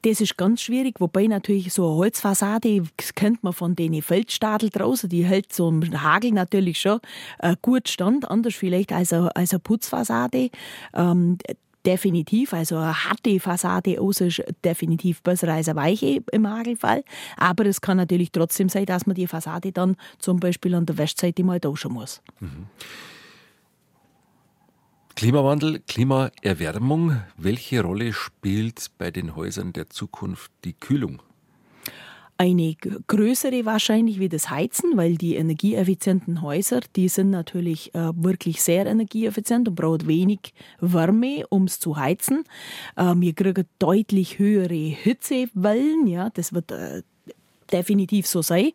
Das 0.01 0.19
ist 0.19 0.37
ganz 0.37 0.61
schwierig, 0.61 0.99
wobei 0.99 1.27
natürlich 1.27 1.71
so 1.71 1.85
eine 1.85 1.95
Holzfassade, 1.97 2.83
das 2.97 3.13
kennt 3.13 3.43
man 3.43 3.53
von 3.53 3.75
den 3.75 4.01
Feldstadel 4.01 4.71
draußen, 4.71 5.07
die 5.07 5.23
hält 5.23 5.53
so 5.53 5.69
ein 5.69 6.01
Hagel 6.01 6.31
natürlich 6.31 6.81
schon 6.81 6.99
äh, 7.39 7.55
gut 7.61 7.87
stand, 7.87 8.29
anders 8.29 8.55
vielleicht 8.55 8.91
als 8.91 9.13
eine, 9.13 9.35
als 9.35 9.51
eine 9.51 9.59
Putzfassade. 9.59 10.49
Ähm, 10.95 11.37
definitiv, 11.85 12.53
also 12.53 12.77
eine 12.77 13.05
harte 13.05 13.39
Fassade 13.39 14.01
außer 14.01 14.25
ist 14.25 14.43
definitiv 14.63 15.21
besser 15.21 15.49
als 15.49 15.69
eine 15.69 15.79
weiche 15.79 16.23
im 16.31 16.49
Hagelfall. 16.49 17.03
Aber 17.37 17.65
es 17.65 17.81
kann 17.81 17.97
natürlich 17.97 18.31
trotzdem 18.31 18.69
sein, 18.69 18.85
dass 18.85 19.05
man 19.05 19.15
die 19.15 19.27
Fassade 19.27 19.71
dann 19.71 19.95
zum 20.17 20.39
Beispiel 20.39 20.73
an 20.73 20.85
der 20.85 20.97
Westseite 20.97 21.43
mal 21.43 21.59
tauschen 21.59 21.93
muss. 21.93 22.21
Mhm. 22.39 22.65
Klimawandel, 25.15 25.79
Klimaerwärmung, 25.87 27.21
welche 27.37 27.81
Rolle 27.81 28.11
spielt 28.11 28.87
bei 28.97 29.11
den 29.11 29.37
Häusern 29.37 29.71
der 29.71 29.89
Zukunft 29.89 30.51
die 30.65 30.73
Kühlung? 30.73 31.21
Eine 32.37 32.75
größere 33.07 33.65
wahrscheinlich 33.65 34.19
wie 34.19 34.27
das 34.27 34.49
Heizen, 34.49 34.97
weil 34.97 35.15
die 35.15 35.35
energieeffizienten 35.35 36.41
Häuser, 36.41 36.81
die 36.97 37.07
sind 37.07 37.29
natürlich 37.29 37.95
äh, 37.95 38.11
wirklich 38.13 38.61
sehr 38.61 38.87
energieeffizient 38.87 39.69
und 39.69 39.75
brauchen 39.75 40.05
wenig 40.05 40.53
Wärme, 40.81 41.45
um 41.47 41.63
es 41.63 41.79
zu 41.79 41.95
heizen. 41.95 42.43
Äh, 42.97 43.13
wir 43.15 43.33
kriegen 43.33 43.63
deutlich 43.79 44.37
höhere 44.37 44.73
Hitzewellen, 44.73 46.07
ja, 46.07 46.29
das 46.29 46.51
wird 46.51 46.71
äh, 46.71 47.03
definitiv 47.71 48.27
so 48.27 48.41
sei. 48.41 48.73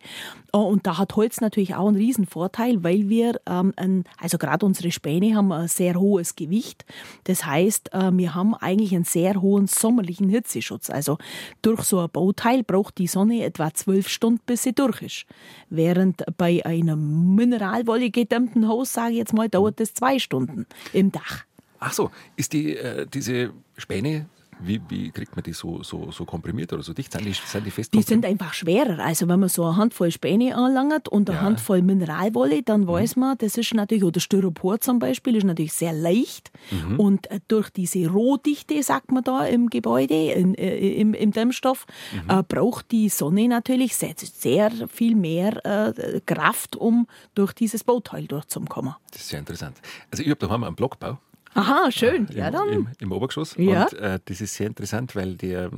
Äh, 0.53 0.57
und 0.57 0.87
da 0.87 0.97
hat 0.97 1.15
Holz 1.15 1.41
natürlich 1.41 1.75
auch 1.75 1.87
einen 1.87 1.97
riesen 1.97 2.25
Vorteil, 2.25 2.83
weil 2.83 3.09
wir, 3.09 3.39
ähm, 3.47 3.73
ein, 3.75 4.03
also 4.17 4.37
gerade 4.37 4.65
unsere 4.65 4.91
Späne 4.91 5.35
haben 5.35 5.51
ein 5.51 5.67
sehr 5.67 5.95
hohes 5.95 6.35
Gewicht. 6.35 6.85
Das 7.25 7.45
heißt, 7.45 7.93
äh, 7.93 8.11
wir 8.13 8.35
haben 8.35 8.53
eigentlich 8.55 8.93
einen 8.93 9.03
sehr 9.03 9.41
hohen 9.41 9.67
sommerlichen 9.67 10.29
Hitzeschutz. 10.29 10.89
Also 10.89 11.17
durch 11.61 11.83
so 11.83 11.99
ein 11.99 12.09
Bauteil 12.09 12.63
braucht 12.63 12.97
die 12.97 13.07
Sonne 13.07 13.43
etwa 13.43 13.73
zwölf 13.73 14.07
Stunden, 14.07 14.41
bis 14.45 14.63
sie 14.63 14.73
durch 14.73 15.01
ist. 15.01 15.25
Während 15.69 16.23
bei 16.37 16.65
einem 16.65 17.35
Mineralwolle 17.35 18.09
gedämmten 18.09 18.67
Haus, 18.67 18.93
sage 18.93 19.11
ich 19.11 19.17
jetzt 19.17 19.33
mal, 19.33 19.49
dauert 19.49 19.79
das 19.79 19.93
zwei 19.93 20.19
Stunden 20.19 20.65
im 20.93 21.11
Dach. 21.11 21.45
Ach 21.79 21.93
so, 21.93 22.11
ist 22.35 22.53
die, 22.53 22.75
äh, 22.77 23.07
diese 23.11 23.53
Späne 23.75 24.27
wie, 24.63 24.81
wie 24.89 25.11
kriegt 25.11 25.35
man 25.35 25.43
die 25.43 25.53
so, 25.53 25.83
so, 25.83 26.11
so 26.11 26.25
komprimiert 26.25 26.73
oder 26.73 26.83
so 26.83 26.93
dicht? 26.93 27.11
Sind 27.11 27.25
die, 27.25 27.33
sind 27.33 27.65
die 27.65 27.71
fest? 27.71 27.93
Die 27.93 28.01
sind 28.01 28.25
einfach 28.25 28.53
schwerer. 28.53 28.99
Also 29.03 29.27
wenn 29.27 29.39
man 29.39 29.49
so 29.49 29.65
eine 29.65 29.77
Handvoll 29.77 30.11
Späne 30.11 30.55
anlangt 30.55 31.09
und 31.09 31.29
eine 31.29 31.39
ja. 31.39 31.43
Handvoll 31.43 31.81
Mineralwolle, 31.81 32.63
dann 32.63 32.81
mhm. 32.81 32.87
weiß 32.87 33.15
man, 33.15 33.37
das 33.37 33.57
ist 33.57 33.73
natürlich, 33.73 34.03
oder 34.03 34.19
Styropor 34.19 34.79
zum 34.79 34.99
Beispiel, 34.99 35.35
ist 35.35 35.43
natürlich 35.43 35.73
sehr 35.73 35.93
leicht. 35.93 36.51
Mhm. 36.71 36.99
Und 36.99 37.31
äh, 37.31 37.39
durch 37.47 37.69
diese 37.69 38.07
Rohdichte, 38.07 38.81
sagt 38.83 39.11
man 39.11 39.23
da 39.23 39.45
im 39.45 39.69
Gebäude, 39.69 40.31
in, 40.31 40.55
äh, 40.55 40.77
im, 40.77 41.13
im 41.13 41.31
Dämmstoff, 41.31 41.85
mhm. 42.13 42.29
äh, 42.29 42.43
braucht 42.43 42.91
die 42.91 43.09
Sonne 43.09 43.47
natürlich 43.47 43.95
sehr, 43.95 44.13
sehr 44.17 44.71
viel 44.87 45.15
mehr 45.15 45.65
äh, 45.65 46.21
Kraft, 46.25 46.75
um 46.75 47.07
durch 47.35 47.53
dieses 47.53 47.83
Bauteil 47.83 48.25
durchzukommen. 48.25 48.95
Das 49.11 49.21
ist 49.21 49.29
sehr 49.29 49.39
interessant. 49.39 49.77
Also 50.11 50.23
ich 50.23 50.29
habe 50.29 50.39
daheim 50.39 50.63
einen 50.63 50.75
Blockbau. 50.75 51.17
Aha, 51.53 51.91
schön. 51.91 52.29
Äh, 52.29 52.37
ja, 52.37 52.51
dann. 52.51 52.69
Im, 52.69 52.87
im 52.99 53.11
Obergeschoss. 53.11 53.55
Ja. 53.57 53.83
Und 53.83 53.93
äh, 53.93 54.19
das 54.23 54.41
ist 54.41 54.55
sehr 54.55 54.67
interessant, 54.67 55.15
weil 55.15 55.35
der, 55.35 55.69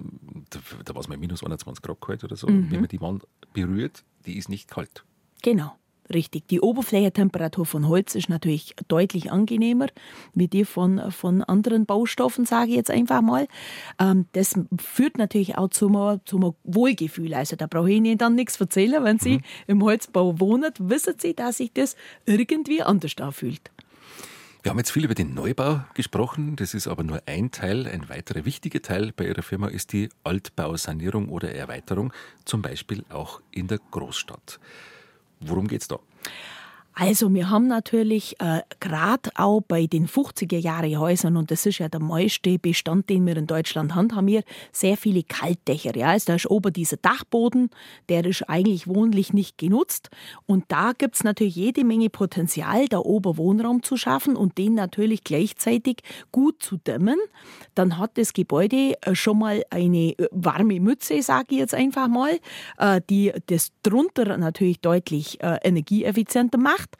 da, 0.49 0.59
da 0.85 0.93
war 0.93 1.01
es 1.01 1.07
mal 1.07 1.17
minus 1.17 1.43
21 1.43 1.81
Grad 1.81 2.01
kalt 2.01 2.23
oder 2.23 2.35
so. 2.35 2.47
Mhm. 2.47 2.71
Wenn 2.71 2.79
man 2.81 2.89
die 2.89 3.01
Wand 3.01 3.23
berührt, 3.53 4.03
die 4.25 4.37
ist 4.37 4.49
nicht 4.49 4.69
kalt. 4.69 5.03
Genau. 5.41 5.73
Richtig. 6.13 6.47
Die 6.49 6.59
Oberflächentemperatur 6.59 7.65
von 7.65 7.87
Holz 7.87 8.15
ist 8.15 8.29
natürlich 8.29 8.75
deutlich 8.87 9.31
angenehmer 9.31 9.87
wie 10.33 10.47
die 10.47 10.65
von, 10.65 11.11
von 11.11 11.41
anderen 11.43 11.85
Baustoffen, 11.85 12.45
sage 12.45 12.71
ich 12.71 12.75
jetzt 12.75 12.91
einfach 12.91 13.21
mal. 13.21 13.47
Ähm, 13.99 14.25
das 14.33 14.53
führt 14.77 15.17
natürlich 15.17 15.57
auch 15.57 15.69
zu 15.69 15.87
einem, 15.87 16.19
zu 16.25 16.37
einem 16.37 16.53
Wohlgefühl. 16.65 17.33
Also 17.33 17.55
da 17.55 17.67
brauche 17.67 17.89
ich 17.89 17.97
Ihnen 17.97 18.17
dann 18.17 18.35
nichts 18.35 18.59
erzählen. 18.59 19.03
Wenn 19.03 19.19
Sie 19.19 19.37
mhm. 19.37 19.43
im 19.67 19.83
Holzbau 19.83 20.39
wohnen, 20.39 20.71
wissen 20.79 21.15
Sie, 21.17 21.33
dass 21.33 21.57
sich 21.57 21.71
das 21.71 21.95
irgendwie 22.25 22.83
anders 22.83 23.13
anfühlt. 23.19 23.71
Wir 24.63 24.69
haben 24.69 24.77
jetzt 24.77 24.91
viel 24.91 25.03
über 25.03 25.13
den 25.13 25.33
Neubau 25.33 25.81
gesprochen. 25.93 26.55
Das 26.55 26.73
ist 26.73 26.87
aber 26.87 27.03
nur 27.03 27.21
ein 27.25 27.51
Teil. 27.51 27.85
Ein 27.85 28.07
weiterer 28.07 28.45
wichtiger 28.45 28.81
Teil 28.81 29.11
bei 29.11 29.27
Ihrer 29.27 29.41
Firma 29.41 29.67
ist 29.67 29.91
die 29.91 30.07
Altbausanierung 30.23 31.27
oder 31.27 31.53
Erweiterung, 31.53 32.13
zum 32.45 32.61
Beispiel 32.61 33.03
auch 33.09 33.41
in 33.51 33.67
der 33.67 33.79
Großstadt. 33.91 34.61
Worum 35.41 35.67
geht 35.67 35.81
es 35.81 35.89
da? 35.89 35.99
Also 36.95 37.33
wir 37.33 37.49
haben 37.49 37.67
natürlich 37.67 38.39
äh, 38.39 38.61
gerade 38.79 39.31
auch 39.35 39.61
bei 39.61 39.87
den 39.87 40.07
50er 40.07 40.57
Jahre 40.57 40.97
Häusern 40.97 41.37
und 41.37 41.49
das 41.49 41.65
ist 41.65 41.79
ja 41.79 41.89
der 41.89 41.99
meiste 41.99 42.59
Bestand, 42.59 43.09
den 43.09 43.25
wir 43.25 43.35
in 43.35 43.47
Deutschland 43.47 43.95
haben, 43.95 44.15
haben 44.15 44.27
wir 44.27 44.43
sehr 44.71 44.95
viele 44.95 45.23
Kaltdächer. 45.23 45.95
Ja, 45.95 46.09
also 46.09 46.25
da 46.27 46.35
ist 46.35 46.49
oben 46.49 46.71
dieser 46.71 46.97
Dachboden, 46.97 47.71
der 48.09 48.25
ist 48.25 48.47
eigentlich 48.47 48.87
wohnlich 48.87 49.33
nicht 49.33 49.57
genutzt 49.57 50.11
und 50.45 50.65
da 50.67 50.91
gibt 50.95 51.15
es 51.15 51.23
natürlich 51.23 51.55
jede 51.55 51.83
Menge 51.83 52.11
Potenzial, 52.11 52.87
da 52.87 52.99
oben 52.99 53.37
Wohnraum 53.37 53.81
zu 53.81 53.97
schaffen 53.97 54.35
und 54.35 54.59
den 54.59 54.75
natürlich 54.75 55.23
gleichzeitig 55.23 55.97
gut 56.31 56.61
zu 56.61 56.77
dämmen. 56.77 57.17
Dann 57.73 57.97
hat 57.97 58.19
das 58.19 58.33
Gebäude 58.33 58.93
äh, 59.01 59.15
schon 59.15 59.39
mal 59.39 59.63
eine 59.71 60.11
äh, 60.11 60.27
warme 60.31 60.79
Mütze, 60.79 61.23
sage 61.23 61.47
ich 61.51 61.57
jetzt 61.57 61.73
einfach 61.73 62.07
mal, 62.07 62.39
äh, 62.77 63.01
die 63.09 63.33
das 63.47 63.71
drunter 63.81 64.37
natürlich 64.37 64.79
deutlich 64.79 65.39
energieeffizienter 65.41 66.57
macht 66.57 66.82
gemacht. 66.83 66.97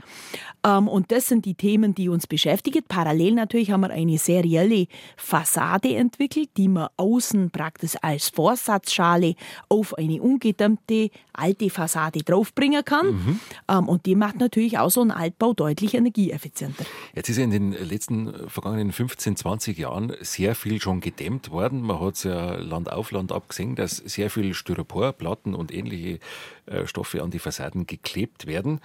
Ähm, 0.66 0.88
und 0.88 1.12
das 1.12 1.28
sind 1.28 1.46
die 1.46 1.56
Themen, 1.56 1.94
die 1.94 2.10
uns 2.10 2.28
beschäftigen. 2.28 2.84
Parallel 2.88 3.34
natürlich 3.34 3.72
haben 3.72 3.82
wir 3.82 3.90
eine 3.90 4.18
serielle 4.18 4.88
Fassade 5.18 5.96
entwickelt, 5.96 6.50
die 6.58 6.68
man 6.68 6.88
außen 6.98 7.52
praktisch 7.52 7.96
als 8.02 8.30
Vorsatzschale 8.30 9.36
auf 9.70 9.98
eine 9.98 10.22
ungedämmte 10.22 11.10
alte 11.34 11.70
Fassade 11.70 12.20
draufbringen 12.20 12.86
kann. 12.86 13.08
Mhm. 13.08 13.40
Ähm, 13.68 13.90
und 13.90 14.06
die 14.06 14.16
macht 14.16 14.40
natürlich 14.40 14.78
auch 14.78 14.90
so 14.90 15.02
einen 15.02 15.12
Altbau 15.12 15.54
deutlich 15.54 15.96
energieeffizienter. 15.96 16.86
Jetzt 17.14 17.30
ist 17.30 17.38
ja 17.38 17.44
in 17.44 17.52
den 17.52 17.72
letzten 17.72 18.50
vergangenen 18.50 18.92
15, 18.92 19.36
20 19.36 19.78
Jahren 19.78 20.14
sehr 20.22 20.56
viel 20.56 20.82
schon 20.82 21.02
gedämmt 21.02 21.52
worden. 21.52 21.82
Man 21.82 22.00
hat 22.00 22.16
es 22.16 22.24
ja 22.24 22.56
Land 22.56 22.92
auf 22.92 23.12
Land 23.12 23.32
abgesehen, 23.32 23.76
dass 23.76 23.98
sehr 23.98 24.30
viel 24.30 24.54
Styroporplatten 24.54 25.56
und 25.56 25.74
ähnliche 25.74 26.20
äh, 26.66 26.88
Stoffe 26.88 27.22
an 27.22 27.32
die 27.32 27.40
Fassaden 27.40 27.86
geklebt 27.88 28.48
werden. 28.48 28.80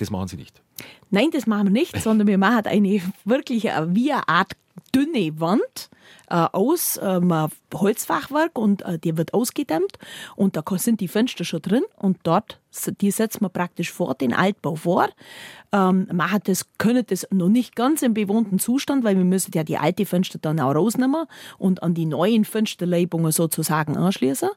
Das 0.00 0.10
machen 0.10 0.28
Sie 0.28 0.36
nicht. 0.36 0.62
Nein, 1.10 1.28
das 1.30 1.46
machen 1.46 1.66
wir 1.66 1.72
nicht, 1.72 2.00
sondern 2.00 2.26
wir 2.26 2.38
machen 2.38 2.64
eine 2.64 3.02
wirklich 3.26 3.64
wie 3.64 4.12
eine 4.12 4.26
Art 4.28 4.52
dünne 4.94 5.38
Wand 5.38 5.90
aus, 6.28 6.98
ähm, 7.02 7.48
Holzfachwerk 7.74 8.58
und 8.58 8.82
äh, 8.82 8.98
die 8.98 9.16
wird 9.16 9.34
ausgedämmt 9.34 9.98
und 10.36 10.56
da 10.56 10.62
sind 10.76 11.00
die 11.00 11.08
Fenster 11.08 11.44
schon 11.44 11.62
drin 11.62 11.82
und 11.96 12.18
dort 12.22 12.60
die 13.00 13.10
setzt 13.10 13.40
man 13.40 13.50
praktisch 13.50 13.90
vor 13.90 14.14
den 14.14 14.32
Altbau 14.32 14.76
vor. 14.76 15.08
Ähm, 15.72 16.08
man 16.12 16.30
hat 16.30 16.48
das, 16.48 16.66
können 16.78 17.04
das 17.06 17.26
noch 17.30 17.48
nicht 17.48 17.76
ganz 17.76 18.02
im 18.02 18.14
bewohnten 18.14 18.58
Zustand, 18.58 19.04
weil 19.04 19.16
wir 19.16 19.24
müssen 19.24 19.52
ja 19.54 19.64
die 19.64 19.78
alte 19.78 20.06
Fenster 20.06 20.38
dann 20.40 20.60
auch 20.60 20.74
rausnehmen 20.74 21.26
und 21.58 21.82
an 21.82 21.94
die 21.94 22.06
neuen 22.06 22.44
Fensterleibungen 22.44 23.32
sozusagen 23.32 23.96
anschließen. 23.96 24.50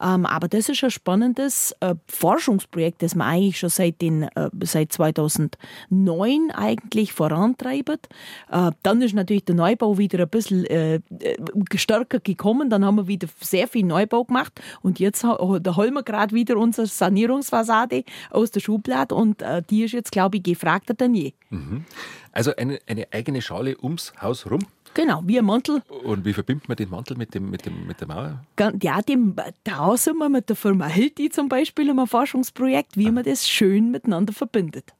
Ähm, 0.00 0.26
aber 0.26 0.48
das 0.48 0.68
ist 0.68 0.82
ein 0.82 0.90
spannendes 0.90 1.74
äh, 1.80 1.94
Forschungsprojekt, 2.06 3.02
das 3.02 3.14
man 3.14 3.28
eigentlich 3.28 3.58
schon 3.58 3.70
seit, 3.70 4.00
den, 4.00 4.22
äh, 4.22 4.50
seit 4.64 4.92
2009 4.92 6.50
eigentlich 6.52 7.12
vorantreibt. 7.12 8.08
Äh, 8.50 8.70
dann 8.82 9.02
ist 9.02 9.14
natürlich 9.14 9.44
der 9.44 9.54
Neubau 9.54 9.98
wieder 9.98 10.20
ein 10.20 10.28
bisschen 10.28 10.64
äh, 10.94 11.78
stärker 11.78 12.20
gekommen. 12.20 12.70
Dann 12.70 12.84
haben 12.84 12.96
wir 12.96 13.06
wieder 13.06 13.28
sehr 13.40 13.68
viel 13.68 13.84
Neubau 13.84 14.24
gemacht 14.24 14.60
und 14.82 14.98
jetzt 14.98 15.22
da 15.22 15.76
holen 15.76 15.94
wir 15.94 16.02
gerade 16.02 16.34
wieder 16.34 16.56
unser 16.56 16.86
Sanierungs 16.86 17.50
Fassade 17.50 18.04
aus 18.30 18.50
der 18.50 18.60
Schublade 18.60 19.14
und 19.14 19.42
äh, 19.42 19.62
die 19.68 19.84
ist 19.84 19.92
jetzt, 19.92 20.12
glaube 20.12 20.38
ich, 20.38 20.42
gefragter 20.42 20.94
denn 20.94 21.14
je. 21.14 21.32
Mhm. 21.50 21.84
Also 22.32 22.54
eine, 22.56 22.78
eine 22.86 23.06
eigene 23.12 23.42
Schale 23.42 23.76
ums 23.82 24.12
Haus 24.20 24.50
rum? 24.50 24.60
Genau, 24.94 25.22
wie 25.24 25.38
ein 25.38 25.44
Mantel. 25.44 25.82
Und 26.04 26.24
wie 26.24 26.32
verbindet 26.32 26.68
man 26.68 26.76
den 26.76 26.90
Mantel 26.90 27.16
mit, 27.16 27.34
dem, 27.34 27.48
mit, 27.48 27.64
dem, 27.64 27.86
mit 27.86 28.00
der 28.00 28.08
Mauer? 28.08 28.44
Ja, 28.82 29.00
dem, 29.02 29.36
da 29.62 29.96
sind 29.96 30.18
wir 30.18 30.28
mit 30.28 30.48
der 30.48 30.56
Firma 30.56 30.86
Hilti 30.86 31.30
zum 31.30 31.48
Beispiel 31.48 31.88
im 31.88 32.06
Forschungsprojekt, 32.06 32.96
wie 32.96 33.08
ah. 33.08 33.12
man 33.12 33.24
das 33.24 33.48
schön 33.48 33.90
miteinander 33.90 34.32
verbindet. 34.32 34.92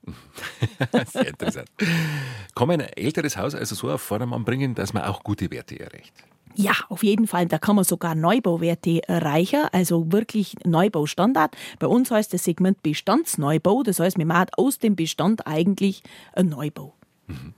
Sehr 1.06 1.28
interessant. 1.28 1.68
Kann 2.54 2.68
man 2.68 2.80
ein 2.80 2.88
älteres 2.94 3.36
Haus 3.36 3.54
also 3.54 3.74
so 3.74 3.90
auf 3.90 4.00
Vordermann 4.00 4.44
bringen, 4.44 4.74
dass 4.74 4.92
man 4.92 5.02
auch 5.02 5.24
gute 5.24 5.50
Werte 5.50 5.78
erreicht? 5.80 6.14
Ja, 6.54 6.72
auf 6.88 7.02
jeden 7.02 7.26
Fall. 7.26 7.46
Da 7.46 7.58
kann 7.58 7.76
man 7.76 7.84
sogar 7.84 8.14
Neubauwerte 8.14 9.06
erreichen, 9.08 9.64
also 9.72 10.12
wirklich 10.12 10.56
Neubaustandard. 10.64 11.56
Bei 11.78 11.86
uns 11.86 12.10
heißt 12.10 12.32
das 12.32 12.44
Segment 12.44 12.82
Bestandsneubau. 12.82 13.82
Das 13.82 14.00
heißt, 14.00 14.18
wir 14.18 14.26
machen 14.26 14.48
aus 14.56 14.78
dem 14.78 14.96
Bestand 14.96 15.46
eigentlich 15.46 16.02
ein 16.32 16.48
Neubau. 16.48 16.94
Mhm. 17.26 17.54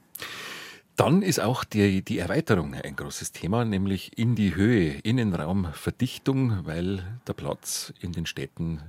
Dann 1.02 1.22
ist 1.22 1.40
auch 1.40 1.64
die, 1.64 2.02
die 2.02 2.20
Erweiterung 2.20 2.74
ein 2.74 2.94
großes 2.94 3.32
Thema, 3.32 3.64
nämlich 3.64 4.16
in 4.16 4.36
die 4.36 4.54
Höhe, 4.54 5.00
Innenraumverdichtung, 5.02 6.64
weil 6.64 7.02
der 7.26 7.32
Platz 7.32 7.92
in 7.98 8.12
den 8.12 8.24
Städten 8.24 8.80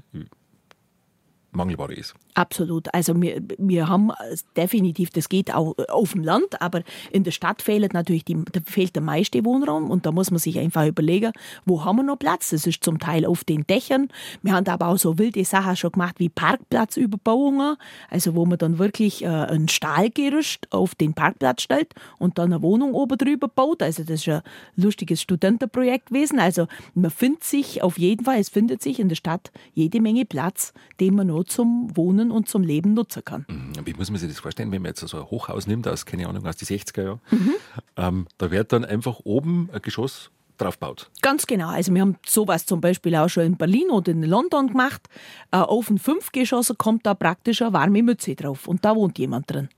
Mangelware 1.56 1.94
ist. 1.94 2.16
Absolut. 2.36 2.94
Also 2.94 3.20
wir, 3.22 3.42
wir 3.58 3.88
haben 3.88 4.12
definitiv, 4.58 5.12
das 5.12 5.30
geht 5.30 5.54
auch 5.54 5.76
auf 5.90 6.14
dem 6.14 6.24
Land, 6.24 6.62
aber 6.62 6.82
in 7.12 7.24
der 7.24 7.32
Stadt 7.32 7.62
fehlt 7.62 7.94
natürlich 7.94 8.26
die, 8.26 8.38
fehlt 8.66 8.96
der 8.96 9.04
meiste 9.04 9.46
Wohnraum 9.46 9.92
und 9.92 10.06
da 10.06 10.12
muss 10.12 10.32
man 10.32 10.40
sich 10.40 10.58
einfach 10.58 10.88
überlegen, 10.88 11.32
wo 11.66 11.86
haben 11.86 11.98
wir 11.98 12.04
noch 12.04 12.18
Platz? 12.18 12.50
Das 12.50 12.66
ist 12.66 12.84
zum 12.84 12.98
Teil 12.98 13.26
auf 13.26 13.44
den 13.44 13.68
Dächern. 13.68 14.10
Wir 14.42 14.54
haben 14.54 14.68
aber 14.68 14.88
auch 14.88 14.98
so 14.98 15.20
wilde 15.20 15.46
Sachen 15.46 15.76
schon 15.76 15.92
gemacht 15.92 16.16
wie 16.18 16.30
Parkplatzüberbauungen, 16.30 17.78
also 18.10 18.34
wo 18.34 18.46
man 18.46 18.58
dann 18.58 18.80
wirklich 18.80 19.24
äh, 19.24 19.28
ein 19.28 19.68
Stahlgerüst 19.68 20.68
auf 20.72 20.96
den 20.96 21.14
Parkplatz 21.14 21.62
stellt 21.62 21.94
und 22.18 22.40
dann 22.40 22.52
eine 22.52 22.64
Wohnung 22.64 22.94
oben 22.94 23.18
drüber 23.18 23.48
baut. 23.48 23.84
Also 23.84 24.04
das 24.04 24.22
ist 24.22 24.30
ein 24.30 24.42
lustiges 24.76 25.22
Studentenprojekt 25.22 26.08
gewesen. 26.08 26.40
Also 26.40 26.68
man 26.96 27.12
findet 27.12 27.44
sich 27.44 27.84
auf 27.84 28.00
jeden 28.00 28.26
Fall, 28.26 28.40
es 28.40 28.50
findet 28.50 28.82
sich 28.82 29.00
in 29.00 29.10
der 29.10 29.16
Stadt 29.16 29.52
jede 29.74 30.02
Menge 30.02 30.26
Platz, 30.26 30.74
den 31.00 31.16
man 31.16 31.28
noch 31.28 31.43
zum 31.46 31.96
Wohnen 31.96 32.32
und 32.32 32.48
zum 32.48 32.64
Leben 32.64 32.94
nutzen 32.94 33.24
kann. 33.24 33.46
Mhm. 33.48 33.86
Wie 33.86 33.94
muss 33.94 34.10
man 34.10 34.20
sich 34.20 34.30
das 34.30 34.40
vorstellen, 34.40 34.72
wenn 34.72 34.82
man 34.82 34.90
jetzt 34.90 35.02
so 35.02 35.18
ein 35.18 35.26
Hochhaus 35.26 35.68
nimmt, 35.68 35.88
aus, 35.88 36.06
keine 36.06 36.28
Ahnung, 36.28 36.46
aus 36.46 36.58
den 36.58 36.68
60er 36.68 37.04
Jahren, 37.04 37.22
mhm. 37.32 37.54
ähm, 37.98 38.28
da 38.38 38.52
wird 38.52 38.74
dann 38.74 38.86
einfach 38.86 39.20
oben 39.24 39.70
ein 39.72 39.82
Geschoss 39.82 40.32
draufbaut. 40.58 41.10
Ganz 41.22 41.46
genau. 41.46 41.70
Also 41.70 41.94
wir 41.94 42.02
haben 42.02 42.18
sowas 42.26 42.66
zum 42.66 42.82
Beispiel 42.82 43.16
auch 43.16 43.30
schon 43.30 43.44
in 43.44 43.58
Berlin 43.58 43.90
oder 43.90 44.12
in 44.12 44.24
London 44.24 44.68
gemacht. 44.68 45.08
Äh, 45.52 45.58
auf 45.58 45.90
ein 45.90 45.98
Fünfgeschoss 45.98 46.74
kommt 46.78 47.06
da 47.06 47.14
praktisch 47.14 47.62
eine 47.62 47.74
warme 47.74 48.04
Mütze 48.04 48.36
drauf 48.36 48.68
und 48.68 48.84
da 48.86 48.96
wohnt 48.96 49.18
jemand 49.20 49.52
drin. 49.52 49.70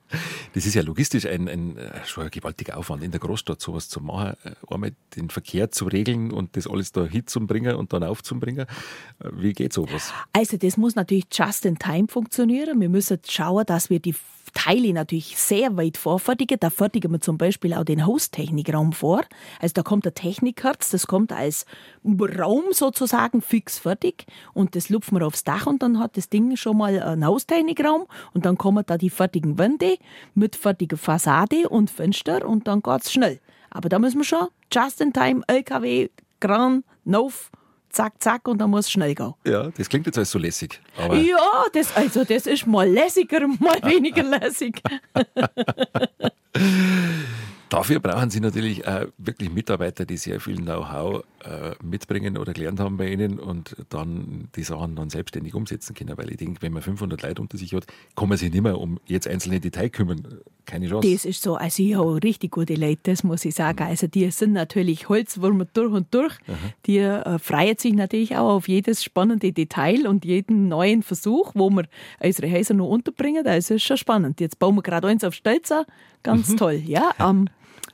Das 0.53 0.65
ist 0.65 0.75
ja 0.75 0.81
logistisch 0.83 1.25
ein, 1.25 1.49
ein, 1.49 1.77
äh, 1.77 2.05
schon 2.05 2.25
ein 2.25 2.31
gewaltiger 2.31 2.77
Aufwand 2.77 3.03
in 3.03 3.11
der 3.11 3.19
Großstadt, 3.19 3.59
sowas 3.59 3.89
zu 3.89 4.01
machen. 4.01 4.35
Äh, 4.43 4.73
einmal 4.73 4.91
den 5.15 5.29
Verkehr 5.29 5.71
zu 5.71 5.85
regeln 5.85 6.31
und 6.31 6.55
das 6.55 6.67
alles 6.67 6.91
da 6.91 7.05
hinzubringen 7.05 7.75
und 7.75 7.93
dann 7.93 8.03
aufzubringen. 8.03 8.65
Wie 9.33 9.53
geht 9.53 9.73
sowas? 9.73 10.13
Also 10.33 10.57
das 10.57 10.77
muss 10.77 10.95
natürlich 10.95 11.25
just 11.31 11.65
in 11.65 11.77
time 11.77 12.07
funktionieren. 12.07 12.79
Wir 12.79 12.89
müssen 12.89 13.19
schauen, 13.27 13.65
dass 13.65 13.89
wir 13.89 13.99
die 13.99 14.15
Teile 14.55 14.93
natürlich 14.93 15.37
sehr 15.37 15.77
weit 15.77 15.97
vorfertigen. 15.97 16.57
Da 16.59 16.71
fertigen 16.71 17.11
wir 17.11 17.21
zum 17.21 17.37
Beispiel 17.37 17.75
auch 17.75 17.83
den 17.83 18.05
Haustechnikraum 18.05 18.93
vor. 18.93 19.21
Also 19.61 19.73
da 19.73 19.83
kommt 19.83 20.05
der 20.05 20.15
Technikherz, 20.15 20.89
das 20.89 21.05
kommt 21.05 21.31
als 21.31 21.67
Raum 22.03 22.63
sozusagen 22.71 23.41
fix 23.41 23.77
fertig 23.77 24.25
und 24.53 24.75
das 24.75 24.89
lupfen 24.89 25.19
wir 25.19 25.27
aufs 25.27 25.43
Dach 25.43 25.67
und 25.67 25.83
dann 25.83 25.99
hat 25.99 26.17
das 26.17 26.29
Ding 26.29 26.55
schon 26.55 26.77
mal 26.77 26.99
einen 26.99 27.25
Haustechnikraum 27.25 28.07
und 28.33 28.45
dann 28.45 28.57
kommen 28.57 28.83
da 28.87 28.97
die 28.97 29.11
fertigen 29.11 29.59
Wände 29.59 29.97
mit 30.33 30.55
fertiger 30.55 30.97
Fassade 30.97 31.69
und 31.69 31.91
Fenster 31.91 32.47
und 32.47 32.67
dann 32.67 32.81
geht's 32.81 33.11
schnell. 33.11 33.39
Aber 33.69 33.89
da 33.89 33.99
müssen 33.99 34.19
wir 34.19 34.23
schon 34.23 34.47
just 34.71 35.01
in 35.01 35.13
time 35.13 35.41
LKW, 35.47 36.09
Kran, 36.39 36.83
Nauf, 37.03 37.51
zack, 37.95 38.13
zack 38.19 38.47
und 38.47 38.59
dann 38.59 38.69
muss 38.69 38.85
es 38.85 38.91
schnell 38.91 39.15
gehen. 39.15 39.33
Ja, 39.45 39.69
das 39.77 39.89
klingt 39.89 40.05
jetzt 40.05 40.17
alles 40.17 40.31
so 40.31 40.39
lässig. 40.39 40.79
ja, 40.97 41.65
das, 41.73 41.95
also 41.95 42.23
das 42.23 42.45
ist 42.45 42.67
mal 42.67 42.87
lässiger, 42.87 43.47
mal 43.47 43.79
weniger 43.83 44.23
lässig. 44.23 44.81
Dafür 47.69 47.99
brauchen 47.99 48.29
Sie 48.29 48.39
natürlich 48.39 48.87
auch 48.87 49.05
wirklich 49.17 49.51
Mitarbeiter, 49.51 50.05
die 50.05 50.17
sehr 50.17 50.39
viel 50.39 50.57
Know-how 50.57 51.23
äh, 51.43 51.71
mitbringen 51.83 52.37
oder 52.37 52.53
gelernt 52.53 52.79
haben 52.79 52.97
bei 52.97 53.09
Ihnen 53.09 53.39
und 53.39 53.75
dann 53.89 54.49
die 54.55 54.63
Sachen 54.63 54.95
dann 54.95 55.09
selbstständig 55.09 55.55
umsetzen 55.55 55.95
können. 55.95 56.17
Weil 56.17 56.31
ich 56.31 56.37
denke, 56.37 56.61
wenn 56.61 56.73
man 56.73 56.83
500 56.83 57.21
Leute 57.23 57.41
unter 57.41 57.57
sich 57.57 57.73
hat, 57.73 57.85
kann 58.15 58.29
man 58.29 58.37
sich 58.37 58.51
nicht 58.51 58.61
mehr 58.61 58.79
um 58.79 58.99
jetzt 59.07 59.27
einzelne 59.27 59.59
Details 59.59 59.91
kümmern. 59.91 60.39
Keine 60.65 60.87
Chance. 60.87 61.11
Das 61.11 61.25
ist 61.25 61.41
so. 61.43 61.55
Also 61.55 61.83
ich 61.83 61.95
habe 61.95 62.23
richtig 62.23 62.51
gute 62.51 62.75
Leute, 62.75 63.01
das 63.03 63.23
muss 63.23 63.45
ich 63.45 63.53
sagen. 63.53 63.83
Mhm. 63.83 63.89
Also 63.89 64.07
die 64.07 64.29
sind 64.31 64.53
natürlich 64.53 65.09
Holzwürmer 65.09 65.65
durch 65.65 65.93
und 65.93 66.13
durch. 66.13 66.33
Aha. 66.47 66.55
Die 66.85 66.97
äh, 66.97 67.39
freuen 67.39 67.77
sich 67.77 67.93
natürlich 67.93 68.35
auch 68.35 68.55
auf 68.55 68.67
jedes 68.67 69.03
spannende 69.03 69.53
Detail 69.53 70.07
und 70.07 70.25
jeden 70.25 70.67
neuen 70.67 71.03
Versuch, 71.03 71.51
wo 71.53 71.69
wir 71.69 71.85
unsere 72.19 72.51
Häuser 72.51 72.73
noch 72.73 72.89
unterbringen. 72.89 73.45
Also 73.45 73.75
ist 73.75 73.83
schon 73.83 73.97
spannend. 73.97 74.39
Jetzt 74.39 74.59
bauen 74.59 74.75
wir 74.75 74.81
gerade 74.81 75.07
eins 75.07 75.23
auf 75.23 75.33
Stelzer 75.33 75.85
Ganz 76.25 76.49
mhm. 76.49 76.57
toll, 76.57 76.81
ja. 76.83 77.11
Am, 77.19 77.47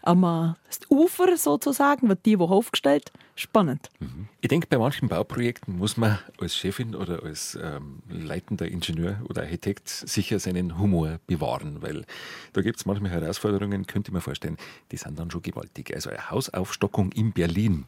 am 0.03 0.55
Ufer 0.89 1.38
sozusagen 1.38 2.09
wird 2.09 2.25
die 2.25 2.39
Woche 2.39 2.53
aufgestellt. 2.53 3.11
Spannend. 3.36 3.89
Mhm. 3.99 4.27
Ich 4.41 4.49
denke, 4.49 4.67
bei 4.67 4.77
manchen 4.77 5.07
Bauprojekten 5.07 5.77
muss 5.77 5.97
man 5.97 6.19
als 6.39 6.55
Chefin 6.55 6.95
oder 6.95 7.23
als 7.23 7.57
ähm, 7.61 7.99
leitender 8.09 8.67
Ingenieur 8.67 9.21
oder 9.29 9.43
Architekt 9.43 9.88
sicher 9.89 10.39
seinen 10.39 10.77
Humor 10.77 11.19
bewahren, 11.27 11.82
weil 11.82 12.05
da 12.53 12.61
gibt 12.61 12.77
es 12.77 12.86
manchmal 12.86 13.11
Herausforderungen, 13.11 13.88
könnte 13.88 14.09
ich 14.09 14.13
mir 14.13 14.21
vorstellen, 14.21 14.57
die 14.91 14.97
sind 14.97 15.17
dann 15.17 15.32
schon 15.32 15.41
gewaltig. 15.41 15.93
Also 15.93 16.09
eine 16.09 16.29
Hausaufstockung 16.29 17.11
in 17.13 17.32
Berlin 17.32 17.86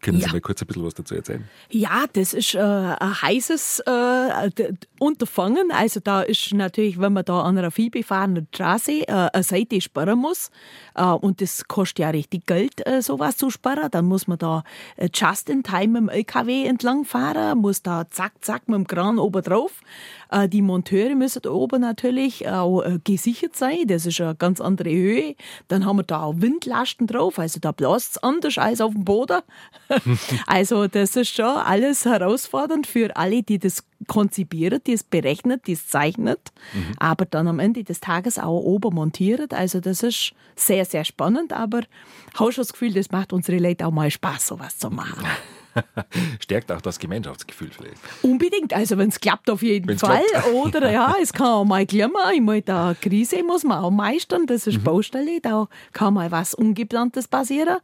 können 0.00 0.18
Sie 0.18 0.26
ja. 0.26 0.32
mal 0.32 0.40
kurz 0.40 0.62
ein 0.62 0.66
bisschen 0.66 0.84
was 0.84 0.94
dazu 0.94 1.14
erzählen? 1.14 1.48
Ja, 1.70 2.04
das 2.12 2.32
ist 2.32 2.54
äh, 2.54 2.58
ein 2.58 3.22
heißes 3.22 3.80
äh, 3.86 4.72
Unterfangen. 4.98 5.70
Also 5.72 6.00
da 6.00 6.22
ist 6.22 6.52
natürlich, 6.54 7.00
wenn 7.00 7.12
man 7.12 7.24
da 7.24 7.42
an 7.42 7.58
einer 7.58 7.70
vielbefahrenen 7.70 8.48
Straße 8.54 9.06
äh, 9.06 9.06
eine 9.32 9.42
Seite 9.42 9.80
sperren 9.80 10.18
muss, 10.18 10.50
äh, 10.94 11.04
und 11.04 11.40
das 11.40 11.68
kostet 11.68 12.00
ja 12.00 12.10
richtig 12.10 12.46
Geld, 12.46 12.86
äh, 12.86 13.02
sowas 13.02 13.36
zu 13.36 13.50
sperren, 13.50 13.90
dann 13.90 14.06
muss 14.06 14.26
man 14.26 14.38
da 14.38 14.64
äh, 14.96 15.08
just 15.12 15.50
in 15.50 15.62
time 15.62 16.00
mit 16.00 16.02
dem 16.02 16.08
LKW 16.08 16.64
entlang 16.64 17.04
fahren, 17.04 17.58
muss 17.58 17.82
da 17.82 18.08
zack, 18.08 18.32
zack 18.40 18.68
mit 18.68 18.76
dem 18.76 18.86
Kran 18.86 19.18
oben 19.18 19.42
drauf. 19.42 19.82
Äh, 20.30 20.48
die 20.48 20.62
Monteure 20.62 21.14
müssen 21.14 21.46
oben 21.46 21.82
natürlich 21.82 22.48
auch 22.48 22.82
äh, 22.82 22.98
gesichert 23.02 23.56
sein. 23.56 23.86
Das 23.86 24.06
ist 24.06 24.20
eine 24.20 24.34
ganz 24.34 24.60
andere 24.60 24.90
Höhe. 24.90 25.34
Dann 25.68 25.84
haben 25.84 25.98
wir 25.98 26.04
da 26.04 26.22
auch 26.22 26.34
Windlasten 26.38 27.06
drauf. 27.06 27.38
Also 27.38 27.60
da 27.60 27.72
bläst 27.72 28.12
es 28.12 28.18
anders 28.18 28.58
als 28.58 28.80
auf 28.80 28.92
dem 28.92 29.04
Boden. 29.04 29.40
also 30.46 30.86
das 30.86 31.16
ist 31.16 31.34
schon 31.34 31.44
alles 31.44 32.04
herausfordernd 32.04 32.86
für 32.86 33.16
alle, 33.16 33.42
die 33.42 33.58
das 33.58 33.84
konzipieren, 34.06 34.80
die 34.86 34.94
es 34.94 35.02
berechnet, 35.02 35.66
die 35.66 35.72
es 35.72 35.86
zeichnet, 35.86 36.52
mhm. 36.72 36.94
aber 36.98 37.26
dann 37.26 37.48
am 37.48 37.58
Ende 37.58 37.84
des 37.84 38.00
Tages 38.00 38.38
auch 38.38 38.60
oben 38.60 38.94
montiert. 38.94 39.52
Also 39.52 39.80
das 39.80 40.02
ist 40.02 40.32
sehr, 40.56 40.84
sehr 40.84 41.04
spannend, 41.04 41.52
aber 41.52 41.80
ich 41.80 42.40
habe 42.40 42.52
schon 42.52 42.62
das 42.62 42.72
Gefühl, 42.72 42.94
das 42.94 43.10
macht 43.10 43.32
unsere 43.32 43.58
Leute 43.58 43.86
auch 43.86 43.90
mal 43.90 44.10
Spaß, 44.10 44.46
sowas 44.46 44.78
zu 44.78 44.90
machen. 44.90 45.26
Stärkt 46.40 46.72
auch 46.72 46.80
das 46.80 46.98
Gemeinschaftsgefühl 46.98 47.70
vielleicht. 47.70 47.96
Unbedingt, 48.22 48.74
also 48.74 48.98
wenn 48.98 49.08
es 49.08 49.20
klappt, 49.20 49.50
auf 49.50 49.62
jeden 49.62 49.88
wenn's 49.88 50.00
Fall. 50.00 50.22
Klappt. 50.30 50.48
Oder 50.54 50.90
ja, 50.90 51.14
es 51.22 51.32
kann 51.32 51.46
auch 51.46 51.64
mal 51.64 51.86
glimmen. 51.86 52.14
Ich 52.34 52.40
meine, 52.40 52.62
da 52.62 52.94
Krise 53.00 53.42
muss 53.42 53.64
man 53.64 53.82
auch 53.82 53.90
meistern, 53.90 54.46
das 54.46 54.66
ist 54.66 54.78
mhm. 54.78 54.84
Baustelle, 54.84 55.40
da 55.40 55.68
kann 55.92 56.14
mal 56.14 56.30
was 56.30 56.54
Ungeplantes 56.54 57.28
passieren. 57.28 57.78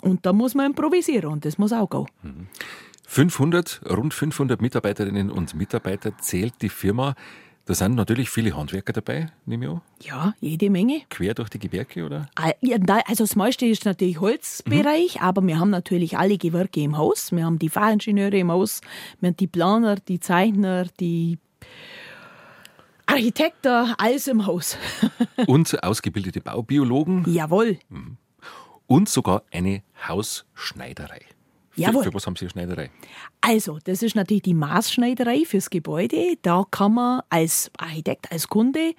Und 0.00 0.26
da 0.26 0.32
muss 0.32 0.54
man 0.54 0.66
improvisieren 0.66 1.32
und 1.32 1.44
das 1.44 1.56
muss 1.56 1.72
auch 1.72 1.88
gehen. 1.88 2.06
Mhm. 2.22 2.46
500, 3.06 3.82
rund 3.90 4.12
500 4.12 4.60
Mitarbeiterinnen 4.60 5.30
und 5.30 5.54
Mitarbeiter 5.54 6.18
zählt 6.18 6.54
die 6.62 6.68
Firma. 6.68 7.14
Da 7.66 7.74
sind 7.74 7.94
natürlich 7.94 8.28
viele 8.28 8.54
Handwerker 8.54 8.92
dabei, 8.92 9.32
nehme 9.46 9.64
ich 9.64 9.70
an. 9.70 9.80
Ja, 10.02 10.34
jede 10.40 10.68
Menge. 10.68 11.00
Quer 11.08 11.32
durch 11.32 11.48
die 11.48 11.58
Gewerke, 11.58 12.04
oder? 12.04 12.28
Also 12.34 13.24
das 13.24 13.36
meiste 13.36 13.64
ist 13.64 13.86
natürlich 13.86 14.20
Holzbereich, 14.20 15.16
mhm. 15.16 15.22
aber 15.22 15.46
wir 15.46 15.58
haben 15.58 15.70
natürlich 15.70 16.18
alle 16.18 16.36
Gewerke 16.36 16.82
im 16.82 16.98
Haus. 16.98 17.32
Wir 17.32 17.46
haben 17.46 17.58
die 17.58 17.70
Fachingenieure 17.70 18.36
im 18.36 18.52
Haus, 18.52 18.82
wir 19.20 19.28
haben 19.28 19.36
die 19.38 19.46
Planer, 19.46 19.96
die 19.96 20.20
Zeichner, 20.20 20.86
die 21.00 21.38
Architekten, 23.06 23.94
alles 23.96 24.26
im 24.26 24.44
Haus. 24.44 24.76
Und 25.46 25.82
ausgebildete 25.82 26.42
Baubiologen. 26.42 27.24
Jawohl. 27.32 27.78
Mhm. 27.88 28.18
Und 28.86 29.08
sogar 29.08 29.42
eine 29.50 29.82
Hausschneiderei. 30.06 31.22
Jawohl. 31.76 32.04
Für 32.04 32.14
was 32.14 32.26
haben 32.26 32.36
Sie 32.36 32.44
eine 32.44 32.50
Schneiderei? 32.50 32.90
Also, 33.40 33.78
das 33.84 34.02
ist 34.02 34.14
natürlich 34.14 34.42
die 34.42 34.54
Maßschneiderei 34.54 35.44
fürs 35.44 35.70
Gebäude. 35.70 36.36
Da 36.42 36.64
kann 36.70 36.94
man 36.94 37.22
als 37.30 37.70
Architekt, 37.76 38.30
als 38.30 38.48
Kunde 38.48 38.94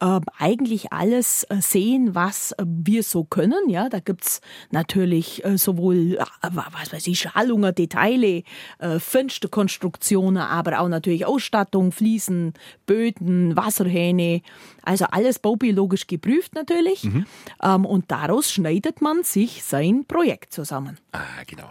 äh, 0.00 0.20
eigentlich 0.38 0.92
alles 0.92 1.44
äh, 1.44 1.60
sehen, 1.60 2.14
was 2.14 2.52
äh, 2.52 2.64
wir 2.66 3.02
so 3.02 3.24
können. 3.24 3.68
Ja, 3.68 3.88
da 3.88 4.00
gibt's 4.00 4.40
natürlich 4.70 5.44
äh, 5.44 5.58
sowohl, 5.58 6.16
äh, 6.16 6.48
was 6.52 6.92
weiß 6.92 7.06
ich, 7.06 7.18
Schalungen, 7.18 7.74
Detaile, 7.74 8.42
äh, 8.78 8.98
Fensterkonstruktionen, 8.98 10.42
aber 10.42 10.80
auch 10.80 10.88
natürlich 10.88 11.26
Ausstattung, 11.26 11.92
Fliesen, 11.92 12.54
Böden, 12.86 13.56
Wasserhähne. 13.56 14.42
Also 14.82 15.06
alles 15.06 15.38
baubiologisch 15.38 16.06
geprüft 16.06 16.54
natürlich. 16.54 17.04
Mhm. 17.04 17.26
Ähm, 17.62 17.84
und 17.84 18.10
daraus 18.10 18.52
schneidet 18.52 19.00
man 19.00 19.24
sich 19.24 19.64
sein 19.64 20.04
Projekt 20.06 20.52
zusammen. 20.52 20.98
Ah, 21.12 21.42
genau. 21.46 21.70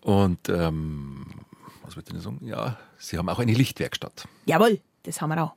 Und 0.00 0.48
ähm, 0.48 1.26
was 1.82 1.96
wollte 1.96 2.14
ich 2.16 2.22
sagen? 2.22 2.40
Ja, 2.44 2.78
Sie 2.98 3.18
haben 3.18 3.28
auch 3.28 3.38
eine 3.38 3.52
Lichtwerkstatt. 3.52 4.28
Jawohl, 4.46 4.80
das 5.02 5.20
haben 5.20 5.30
wir 5.30 5.42
auch. 5.42 5.54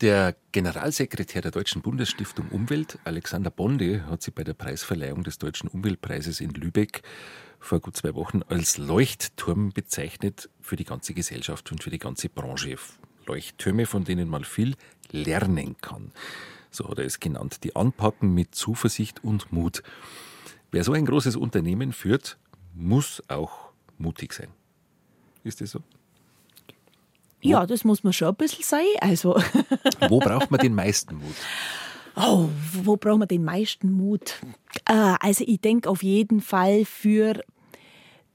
Der 0.00 0.36
Generalsekretär 0.52 1.42
der 1.42 1.50
Deutschen 1.50 1.82
Bundesstiftung 1.82 2.48
Umwelt, 2.50 3.00
Alexander 3.02 3.50
Bonde, 3.50 4.06
hat 4.06 4.22
sie 4.22 4.30
bei 4.30 4.44
der 4.44 4.54
Preisverleihung 4.54 5.24
des 5.24 5.38
Deutschen 5.38 5.68
Umweltpreises 5.68 6.40
in 6.40 6.50
Lübeck 6.50 7.02
vor 7.58 7.80
gut 7.80 7.96
zwei 7.96 8.14
Wochen 8.14 8.42
als 8.42 8.78
Leuchtturm 8.78 9.72
bezeichnet 9.72 10.48
für 10.60 10.76
die 10.76 10.84
ganze 10.84 11.14
Gesellschaft 11.14 11.72
und 11.72 11.82
für 11.82 11.90
die 11.90 11.98
ganze 11.98 12.28
Branche. 12.28 12.76
Leuchttürme, 13.26 13.86
von 13.86 14.04
denen 14.04 14.28
man 14.28 14.44
viel 14.44 14.76
lernen 15.10 15.76
kann. 15.80 16.12
So 16.70 16.88
hat 16.88 16.98
er 16.98 17.04
es 17.04 17.18
genannt. 17.18 17.64
Die 17.64 17.74
anpacken 17.74 18.32
mit 18.32 18.54
Zuversicht 18.54 19.24
und 19.24 19.52
Mut. 19.52 19.82
Wer 20.70 20.84
so 20.84 20.92
ein 20.92 21.06
großes 21.06 21.36
Unternehmen 21.36 21.92
führt, 21.92 22.36
muss 22.74 23.22
auch 23.28 23.70
mutig 23.96 24.32
sein. 24.32 24.48
Ist 25.44 25.60
das 25.60 25.70
so? 25.70 25.80
Ja, 27.40 27.66
das 27.66 27.84
muss 27.84 28.02
man 28.04 28.12
schon 28.12 28.28
ein 28.28 28.34
bisschen 28.34 28.64
sein. 28.64 28.86
Also. 29.00 29.40
wo 30.08 30.18
braucht 30.18 30.50
man 30.50 30.60
den 30.60 30.74
meisten 30.74 31.16
Mut? 31.16 31.36
Oh, 32.16 32.48
wo 32.72 32.96
braucht 32.96 33.18
man 33.20 33.28
den 33.28 33.44
meisten 33.44 33.92
Mut? 33.92 34.40
Äh, 34.86 35.14
also 35.20 35.44
ich 35.46 35.60
denke 35.60 35.88
auf 35.88 36.02
jeden 36.02 36.40
Fall 36.40 36.84
für 36.84 37.40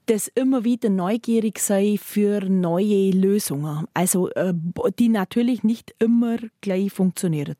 das 0.06 0.28
immer 0.28 0.64
wieder 0.64 0.90
neugierig 0.90 1.58
sei 1.58 1.96
für 2.00 2.40
neue 2.40 3.10
Lösungen. 3.10 3.86
Also, 3.94 4.28
äh, 4.30 4.52
die 4.98 5.08
natürlich 5.08 5.62
nicht 5.62 5.94
immer 5.98 6.36
gleich 6.60 6.92
funktionieren. 6.92 7.56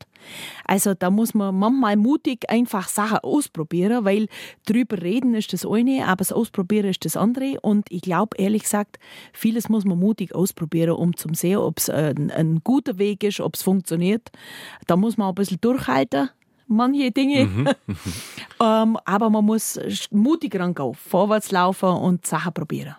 Also, 0.65 0.95
da 0.95 1.11
muss 1.11 1.35
man 1.35 1.55
manchmal 1.55 1.97
mutig 1.97 2.49
einfach 2.51 2.89
Sachen 2.89 3.19
ausprobieren, 3.19 4.05
weil 4.05 4.27
drüber 4.67 5.01
reden 5.03 5.35
ist 5.35 5.53
das 5.53 5.67
eine, 5.67 6.07
aber 6.07 6.19
das 6.19 6.33
Ausprobieren 6.33 6.91
ist 6.91 7.05
das 7.05 7.17
andere. 7.17 7.59
Und 7.63 7.91
ich 7.91 8.03
glaube, 8.03 8.37
ehrlich 8.39 8.63
gesagt, 8.63 8.99
vieles 9.33 9.69
muss 9.69 9.85
man 9.85 9.99
mutig 9.99 10.35
ausprobieren, 10.35 10.93
um 10.93 11.17
zu 11.17 11.29
sehen, 11.33 11.59
ob 11.59 11.79
es 11.79 11.89
ein, 11.89 12.31
ein 12.31 12.61
guter 12.63 12.99
Weg 12.99 13.25
ist, 13.25 13.41
ob 13.41 13.55
es 13.55 13.63
funktioniert. 13.63 14.31
Da 14.87 14.97
muss 14.97 15.17
man 15.17 15.29
ein 15.29 15.35
bisschen 15.35 15.61
durchhalten 15.61 16.31
manche 16.67 17.11
Dinge. 17.11 17.47
Mhm. 17.87 17.99
ähm, 18.61 18.99
aber 19.05 19.31
man 19.31 19.45
muss 19.45 19.79
mutig 20.11 20.59
rangehen, 20.59 20.95
vorwärts 20.95 21.51
laufen 21.51 21.89
und 21.89 22.27
Sachen 22.27 22.53
probieren. 22.53 22.97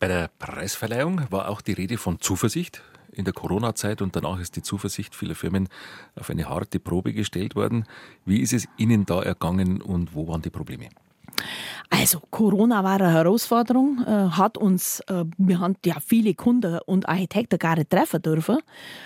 Bei 0.00 0.08
der 0.08 0.28
Preisverleihung 0.38 1.22
war 1.30 1.48
auch 1.48 1.60
die 1.60 1.72
Rede 1.72 1.96
von 1.96 2.20
Zuversicht 2.20 2.82
in 3.12 3.24
der 3.24 3.32
Corona-Zeit 3.32 4.02
und 4.02 4.16
danach 4.16 4.40
ist 4.40 4.56
die 4.56 4.62
Zuversicht 4.62 5.14
vieler 5.14 5.34
Firmen 5.34 5.68
auf 6.16 6.30
eine 6.30 6.48
harte 6.48 6.80
Probe 6.80 7.12
gestellt 7.12 7.54
worden. 7.54 7.84
Wie 8.24 8.40
ist 8.40 8.52
es 8.52 8.66
Ihnen 8.76 9.06
da 9.06 9.22
ergangen 9.22 9.80
und 9.80 10.14
wo 10.14 10.26
waren 10.28 10.42
die 10.42 10.50
Probleme? 10.50 10.88
Also 11.90 12.20
Corona 12.30 12.82
war 12.82 13.00
eine 13.00 13.12
Herausforderung, 13.12 14.02
äh, 14.04 14.10
hat 14.10 14.58
uns, 14.58 15.00
äh, 15.06 15.24
wir 15.38 15.60
haben 15.60 15.76
ja 15.84 15.96
viele 16.04 16.34
Kunden 16.34 16.78
und 16.86 17.08
Architekten 17.08 17.58
gar 17.58 17.76
nicht 17.76 17.90
treffen 17.90 18.20
dürfen. 18.20 18.58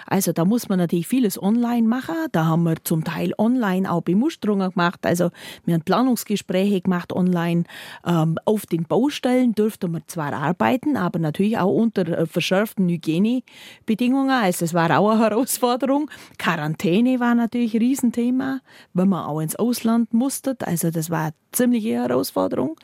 Also 0.06 0.32
da 0.32 0.44
muss 0.44 0.68
man 0.68 0.78
natürlich 0.78 1.06
vieles 1.06 1.40
online 1.42 1.86
machen. 1.86 2.14
Da 2.32 2.46
haben 2.46 2.62
wir 2.62 2.76
zum 2.84 3.04
Teil 3.04 3.34
online 3.36 3.90
auch 3.90 4.02
Bemusterungen 4.02 4.70
gemacht. 4.70 5.04
Also 5.04 5.30
wir 5.66 5.74
haben 5.74 5.82
Planungsgespräche 5.82 6.80
gemacht 6.80 7.12
online. 7.12 7.64
Ähm, 8.06 8.38
auf 8.44 8.64
den 8.64 8.84
Baustellen 8.84 9.54
durften 9.54 9.92
wir 9.92 10.06
zwar 10.06 10.32
arbeiten, 10.32 10.96
aber 10.96 11.18
natürlich 11.18 11.58
auch 11.58 11.74
unter 11.74 12.06
äh, 12.06 12.26
verschärften 12.26 12.88
Hygienebedingungen. 12.88 14.30
Also 14.30 14.64
es 14.64 14.72
war 14.72 14.98
auch 14.98 15.10
eine 15.10 15.20
Herausforderung. 15.20 16.10
Quarantäne 16.38 17.20
war 17.20 17.34
natürlich 17.34 17.74
ein 17.74 17.80
Riesenthema, 17.80 18.60
wenn 18.94 19.08
man 19.08 19.26
auch 19.26 19.40
ins 19.40 19.56
Ausland 19.56 20.14
musste. 20.14 20.56
Also 20.60 20.90
das 20.90 21.10
war 21.10 21.24
eine 21.24 21.32
ziemliche 21.52 21.90
Herausforderung. 22.18 22.76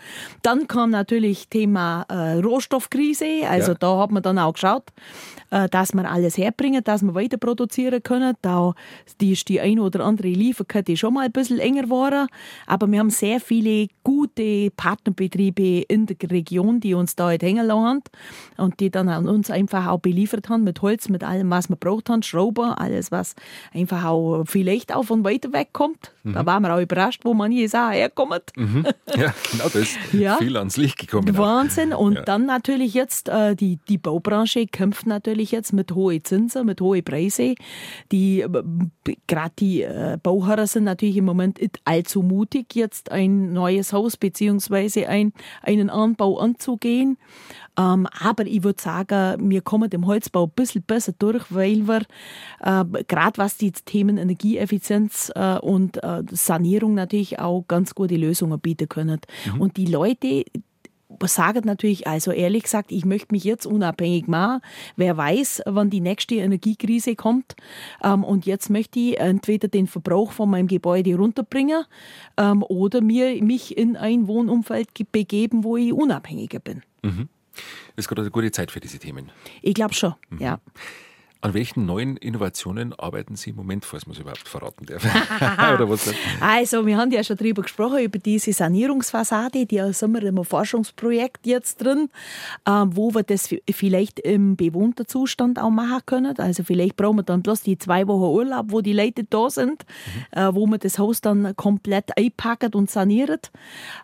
Dann 0.42 0.66
kam 0.66 0.90
natürlich 0.90 1.48
Thema 1.48 2.06
äh, 2.08 2.40
Rohstoffkrise. 2.40 3.48
Also 3.48 3.72
ja. 3.72 3.78
da 3.78 3.98
hat 3.98 4.10
man 4.10 4.22
dann 4.22 4.38
auch 4.38 4.52
geschaut, 4.54 4.84
dass 5.70 5.92
wir 5.94 6.10
alles 6.10 6.36
herbringen, 6.36 6.82
dass 6.82 7.02
wir 7.02 7.14
weiter 7.14 7.36
produzieren 7.36 8.02
können. 8.02 8.34
Da 8.42 8.74
ist 9.20 9.48
die 9.48 9.60
eine 9.60 9.82
oder 9.82 10.04
andere 10.04 10.28
Lieferkette 10.28 10.96
schon 10.96 11.14
mal 11.14 11.26
ein 11.26 11.32
bisschen 11.32 11.58
enger 11.58 11.82
geworden. 11.82 12.28
Aber 12.66 12.90
wir 12.90 12.98
haben 12.98 13.10
sehr 13.10 13.40
viele 13.40 13.88
gute 14.02 14.70
Partnerbetriebe 14.70 15.84
in 15.88 16.06
der 16.06 16.16
Region, 16.30 16.80
die 16.80 16.94
uns 16.94 17.16
da 17.16 17.30
hängen 17.30 17.66
lassen 17.66 18.02
und 18.56 18.80
die 18.80 18.90
dann 18.90 19.08
an 19.08 19.28
uns 19.28 19.50
einfach 19.50 19.86
auch 19.86 20.00
beliefert 20.00 20.48
haben 20.48 20.64
mit 20.64 20.82
Holz, 20.82 21.08
mit 21.08 21.24
allem, 21.24 21.50
was 21.50 21.68
wir 21.68 21.76
braucht 21.76 22.10
haben, 22.10 22.22
Schrauber, 22.22 22.80
alles, 22.80 23.10
was 23.10 23.34
einfach 23.72 24.04
auch 24.04 24.44
vielleicht 24.46 24.94
auch 24.94 25.04
von 25.04 25.24
weiter 25.24 25.52
weg 25.52 25.68
kommt. 25.72 26.12
Mhm. 26.22 26.32
Da 26.34 26.46
waren 26.46 26.62
wir 26.62 26.74
auch 26.74 26.80
überrascht, 26.80 27.20
wo 27.24 27.34
man 27.34 27.50
hier 27.52 27.68
sah, 27.68 27.90
herkommt. 27.90 28.52
Mhm. 28.56 28.86
Ja, 29.16 29.32
genau 29.52 29.68
das. 29.68 29.88
ja. 30.12 30.36
Viel 30.38 30.56
ans 30.56 30.76
Licht 30.76 30.98
gekommen. 30.98 31.36
Wahnsinn. 31.36 31.92
Auch. 31.92 32.00
Und 32.00 32.14
ja. 32.14 32.22
dann 32.22 32.46
natürlich 32.46 32.94
jetzt, 32.94 33.28
äh, 33.28 33.54
die, 33.54 33.78
die 33.88 33.98
Baubranche 33.98 34.66
kämpft 34.66 35.06
natürlich 35.06 35.43
jetzt 35.52 35.72
mit 35.72 35.94
hohen 35.94 36.24
Zinsen, 36.24 36.66
mit 36.66 36.80
hohen 36.80 37.04
Preisen. 37.04 37.54
Die, 38.12 38.40
äh, 38.40 38.62
gerade 39.26 39.54
die 39.58 39.82
äh, 39.82 40.18
Bauherren 40.22 40.66
sind 40.66 40.84
natürlich 40.84 41.16
im 41.16 41.24
Moment 41.24 41.60
nicht 41.60 41.80
allzu 41.84 42.22
mutig, 42.22 42.74
jetzt 42.74 43.10
ein 43.10 43.52
neues 43.52 43.92
Haus 43.92 44.16
beziehungsweise 44.16 45.08
ein, 45.08 45.32
einen 45.62 45.90
Anbau 45.90 46.38
anzugehen. 46.38 47.18
Ähm, 47.76 48.06
aber 48.20 48.46
ich 48.46 48.62
würde 48.62 48.80
sagen, 48.80 49.50
wir 49.50 49.60
kommen 49.62 49.90
dem 49.90 50.06
Holzbau 50.06 50.44
ein 50.44 50.52
bisschen 50.54 50.82
besser 50.82 51.12
durch, 51.18 51.44
weil 51.50 51.88
wir 51.88 52.02
äh, 52.60 52.84
gerade 53.08 53.38
was 53.38 53.56
die 53.56 53.72
Themen 53.72 54.16
Energieeffizienz 54.16 55.32
äh, 55.34 55.58
und 55.58 56.02
äh, 56.02 56.22
Sanierung 56.30 56.94
natürlich 56.94 57.38
auch 57.40 57.64
ganz 57.66 57.94
gute 57.94 58.16
Lösungen 58.16 58.60
bieten 58.60 58.88
können. 58.88 59.20
Mhm. 59.52 59.60
Und 59.60 59.76
die 59.76 59.86
Leute, 59.86 60.44
sagen 61.24 61.62
natürlich, 61.64 62.06
also 62.06 62.30
ehrlich 62.30 62.64
gesagt, 62.64 62.92
ich 62.92 63.04
möchte 63.04 63.32
mich 63.32 63.44
jetzt 63.44 63.66
unabhängig 63.66 64.28
machen. 64.28 64.60
Wer 64.96 65.16
weiß, 65.16 65.62
wann 65.66 65.90
die 65.90 66.00
nächste 66.00 66.36
Energiekrise 66.36 67.16
kommt. 67.16 67.56
Ähm, 68.02 68.24
und 68.24 68.46
jetzt 68.46 68.70
möchte 68.70 68.98
ich 68.98 69.18
entweder 69.18 69.68
den 69.68 69.86
Verbrauch 69.86 70.32
von 70.32 70.50
meinem 70.50 70.68
Gebäude 70.68 71.16
runterbringen 71.16 71.84
ähm, 72.36 72.62
oder 72.62 73.00
mir, 73.00 73.42
mich 73.42 73.76
in 73.76 73.96
ein 73.96 74.26
Wohnumfeld 74.26 74.88
begeben, 75.12 75.64
wo 75.64 75.76
ich 75.76 75.92
unabhängiger 75.92 76.58
bin. 76.58 76.82
Mhm. 77.02 77.28
Das 77.96 78.04
ist 78.04 78.08
gerade 78.08 78.22
eine 78.22 78.30
gute 78.30 78.50
Zeit 78.50 78.70
für 78.70 78.80
diese 78.80 78.98
Themen. 78.98 79.30
Ich 79.62 79.74
glaube 79.74 79.94
schon, 79.94 80.14
mhm. 80.30 80.38
ja. 80.40 80.60
An 81.44 81.52
welchen 81.52 81.84
neuen 81.84 82.16
Innovationen 82.16 82.94
arbeiten 82.94 83.36
Sie 83.36 83.50
im 83.50 83.56
Moment, 83.56 83.84
falls 83.84 84.06
man 84.06 84.14
es 84.14 84.18
überhaupt 84.18 84.48
verraten 84.48 84.86
darf? 84.86 85.04
Oder 85.74 85.90
was 85.90 86.10
also, 86.40 86.86
wir 86.86 86.96
haben 86.96 87.10
ja 87.10 87.22
schon 87.22 87.36
darüber 87.36 87.60
gesprochen, 87.60 87.98
über 87.98 88.18
diese 88.18 88.54
Sanierungsfassade. 88.54 89.66
Die 89.66 89.92
sind 89.92 90.14
wir 90.14 90.22
im 90.22 90.42
Forschungsprojekt 90.42 91.46
jetzt 91.46 91.84
drin, 91.84 92.08
ähm, 92.66 92.96
wo 92.96 93.14
wir 93.14 93.24
das 93.24 93.54
vielleicht 93.70 94.20
im 94.20 94.56
bewohnten 94.56 95.06
Zustand 95.06 95.60
auch 95.60 95.68
machen 95.68 96.00
können. 96.06 96.34
Also, 96.38 96.64
vielleicht 96.64 96.96
brauchen 96.96 97.16
wir 97.16 97.24
dann 97.24 97.42
bloß 97.42 97.60
die 97.60 97.76
zwei 97.76 98.08
Wochen 98.08 98.34
Urlaub, 98.34 98.68
wo 98.70 98.80
die 98.80 98.94
Leute 98.94 99.24
da 99.24 99.50
sind, 99.50 99.84
mhm. 100.32 100.40
Äh, 100.40 100.54
wo 100.54 100.66
man 100.66 100.78
das 100.78 100.98
Haus 100.98 101.20
dann 101.20 101.54
komplett 101.56 102.16
einpackt 102.16 102.74
und 102.74 102.90
saniert. 102.90 103.50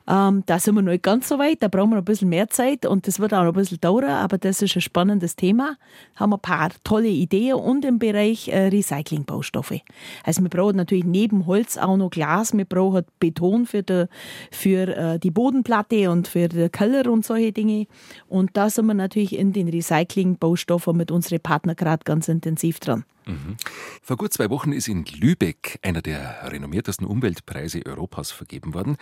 Ähm, 0.07 0.43
da 0.45 0.59
sind 0.59 0.74
wir 0.74 0.82
noch 0.82 0.93
nicht 0.93 1.05
ganz 1.05 1.26
so 1.26 1.38
weit. 1.38 1.62
Da 1.62 1.68
brauchen 1.68 1.93
wir 1.93 1.97
ein 1.97 2.05
bisschen 2.05 2.28
mehr 2.28 2.51
Zeit 2.51 2.84
und 2.84 3.07
das 3.07 3.18
wird 3.18 3.32
auch 3.32 3.45
noch 3.45 3.53
ein 3.53 3.55
bisschen 3.55 3.80
dauern, 3.80 4.11
aber 4.11 4.36
das 4.36 4.61
ist 4.61 4.76
ein 4.76 4.82
spannendes 4.82 5.36
Thema. 5.36 5.78
Da 6.12 6.20
haben 6.20 6.30
wir 6.32 6.36
ein 6.36 6.41
paar 6.43 6.68
tolle 6.84 7.09
Ideen 7.09 7.30
Ideen 7.31 7.55
und 7.55 7.85
im 7.85 7.99
Bereich 7.99 8.49
äh, 8.49 8.68
Recyclingbaustoffe. 8.68 9.81
Also 10.24 10.43
wir 10.43 10.51
brauchen 10.51 10.76
natürlich 10.76 11.05
neben 11.05 11.47
Holz 11.47 11.78
auch 11.78 11.97
noch 11.97 12.11
Glas, 12.11 12.57
wir 12.57 12.64
brauchen 12.64 13.05
Beton 13.20 13.66
für, 13.66 13.83
die, 13.83 14.07
für 14.51 14.89
äh, 14.97 15.18
die 15.18 15.31
Bodenplatte 15.31 16.11
und 16.11 16.28
für 16.28 16.49
den 16.49 16.70
Keller 16.72 17.11
und 17.11 17.24
solche 17.24 17.53
Dinge. 17.53 17.87
Und 18.28 18.51
da 18.55 18.68
sind 18.68 18.87
wir 18.87 18.95
natürlich 18.95 19.37
in 19.37 19.53
den 19.53 19.68
Recyclingbaustoffen 19.68 20.97
mit 20.97 21.11
unseren 21.11 21.41
Partnern 21.41 21.76
gerade 21.76 22.05
ganz 22.05 22.28
intensiv 22.28 22.81
dran. 22.81 23.05
Mhm. 23.31 23.57
Vor 24.03 24.16
gut 24.16 24.33
zwei 24.33 24.51
Wochen 24.51 24.72
ist 24.72 24.89
in 24.89 25.05
Lübeck 25.05 25.78
einer 25.83 26.03
der 26.03 26.51
renommiertesten 26.51 27.07
Umweltpreise 27.07 27.85
Europas 27.87 28.31
vergeben 28.31 28.74
worden, 28.74 28.97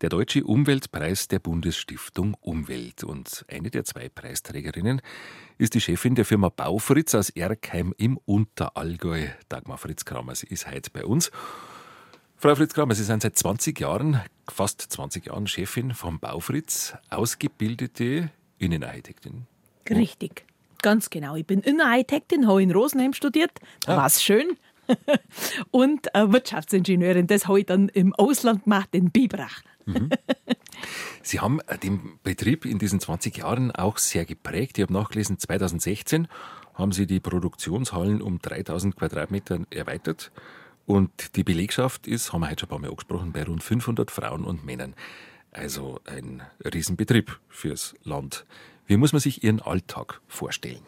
der 0.00 0.08
Deutsche 0.08 0.44
Umweltpreis 0.44 1.28
der 1.28 1.38
Bundesstiftung 1.38 2.34
Umwelt. 2.40 3.04
Und 3.04 3.44
eine 3.48 3.70
der 3.70 3.84
zwei 3.84 4.08
Preisträgerinnen 4.08 5.00
ist 5.58 5.74
die 5.74 5.80
Chefin 5.80 6.14
der 6.14 6.24
Firma 6.24 6.48
Baufritz 6.48 7.14
aus 7.14 7.30
Erkheim 7.30 7.94
im 7.96 8.18
Unterallgäu. 8.24 9.28
Dagmar 9.48 9.78
Fritz-Kramer, 9.78 10.34
sie 10.34 10.46
ist 10.46 10.70
heute 10.70 10.90
bei 10.90 11.04
uns. 11.04 11.30
Frau 12.36 12.54
Fritz-Kramer, 12.54 12.94
Sie 12.94 13.04
sind 13.04 13.20
seit 13.20 13.36
20 13.36 13.78
Jahren, 13.80 14.22
fast 14.48 14.80
20 14.80 15.26
Jahren 15.26 15.46
Chefin 15.46 15.92
vom 15.92 16.18
Baufritz, 16.18 16.94
ausgebildete 17.10 18.30
Innenarchitektin. 18.56 19.46
Richtig. 19.90 20.46
Ganz 20.82 21.10
genau. 21.10 21.36
Ich 21.36 21.46
bin 21.46 21.60
Innenarchitektin, 21.60 22.46
habe 22.46 22.62
in 22.62 22.70
Rosenheim 22.70 23.12
studiert. 23.12 23.52
Da 23.84 23.94
ah. 23.94 23.96
war 23.98 24.06
es 24.06 24.22
schön. 24.22 24.56
und 25.70 26.12
äh, 26.14 26.32
Wirtschaftsingenieurin. 26.32 27.26
Das 27.26 27.46
habe 27.46 27.60
ich 27.60 27.66
dann 27.66 27.88
im 27.90 28.14
Ausland 28.14 28.64
gemacht, 28.64 28.88
in 28.92 29.10
Bibrach. 29.10 29.62
Mhm. 29.86 30.10
Sie 31.22 31.40
haben 31.40 31.60
äh, 31.66 31.78
den 31.78 32.18
Betrieb 32.22 32.64
in 32.64 32.78
diesen 32.78 33.00
20 33.00 33.36
Jahren 33.38 33.70
auch 33.70 33.98
sehr 33.98 34.24
geprägt. 34.24 34.78
Ich 34.78 34.82
habe 34.82 34.92
nachgelesen, 34.92 35.38
2016 35.38 36.28
haben 36.74 36.92
Sie 36.92 37.06
die 37.06 37.20
Produktionshallen 37.20 38.22
um 38.22 38.40
3000 38.40 38.96
Quadratmeter 38.96 39.60
erweitert. 39.70 40.32
Und 40.86 41.36
die 41.36 41.44
Belegschaft 41.44 42.06
ist, 42.06 42.32
haben 42.32 42.40
wir 42.40 42.50
heute 42.50 42.60
schon 42.60 42.66
ein 42.66 42.70
paar 42.70 42.78
Mal 42.80 42.90
angesprochen, 42.90 43.32
bei 43.32 43.44
rund 43.44 43.62
500 43.62 44.10
Frauen 44.10 44.44
und 44.44 44.64
Männern. 44.64 44.94
Also 45.52 46.00
ein 46.04 46.42
Riesenbetrieb 46.64 47.38
fürs 47.48 47.94
Land. 48.02 48.44
Wie 48.90 48.96
muss 48.96 49.12
man 49.12 49.20
sich 49.20 49.44
Ihren 49.44 49.62
Alltag 49.62 50.20
vorstellen? 50.26 50.80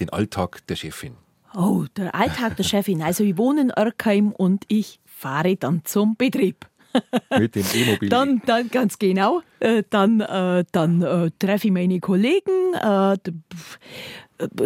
Den 0.00 0.10
Alltag 0.10 0.66
der 0.66 0.74
Chefin. 0.74 1.14
Oh, 1.54 1.84
der 1.96 2.12
Alltag 2.12 2.56
der 2.56 2.64
Chefin. 2.64 3.02
Also 3.02 3.22
ich 3.22 3.38
wohne 3.38 3.60
in 3.60 3.72
Örkheim 3.78 4.32
und 4.32 4.64
ich 4.66 4.98
fahre 5.04 5.54
dann 5.54 5.82
zum 5.84 6.16
Betrieb. 6.16 6.66
Mit 7.38 7.54
dem 7.54 7.64
E-Mobil. 7.72 8.08
Dann, 8.08 8.42
dann 8.46 8.68
ganz 8.68 8.98
genau. 8.98 9.42
Äh, 9.60 9.84
dann 9.90 10.22
äh, 10.22 10.64
dann 10.72 11.02
äh, 11.02 11.30
treffe 11.38 11.68
ich 11.68 11.72
meine 11.72 12.00
Kollegen, 12.00 12.74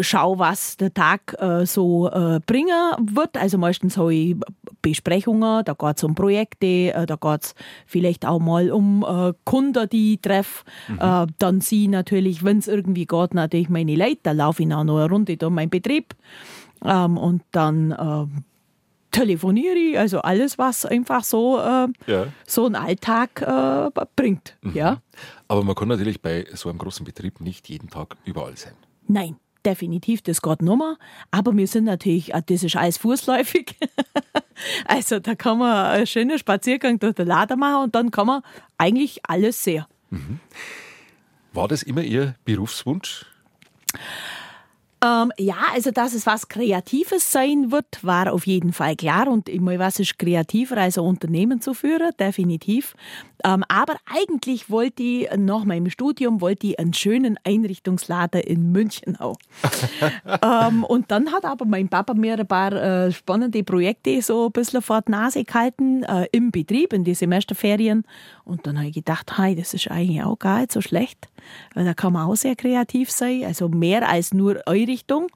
schau, 0.00 0.38
was 0.38 0.76
der 0.76 0.92
Tag 0.94 1.36
äh, 1.38 1.66
so 1.66 2.08
äh, 2.10 2.40
bringen 2.46 2.72
wird. 3.00 3.36
Also 3.36 3.58
meistens 3.58 3.96
habe 3.96 4.14
ich 4.14 4.36
Besprechungen, 4.82 5.64
da 5.64 5.74
geht 5.74 5.96
es 5.96 6.04
um 6.04 6.14
Projekte, 6.14 6.66
äh, 6.66 7.06
da 7.06 7.16
geht 7.16 7.42
es 7.42 7.54
vielleicht 7.86 8.26
auch 8.26 8.38
mal 8.38 8.70
um 8.70 9.04
äh, 9.06 9.32
Kunden, 9.44 9.88
die 9.88 10.14
ich 10.14 10.20
treffe. 10.20 10.64
Mhm. 10.88 10.98
Äh, 11.00 11.26
dann 11.38 11.60
sehe 11.60 11.82
ich 11.82 11.88
natürlich, 11.88 12.44
wenn 12.44 12.58
es 12.58 12.68
irgendwie 12.68 13.06
geht, 13.06 13.34
natürlich 13.34 13.68
meine 13.68 13.94
Leute, 13.94 14.20
da 14.22 14.32
laufe 14.32 14.62
ich 14.62 14.72
auch 14.72 14.84
noch 14.84 14.98
eine 14.98 15.10
Runde 15.10 15.36
durch 15.36 15.52
meinen 15.52 15.70
Betrieb. 15.70 16.14
Ähm, 16.84 17.18
und 17.18 17.42
dann 17.50 17.90
äh, 17.90 18.26
telefoniere 19.10 19.76
ich, 19.76 19.98
also 19.98 20.20
alles, 20.20 20.58
was 20.58 20.86
einfach 20.86 21.24
so, 21.24 21.58
äh, 21.58 21.88
ja. 22.06 22.26
so 22.46 22.66
einen 22.66 22.76
Alltag 22.76 23.42
äh, 23.42 23.90
bringt. 24.14 24.56
Mhm. 24.62 24.74
Ja. 24.74 25.02
Aber 25.48 25.64
man 25.64 25.74
kann 25.74 25.88
natürlich 25.88 26.22
bei 26.22 26.46
so 26.54 26.68
einem 26.68 26.78
großen 26.78 27.04
Betrieb 27.04 27.40
nicht 27.40 27.68
jeden 27.68 27.90
Tag 27.90 28.16
überall 28.24 28.56
sein. 28.56 28.74
Nein, 29.08 29.36
definitiv, 29.68 30.22
das 30.22 30.40
geht 30.42 30.62
nimmer. 30.62 30.98
Aber 31.30 31.56
wir 31.56 31.66
sind 31.66 31.84
natürlich, 31.84 32.34
äh, 32.34 32.42
das 32.44 32.62
ist 32.62 32.76
alles 32.76 32.98
fußläufig. 32.98 33.76
also 34.86 35.18
da 35.18 35.34
kann 35.34 35.58
man 35.58 35.86
einen 35.86 36.06
schönen 36.06 36.38
Spaziergang 36.38 36.98
durch 36.98 37.14
den 37.14 37.26
Laden 37.26 37.58
machen 37.58 37.84
und 37.84 37.94
dann 37.94 38.10
kann 38.10 38.26
man 38.26 38.42
eigentlich 38.78 39.20
alles 39.28 39.62
sehen. 39.62 39.84
Mhm. 40.10 40.40
War 41.52 41.68
das 41.68 41.82
immer 41.82 42.02
Ihr 42.02 42.34
Berufswunsch? 42.44 43.26
Ähm, 45.05 45.30
ja, 45.38 45.57
also 45.72 45.92
dass 45.92 46.12
es 46.12 46.26
was 46.26 46.49
Kreatives 46.49 47.30
sein 47.30 47.70
wird, 47.70 48.03
war 48.03 48.32
auf 48.32 48.46
jeden 48.46 48.72
Fall 48.72 48.96
klar. 48.96 49.28
Und 49.28 49.49
immer 49.49 49.78
was 49.78 50.01
ist 50.01 50.18
kreativer 50.18 50.76
als 50.76 50.99
ein 50.99 51.05
Unternehmen 51.05 51.61
zu 51.61 51.72
führen, 51.72 52.11
definitiv. 52.18 52.94
Ähm, 53.44 53.62
aber 53.68 53.94
eigentlich 54.07 54.68
wollte 54.70 55.03
ich 55.03 55.28
nach 55.36 55.64
meinem 55.64 55.90
Studium 55.90 56.40
wollte 56.40 56.68
ich 56.68 56.78
einen 56.80 56.92
schönen 56.92 57.38
Einrichtungsladen 57.44 58.40
in 58.40 58.72
München 58.72 59.18
haben. 59.20 59.36
ähm, 60.42 60.82
und 60.82 61.11
dann 61.12 61.32
hat 61.32 61.44
aber 61.44 61.64
mein 61.64 61.88
Papa 61.88 62.14
mir 62.14 62.36
ein 62.38 62.46
paar 62.46 62.72
äh, 62.72 63.12
spannende 63.12 63.62
Projekte 63.62 64.20
so 64.22 64.46
ein 64.46 64.53
bisschen 64.53 64.82
vor 64.82 65.03
die 65.03 65.12
Nase 65.12 65.44
gehalten 65.44 66.03
äh, 66.03 66.26
im 66.32 66.51
Betrieb, 66.51 66.92
in 66.92 67.05
die 67.05 67.14
Semesterferien. 67.14 68.05
Und 68.49 68.66
dann 68.66 68.78
habe 68.78 68.88
ich 68.88 68.94
gedacht, 68.94 69.36
hey, 69.36 69.55
das 69.55 69.74
ist 69.74 69.90
eigentlich 69.90 70.22
auch 70.22 70.38
gar 70.38 70.61
nicht 70.61 70.72
so 70.72 70.80
schlecht. 70.80 71.28
Da 71.74 71.92
kann 71.92 72.14
man 72.14 72.26
auch 72.26 72.34
sehr 72.34 72.57
kreativ 72.57 73.11
sein. 73.11 73.44
Also 73.44 73.68
mehr 73.68 74.09
als 74.09 74.32
nur 74.32 74.66
Einrichtung 74.66 75.26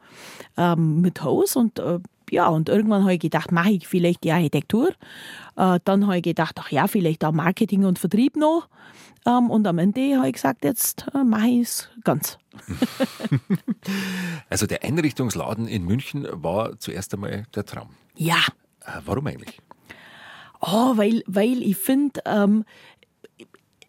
ähm, 0.57 1.03
mit 1.03 1.23
Haus 1.23 1.55
und 1.55 1.79
äh, 1.79 1.99
ja, 2.31 2.49
und 2.49 2.71
irgendwann 2.71 3.03
habe 3.03 3.13
ich 3.13 3.21
gedacht, 3.21 3.53
mache 3.53 3.73
ich 3.73 3.87
vielleicht 3.87 4.25
die 4.25 4.33
Architektur. 4.33 4.89
Äh, 5.57 5.79
dann 5.85 6.07
habe 6.07 6.17
ich 6.17 6.23
gedacht, 6.23 6.57
ach 6.59 6.71
ja, 6.71 6.87
vielleicht 6.87 7.23
auch 7.27 7.33
Marketing 7.33 7.85
und 7.85 7.99
Vertrieb 7.99 8.37
noch. 8.37 8.69
Ähm, 9.27 9.51
und 9.51 9.67
am 9.67 9.77
Ende 9.77 10.17
habe 10.17 10.29
ich 10.29 10.35
gesagt, 10.35 10.65
jetzt 10.65 11.07
äh, 11.15 11.23
mache 11.23 11.49
ich 11.49 11.61
es 11.61 11.91
ganz. 12.05 12.39
also 14.49 14.67
der 14.67 14.83
Einrichtungsladen 14.83 15.69
in 15.69 15.85
München 15.85 16.27
war 16.31 16.79
zuerst 16.79 17.13
einmal 17.13 17.45
der 17.55 17.67
Traum. 17.67 17.91
Ja. 18.17 18.39
Äh, 18.81 19.01
warum 19.05 19.27
eigentlich? 19.27 19.61
Oh, 20.65 20.97
weil, 20.97 21.25
weil 21.27 21.61
ich 21.61 21.77
finde, 21.77 22.21
ähm, 22.25 22.65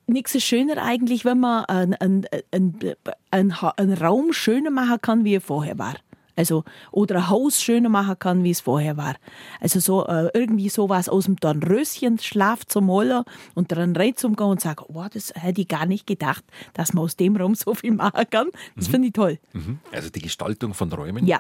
nichts 0.08 0.36
ist 0.36 0.44
schöner 0.44 0.82
eigentlich, 0.82 1.26
wenn 1.26 1.40
man 1.40 1.66
einen, 1.66 1.96
einen, 1.96 2.26
einen, 2.52 2.96
einen 3.32 3.94
Raum 3.94 4.34
schöner 4.34 4.72
machen 4.72 5.02
kann, 5.02 5.24
wie 5.26 5.36
er 5.36 5.42
vorher 5.42 5.78
war. 5.78 5.96
Also, 6.36 6.64
oder 6.92 7.18
ein 7.18 7.30
Haus 7.30 7.62
schöner 7.62 7.90
machen 7.90 8.18
kann, 8.18 8.44
wie 8.44 8.50
es 8.50 8.62
vorher 8.62 8.98
war. 8.98 9.16
Also 9.60 9.80
so 9.80 10.08
äh, 10.08 10.30
irgendwie 10.34 10.70
sowas 10.70 11.08
aus 11.08 11.26
dem 11.26 11.36
Dornröschen 11.36 12.18
Schlaf 12.18 12.66
zum 12.66 12.88
Holen 12.88 13.24
und 13.54 13.72
dann 13.72 13.96
rein 13.96 14.16
zum 14.16 14.36
gehen 14.36 14.48
und 14.48 14.62
sagen, 14.62 14.84
oh, 14.88 15.06
das 15.14 15.32
hätte 15.36 15.62
ich 15.62 15.68
gar 15.68 15.86
nicht 15.86 16.08
gedacht, 16.08 16.44
dass 16.74 16.94
man 16.94 17.04
aus 17.04 17.16
dem 17.18 17.36
Raum 17.36 17.54
so 17.56 17.76
viel 17.76 17.92
machen 17.92 18.26
kann. 18.30 18.48
Das 18.76 18.88
mhm. 18.88 18.92
finde 18.92 19.08
ich 19.10 19.14
toll. 19.14 19.40
Mhm. 19.54 19.80
Also 19.92 20.10
die 20.10 20.22
Gestaltung 20.22 20.74
von 20.74 20.92
Räumen. 20.92 21.28
Ja. 21.28 21.40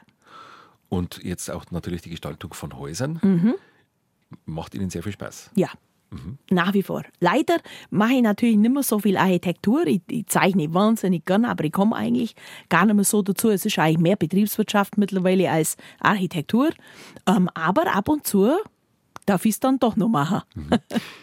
Und 0.90 1.24
jetzt 1.24 1.50
auch 1.50 1.66
natürlich 1.72 2.04
die 2.04 2.12
Gestaltung 2.12 2.54
von 2.54 2.78
Häusern. 2.78 3.20
Mhm. 3.24 3.56
Macht 4.46 4.76
Ihnen 4.76 4.92
sehr 4.92 5.02
viel 5.02 5.12
Spaß. 5.12 5.50
Ja, 5.56 5.70
Mhm. 6.14 6.38
Nach 6.52 6.74
wie 6.74 6.84
vor. 6.84 7.04
Leider 7.20 7.58
mache 7.90 8.14
ich 8.14 8.22
natürlich 8.22 8.58
nicht 8.58 8.74
mehr 8.74 8.84
so 8.84 9.00
viel 9.00 9.18
Architektur. 9.18 9.86
Ich, 9.88 10.02
ich 10.08 10.28
zeichne 10.28 10.74
wahnsinnig 10.74 11.26
gerne, 11.26 11.50
aber 11.50 11.64
ich 11.64 11.72
komme 11.72 11.96
eigentlich 11.96 12.36
gar 12.70 12.86
nicht 12.86 12.96
mehr 12.96 13.04
so 13.04 13.22
dazu. 13.22 13.50
Es 13.50 13.66
ist 13.66 13.80
eigentlich 13.80 14.00
mehr 14.00 14.16
Betriebswirtschaft 14.16 14.98
mittlerweile 14.98 15.50
als 15.50 15.78
Architektur. 16.00 16.70
Ähm, 17.28 17.50
aber 17.54 17.94
ab 17.94 18.10
und 18.10 18.28
zu 18.28 18.52
darf 19.26 19.46
ich 19.46 19.52
es 19.52 19.60
dann 19.60 19.80
doch 19.80 19.96
noch 19.96 20.10
machen. 20.10 20.42
Mhm. 20.56 20.70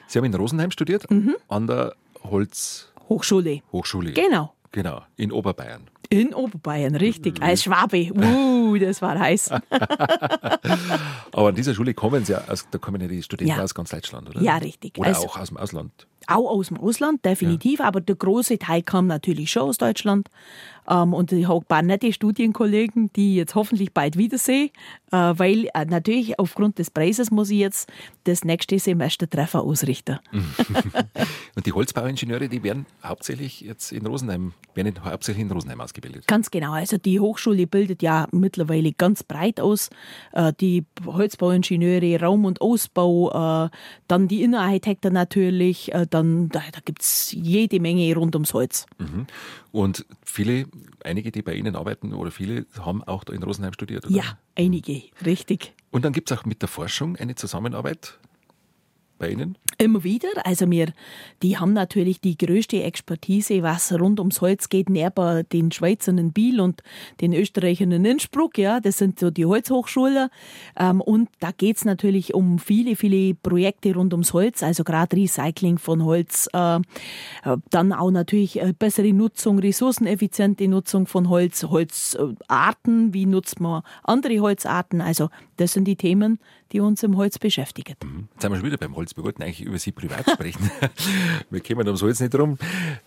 Sie 0.06 0.18
haben 0.18 0.26
in 0.26 0.34
Rosenheim 0.34 0.70
studiert, 0.70 1.10
mhm. 1.10 1.36
an 1.48 1.66
der 1.66 1.94
Holz... 2.22 2.92
Hochschule. 3.08 3.62
Hochschule. 3.72 4.12
Genau. 4.12 4.54
Genau, 4.72 5.02
in 5.16 5.32
Oberbayern. 5.32 5.90
In 6.12 6.34
Oberbayern, 6.34 6.96
richtig. 6.96 7.38
Mhm. 7.38 7.44
Als 7.44 7.62
Schwabe. 7.62 8.10
Uh, 8.12 8.76
das 8.78 9.00
war 9.00 9.16
heiß. 9.16 9.50
Aber 11.32 11.48
an 11.48 11.54
dieser 11.54 11.72
Schule 11.72 11.94
kommen 11.94 12.24
Sie 12.24 12.32
ja, 12.32 12.42
also 12.48 12.66
da 12.72 12.78
kommen 12.78 13.00
ja 13.00 13.06
die 13.06 13.22
Studenten 13.22 13.56
ja. 13.56 13.62
aus 13.62 13.74
ganz 13.74 13.90
Deutschland, 13.90 14.28
oder? 14.28 14.42
Ja, 14.42 14.56
richtig. 14.56 14.98
Oder 14.98 15.08
also, 15.08 15.28
auch 15.28 15.38
aus 15.38 15.48
dem 15.48 15.56
Ausland. 15.56 16.08
Auch 16.26 16.50
aus 16.50 16.68
dem 16.68 16.78
Ausland, 16.78 17.24
definitiv. 17.24 17.80
Ja. 17.80 17.86
Aber 17.86 18.00
der 18.00 18.16
große 18.16 18.58
Teil 18.58 18.82
kam 18.82 19.06
natürlich 19.06 19.50
schon 19.50 19.62
aus 19.62 19.78
Deutschland. 19.78 20.28
Ähm, 20.88 21.14
und 21.14 21.32
ich 21.32 21.48
habe 21.48 21.60
ein 21.60 21.66
paar 21.66 21.82
nette 21.82 22.12
Studienkollegen, 22.12 23.12
die 23.14 23.32
ich 23.32 23.36
jetzt 23.36 23.54
hoffentlich 23.54 23.92
bald 23.92 24.16
wiedersehe, 24.16 24.70
äh, 25.12 25.16
weil 25.16 25.68
äh, 25.74 25.84
natürlich 25.84 26.38
aufgrund 26.38 26.78
des 26.78 26.90
Preises 26.90 27.30
muss 27.30 27.50
ich 27.50 27.58
jetzt 27.58 27.90
das 28.24 28.44
nächste 28.44 28.78
Semester 28.78 29.28
Treffer 29.28 29.62
ausrichten. 29.62 30.18
und 31.54 31.66
die 31.66 31.72
Holzbauingenieure, 31.72 32.48
die 32.48 32.62
werden 32.62 32.86
hauptsächlich 33.04 33.60
jetzt 33.60 33.92
in 33.92 34.06
Rosenheim, 34.06 34.52
werden 34.74 34.94
hauptsächlich 35.04 35.44
in 35.44 35.50
Rosenheim 35.52 35.80
ausgebildet? 35.80 36.26
Ganz 36.26 36.50
genau. 36.50 36.72
Also 36.72 36.98
die 36.98 37.20
Hochschule 37.20 37.66
bildet 37.66 38.02
ja 38.02 38.26
mittlerweile 38.32 38.92
ganz 38.92 39.22
breit 39.22 39.60
aus. 39.60 39.90
Äh, 40.32 40.52
die 40.60 40.84
Holzbauingenieure, 41.06 42.20
Raum- 42.20 42.44
und 42.44 42.60
Ausbau, 42.60 43.66
äh, 43.66 43.70
dann 44.08 44.28
die 44.28 44.42
Innenarchitekten 44.42 45.12
natürlich, 45.12 45.92
äh, 45.94 46.06
dann 46.10 46.48
da, 46.48 46.62
da 46.72 46.80
gibt 46.84 47.02
es 47.02 47.32
jede 47.32 47.80
Menge 47.80 48.14
rund 48.14 48.34
ums 48.34 48.54
Holz. 48.54 48.86
Mhm. 48.98 49.26
Und 49.72 50.06
viele, 50.24 50.66
einige, 51.04 51.32
die 51.32 51.42
bei 51.42 51.54
Ihnen 51.54 51.76
arbeiten 51.76 52.12
oder 52.12 52.30
viele, 52.30 52.66
haben 52.78 53.02
auch 53.04 53.24
da 53.24 53.32
in 53.32 53.42
Rosenheim 53.42 53.72
studiert, 53.72 54.06
oder? 54.06 54.14
Ja, 54.14 54.38
einige, 54.56 55.02
richtig. 55.24 55.72
Und 55.90 56.04
dann 56.04 56.12
gibt 56.12 56.30
es 56.30 56.38
auch 56.38 56.44
mit 56.44 56.62
der 56.62 56.68
Forschung 56.68 57.16
eine 57.16 57.34
Zusammenarbeit 57.34 58.18
bei 59.20 59.30
Ihnen? 59.30 59.56
Immer 59.78 60.02
wieder. 60.02 60.28
Also 60.44 60.68
wir, 60.68 60.92
die 61.42 61.56
haben 61.56 61.72
natürlich 61.72 62.20
die 62.20 62.36
größte 62.36 62.82
Expertise, 62.82 63.62
was 63.62 63.92
rund 63.92 64.18
ums 64.18 64.40
Holz 64.40 64.68
geht, 64.68 64.90
neben 64.90 65.48
den 65.52 65.70
Schweizern 65.70 66.18
in 66.18 66.32
Biel 66.32 66.60
und 66.60 66.82
den 67.20 67.32
Österreichern 67.32 67.92
in 67.92 68.04
Innsbruck. 68.04 68.58
Ja, 68.58 68.80
das 68.80 68.98
sind 68.98 69.20
so 69.20 69.30
die 69.30 69.46
Holzhochschulen. 69.46 70.28
Ähm, 70.76 71.00
und 71.00 71.28
da 71.38 71.52
geht's 71.52 71.84
natürlich 71.84 72.34
um 72.34 72.58
viele, 72.58 72.96
viele 72.96 73.34
Projekte 73.34 73.94
rund 73.94 74.12
ums 74.12 74.32
Holz, 74.32 74.62
also 74.64 74.82
gerade 74.82 75.16
Recycling 75.16 75.78
von 75.78 76.04
Holz. 76.04 76.48
Äh 76.52 76.80
dann 77.70 77.92
auch 77.92 78.10
natürlich 78.10 78.60
äh, 78.60 78.72
bessere 78.76 79.12
Nutzung, 79.12 79.58
ressourceneffiziente 79.58 80.68
Nutzung 80.68 81.06
von 81.06 81.28
Holz, 81.28 81.64
Holzarten, 81.64 83.14
wie 83.14 83.26
nutzt 83.26 83.60
man 83.60 83.82
andere 84.02 84.40
Holzarten. 84.40 85.00
Also 85.00 85.30
das 85.56 85.72
sind 85.72 85.84
die 85.84 85.96
Themen, 85.96 86.38
die 86.72 86.80
uns 86.80 87.02
im 87.02 87.16
Holz 87.16 87.38
beschäftigen. 87.38 87.96
Mhm. 88.02 88.28
Jetzt 88.32 88.42
sind 88.42 88.52
wir 88.52 88.56
schon 88.56 88.66
wieder 88.66 88.78
beim 88.78 88.96
Holz. 88.96 89.09
Wir 89.16 89.24
wollten 89.24 89.42
eigentlich 89.42 89.62
über 89.62 89.78
Sie 89.78 89.92
privat 89.92 90.28
sprechen. 90.30 90.70
wir 91.50 91.60
kommen 91.60 91.86
ums 91.86 92.02
Holz 92.02 92.20
nicht 92.20 92.34
drum. 92.34 92.58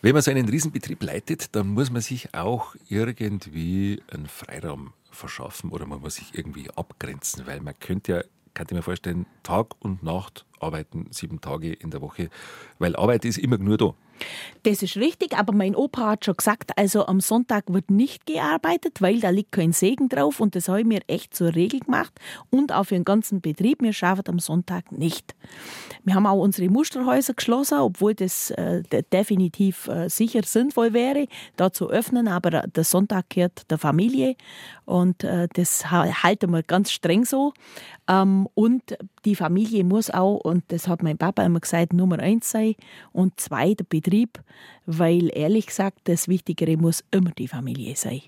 Wenn 0.01 0.13
man 0.13 0.21
so 0.21 0.31
einen 0.31 0.47
Riesenbetrieb 0.47 1.01
leitet, 1.03 1.55
dann 1.55 1.67
muss 1.67 1.91
man 1.91 2.01
sich 2.01 2.33
auch 2.33 2.75
irgendwie 2.89 4.01
einen 4.11 4.27
Freiraum 4.27 4.93
verschaffen 5.11 5.69
oder 5.69 5.85
man 5.85 6.01
muss 6.01 6.15
sich 6.15 6.31
irgendwie 6.33 6.69
abgrenzen, 6.71 7.45
weil 7.45 7.61
man 7.61 7.73
könnte 7.79 8.11
ja, 8.11 8.23
kann 8.53 8.67
ich 8.69 8.75
mir 8.75 8.81
vorstellen, 8.81 9.25
Tag 9.43 9.75
und 9.79 10.03
Nacht 10.03 10.45
arbeiten, 10.59 11.07
sieben 11.11 11.41
Tage 11.41 11.73
in 11.73 11.91
der 11.91 12.01
Woche, 12.01 12.29
weil 12.79 12.95
Arbeit 12.95 13.25
ist 13.25 13.37
immer 13.37 13.57
nur 13.57 13.77
da. 13.77 13.93
Das 14.63 14.81
ist 14.81 14.95
richtig, 14.95 15.37
aber 15.37 15.53
mein 15.53 15.75
Opa 15.75 16.11
hat 16.11 16.25
schon 16.25 16.37
gesagt, 16.37 16.77
also 16.77 17.05
am 17.05 17.19
Sonntag 17.19 17.65
wird 17.67 17.91
nicht 17.91 18.25
gearbeitet, 18.25 19.01
weil 19.01 19.19
da 19.19 19.29
liegt 19.29 19.51
kein 19.51 19.73
Segen 19.73 20.07
drauf 20.07 20.39
und 20.39 20.55
das 20.55 20.69
habe 20.69 20.81
ich 20.81 20.85
mir 20.85 21.01
echt 21.07 21.35
zur 21.35 21.53
Regel 21.53 21.81
gemacht 21.81 22.13
und 22.49 22.71
auch 22.71 22.85
für 22.85 22.95
den 22.95 23.03
ganzen 23.03 23.41
Betrieb, 23.41 23.81
wir 23.81 23.91
schaffen 23.91 24.23
am 24.27 24.39
Sonntag 24.39 24.91
nicht. 24.91 25.35
Wir 26.03 26.15
haben 26.15 26.25
auch 26.25 26.41
unsere 26.41 26.69
Musterhäuser 26.69 27.33
geschlossen, 27.33 27.79
obwohl 27.79 28.13
das 28.13 28.51
äh, 28.51 28.83
definitiv 29.11 29.87
äh, 29.87 30.09
sicher 30.09 30.43
sinnvoll 30.43 30.93
wäre, 30.93 31.27
da 31.57 31.73
zu 31.73 31.89
öffnen, 31.89 32.27
aber 32.27 32.49
der 32.49 32.83
Sonntag 32.83 33.29
gehört 33.29 33.69
der 33.69 33.77
Familie 33.77 34.35
und 34.85 35.23
äh, 35.23 35.47
das 35.53 35.91
halten 35.91 36.51
wir 36.51 36.63
ganz 36.63 36.91
streng 36.91 37.25
so. 37.25 37.53
Ähm, 38.07 38.47
und 38.53 38.97
die 39.25 39.35
Familie 39.35 39.83
muss 39.83 40.09
auch, 40.09 40.37
und 40.37 40.63
das 40.69 40.87
hat 40.87 41.03
mein 41.03 41.17
Papa 41.17 41.43
immer 41.43 41.59
gesagt, 41.59 41.93
Nummer 41.93 42.19
eins 42.19 42.51
sein 42.51 42.75
und 43.13 43.39
zwei 43.39 43.73
der 43.73 43.85
Betrieb, 43.85 44.12
weil 44.85 45.29
ehrlich 45.33 45.67
gesagt, 45.67 45.99
das 46.05 46.27
Wichtigere 46.27 46.77
muss 46.77 47.03
immer 47.11 47.31
die 47.31 47.47
Familie 47.47 47.95
sein. 47.95 48.21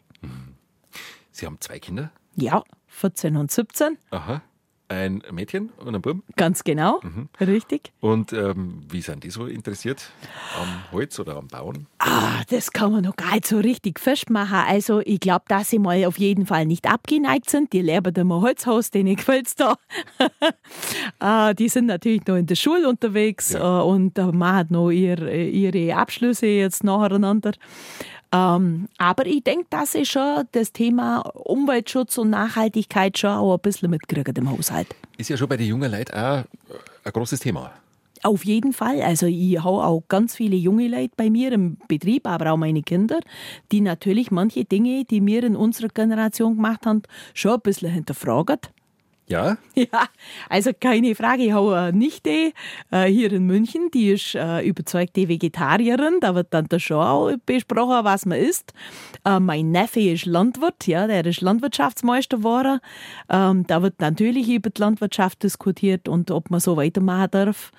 Sie 1.31 1.45
haben 1.45 1.59
zwei 1.59 1.79
Kinder? 1.79 2.11
Ja, 2.35 2.63
14 2.87 3.35
und 3.37 3.51
17. 3.51 3.97
Aha 4.11 4.41
ein 4.87 5.23
Mädchen 5.31 5.71
und 5.77 5.95
ein 5.95 6.01
Bub. 6.01 6.17
Ganz 6.35 6.63
genau, 6.63 6.99
mhm. 7.01 7.29
richtig. 7.39 7.91
Und 8.01 8.33
ähm, 8.33 8.81
wie 8.89 9.01
sind 9.01 9.23
die 9.23 9.29
so 9.29 9.45
interessiert 9.45 10.11
am 10.59 10.91
Holz 10.91 11.19
oder 11.19 11.37
am 11.37 11.47
Bauen? 11.47 11.87
Ah, 11.99 12.43
das 12.49 12.71
kann 12.71 12.91
man 12.91 13.03
noch 13.03 13.15
gar 13.15 13.33
nicht 13.33 13.47
so 13.47 13.57
richtig 13.57 13.99
festmachen. 13.99 14.59
Also 14.67 15.01
ich 15.03 15.19
glaube, 15.19 15.45
dass 15.47 15.69
sie 15.69 15.79
mal 15.79 16.05
auf 16.05 16.19
jeden 16.19 16.45
Fall 16.45 16.65
nicht 16.65 16.87
abgeneigt 16.87 17.49
sind. 17.49 17.73
Die 17.73 17.81
leben 17.81 18.13
im 18.15 18.33
Holzhaus, 18.33 18.91
denen 18.91 19.15
gefällt 19.15 19.47
es 19.47 19.55
da. 19.55 19.75
ah, 21.19 21.53
die 21.53 21.69
sind 21.69 21.87
natürlich 21.87 22.25
noch 22.27 22.35
in 22.35 22.45
der 22.45 22.55
Schule 22.55 22.87
unterwegs 22.87 23.53
ja. 23.53 23.81
äh, 23.81 23.83
und 23.83 24.17
äh, 24.17 24.25
machen 24.31 24.67
noch 24.69 24.91
ihr, 24.91 25.19
ihre 25.27 25.95
Abschlüsse 25.95 26.47
jetzt 26.47 26.83
nacheinander. 26.83 27.53
Ähm, 28.35 28.89
aber 28.97 29.25
ich 29.25 29.43
denke, 29.43 29.67
dass 29.69 29.95
ich 29.95 30.09
schon 30.09 30.43
das 30.51 30.73
Thema 30.73 31.19
Umweltschutz 31.19 32.17
und 32.17 32.31
Nachhaltigkeit 32.31 33.17
schon 33.17 33.29
auch 33.29 33.53
ein 33.53 33.61
bisschen 33.61 33.89
mitkriege 33.89 34.33
im 34.35 34.51
Haushalt. 34.51 34.87
Ist 35.17 35.29
ja 35.29 35.37
schon 35.37 35.47
bei 35.47 35.57
den 35.57 35.67
jungen 35.67 35.91
Leuten 35.91 36.13
auch 36.13 36.43
ein 37.03 37.13
großes 37.13 37.39
Thema. 37.39 37.71
Auf 38.23 38.43
jeden 38.43 38.73
Fall. 38.73 39.01
Also 39.01 39.27
ich 39.27 39.59
habe 39.59 39.83
auch 39.83 40.03
ganz 40.07 40.35
viele 40.35 40.55
junge 40.55 40.87
Leute 40.87 41.13
bei 41.15 41.29
mir 41.29 41.51
im 41.51 41.77
Betrieb, 41.87 42.27
aber 42.27 42.51
auch 42.51 42.57
meine 42.57 42.81
Kinder, 42.81 43.19
die 43.71 43.81
natürlich 43.81 44.31
manche 44.31 44.65
Dinge, 44.65 45.05
die 45.05 45.23
wir 45.25 45.43
in 45.43 45.55
unserer 45.55 45.89
Generation 45.89 46.55
gemacht 46.55 46.85
haben, 46.85 47.03
schon 47.35 47.53
ein 47.53 47.61
bisschen 47.61 47.91
hinterfragen. 47.91 48.57
Ja? 49.27 49.57
Ja, 49.75 50.07
also 50.49 50.71
keine 50.79 51.15
Frage. 51.15 51.43
Ich 51.43 51.51
habe 51.51 51.75
eine 51.75 51.97
Nichte 51.97 52.53
äh, 52.91 53.05
hier 53.05 53.31
in 53.33 53.45
München, 53.45 53.91
die 53.93 54.11
ist 54.11 54.35
äh, 54.35 54.65
überzeugte 54.65 55.27
Vegetarierin. 55.27 56.19
Da 56.21 56.33
wird 56.33 56.53
dann 56.53 56.67
da 56.67 56.79
schon 56.79 56.97
auch 56.97 57.31
besprochen, 57.45 58.05
was 58.05 58.25
man 58.25 58.39
isst. 58.39 58.73
Äh, 59.25 59.39
mein 59.39 59.71
Neffe 59.71 59.99
ist 59.99 60.25
Landwirt, 60.25 60.87
ja, 60.87 61.07
der 61.07 61.25
ist 61.25 61.41
Landwirtschaftsmeister 61.41 62.37
geworden. 62.37 62.79
Ähm, 63.29 63.67
da 63.67 63.81
wird 63.81 63.99
natürlich 63.99 64.49
über 64.49 64.69
die 64.69 64.79
Landwirtschaft 64.79 65.43
diskutiert 65.43 66.07
und 66.07 66.31
ob 66.31 66.49
man 66.49 66.61
so 66.61 66.77
weitermachen 66.77 67.31
darf. 67.31 67.71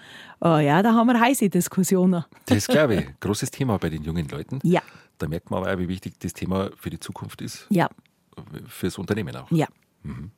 Äh, 0.44 0.66
ja, 0.66 0.82
da 0.82 0.92
haben 0.92 1.06
wir 1.06 1.18
heiße 1.18 1.48
Diskussionen. 1.48 2.24
Das 2.44 2.66
glaube 2.66 2.94
ich. 2.96 3.06
Großes 3.20 3.50
Thema 3.50 3.78
bei 3.78 3.88
den 3.88 4.02
jungen 4.02 4.28
Leuten. 4.28 4.58
Ja. 4.62 4.82
Da 5.18 5.28
merkt 5.28 5.50
man 5.50 5.62
aber 5.62 5.72
auch, 5.72 5.78
wie 5.78 5.88
wichtig 5.88 6.18
das 6.18 6.34
Thema 6.34 6.70
für 6.76 6.90
die 6.90 7.00
Zukunft 7.00 7.40
ist. 7.40 7.66
Ja. 7.70 7.88
Fürs 8.66 8.98
Unternehmen 8.98 9.34
auch. 9.34 9.50
Ja. 9.50 9.66
Mhm. 10.02 10.30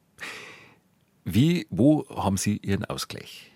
Wie, 1.30 1.66
wo 1.68 2.06
haben 2.08 2.38
Sie 2.38 2.56
Ihren 2.62 2.86
Ausgleich? 2.86 3.50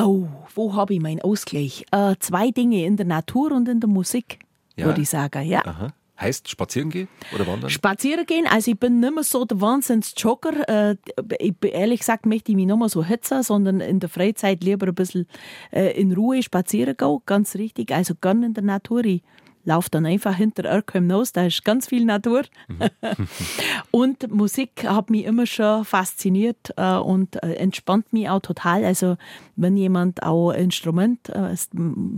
Oh, 0.00 0.28
wo 0.54 0.74
habe 0.74 0.94
ich 0.94 1.00
meinen 1.00 1.20
Ausgleich? 1.20 1.84
Äh, 1.90 2.14
zwei 2.20 2.50
Dinge, 2.50 2.86
in 2.86 2.96
der 2.96 3.04
Natur 3.04 3.52
und 3.52 3.68
in 3.68 3.80
der 3.80 3.88
Musik, 3.88 4.38
ja. 4.76 4.86
würde 4.86 5.02
ich 5.02 5.10
sagen. 5.10 5.46
Ja. 5.46 5.64
Aha. 5.66 5.92
Heißt 6.18 6.48
spazieren 6.48 6.90
gehen 6.90 7.06
oder 7.34 7.46
wandern? 7.46 7.70
Spazieren 7.70 8.26
gehen, 8.26 8.46
also 8.48 8.70
ich 8.70 8.78
bin 8.78 8.98
nicht 8.98 9.14
mehr 9.14 9.22
so 9.22 9.44
der 9.44 9.60
Wahnsinns-Jogger. 9.60 10.68
Äh, 10.68 10.96
ich, 11.38 11.54
ehrlich 11.62 12.00
gesagt 12.00 12.26
möchte 12.26 12.50
ich 12.50 12.56
mich 12.56 12.66
nicht 12.66 12.78
mehr 12.78 12.88
so 12.88 13.04
hetzen, 13.04 13.42
sondern 13.42 13.80
in 13.80 14.00
der 14.00 14.08
Freizeit 14.08 14.64
lieber 14.64 14.88
ein 14.88 14.94
bisschen 14.94 15.26
äh, 15.70 16.00
in 16.00 16.12
Ruhe 16.12 16.42
spazieren 16.42 16.96
gehen, 16.96 17.20
ganz 17.26 17.54
richtig. 17.56 17.92
Also 17.92 18.14
gerne 18.20 18.46
in 18.46 18.54
der 18.54 18.64
Natur. 18.64 19.04
Ich 19.04 19.22
laufe 19.68 19.90
dann 19.90 20.06
einfach 20.06 20.34
hinter 20.34 20.64
Erkheim 20.64 21.04
hinaus, 21.04 21.32
da 21.32 21.44
ist 21.44 21.62
ganz 21.62 21.86
viel 21.86 22.04
Natur. 22.04 22.42
Mhm. 22.68 22.88
und 23.90 24.32
Musik 24.32 24.84
hat 24.84 25.10
mich 25.10 25.24
immer 25.24 25.46
schon 25.46 25.84
fasziniert 25.84 26.72
äh, 26.76 26.96
und 26.96 27.40
äh, 27.42 27.54
entspannt 27.54 28.12
mich 28.12 28.28
auch 28.28 28.40
total. 28.40 28.84
Also 28.84 29.16
wenn 29.56 29.76
jemand 29.76 30.22
auch 30.22 30.52
Instrument 30.52 31.28
äh, 31.28 31.54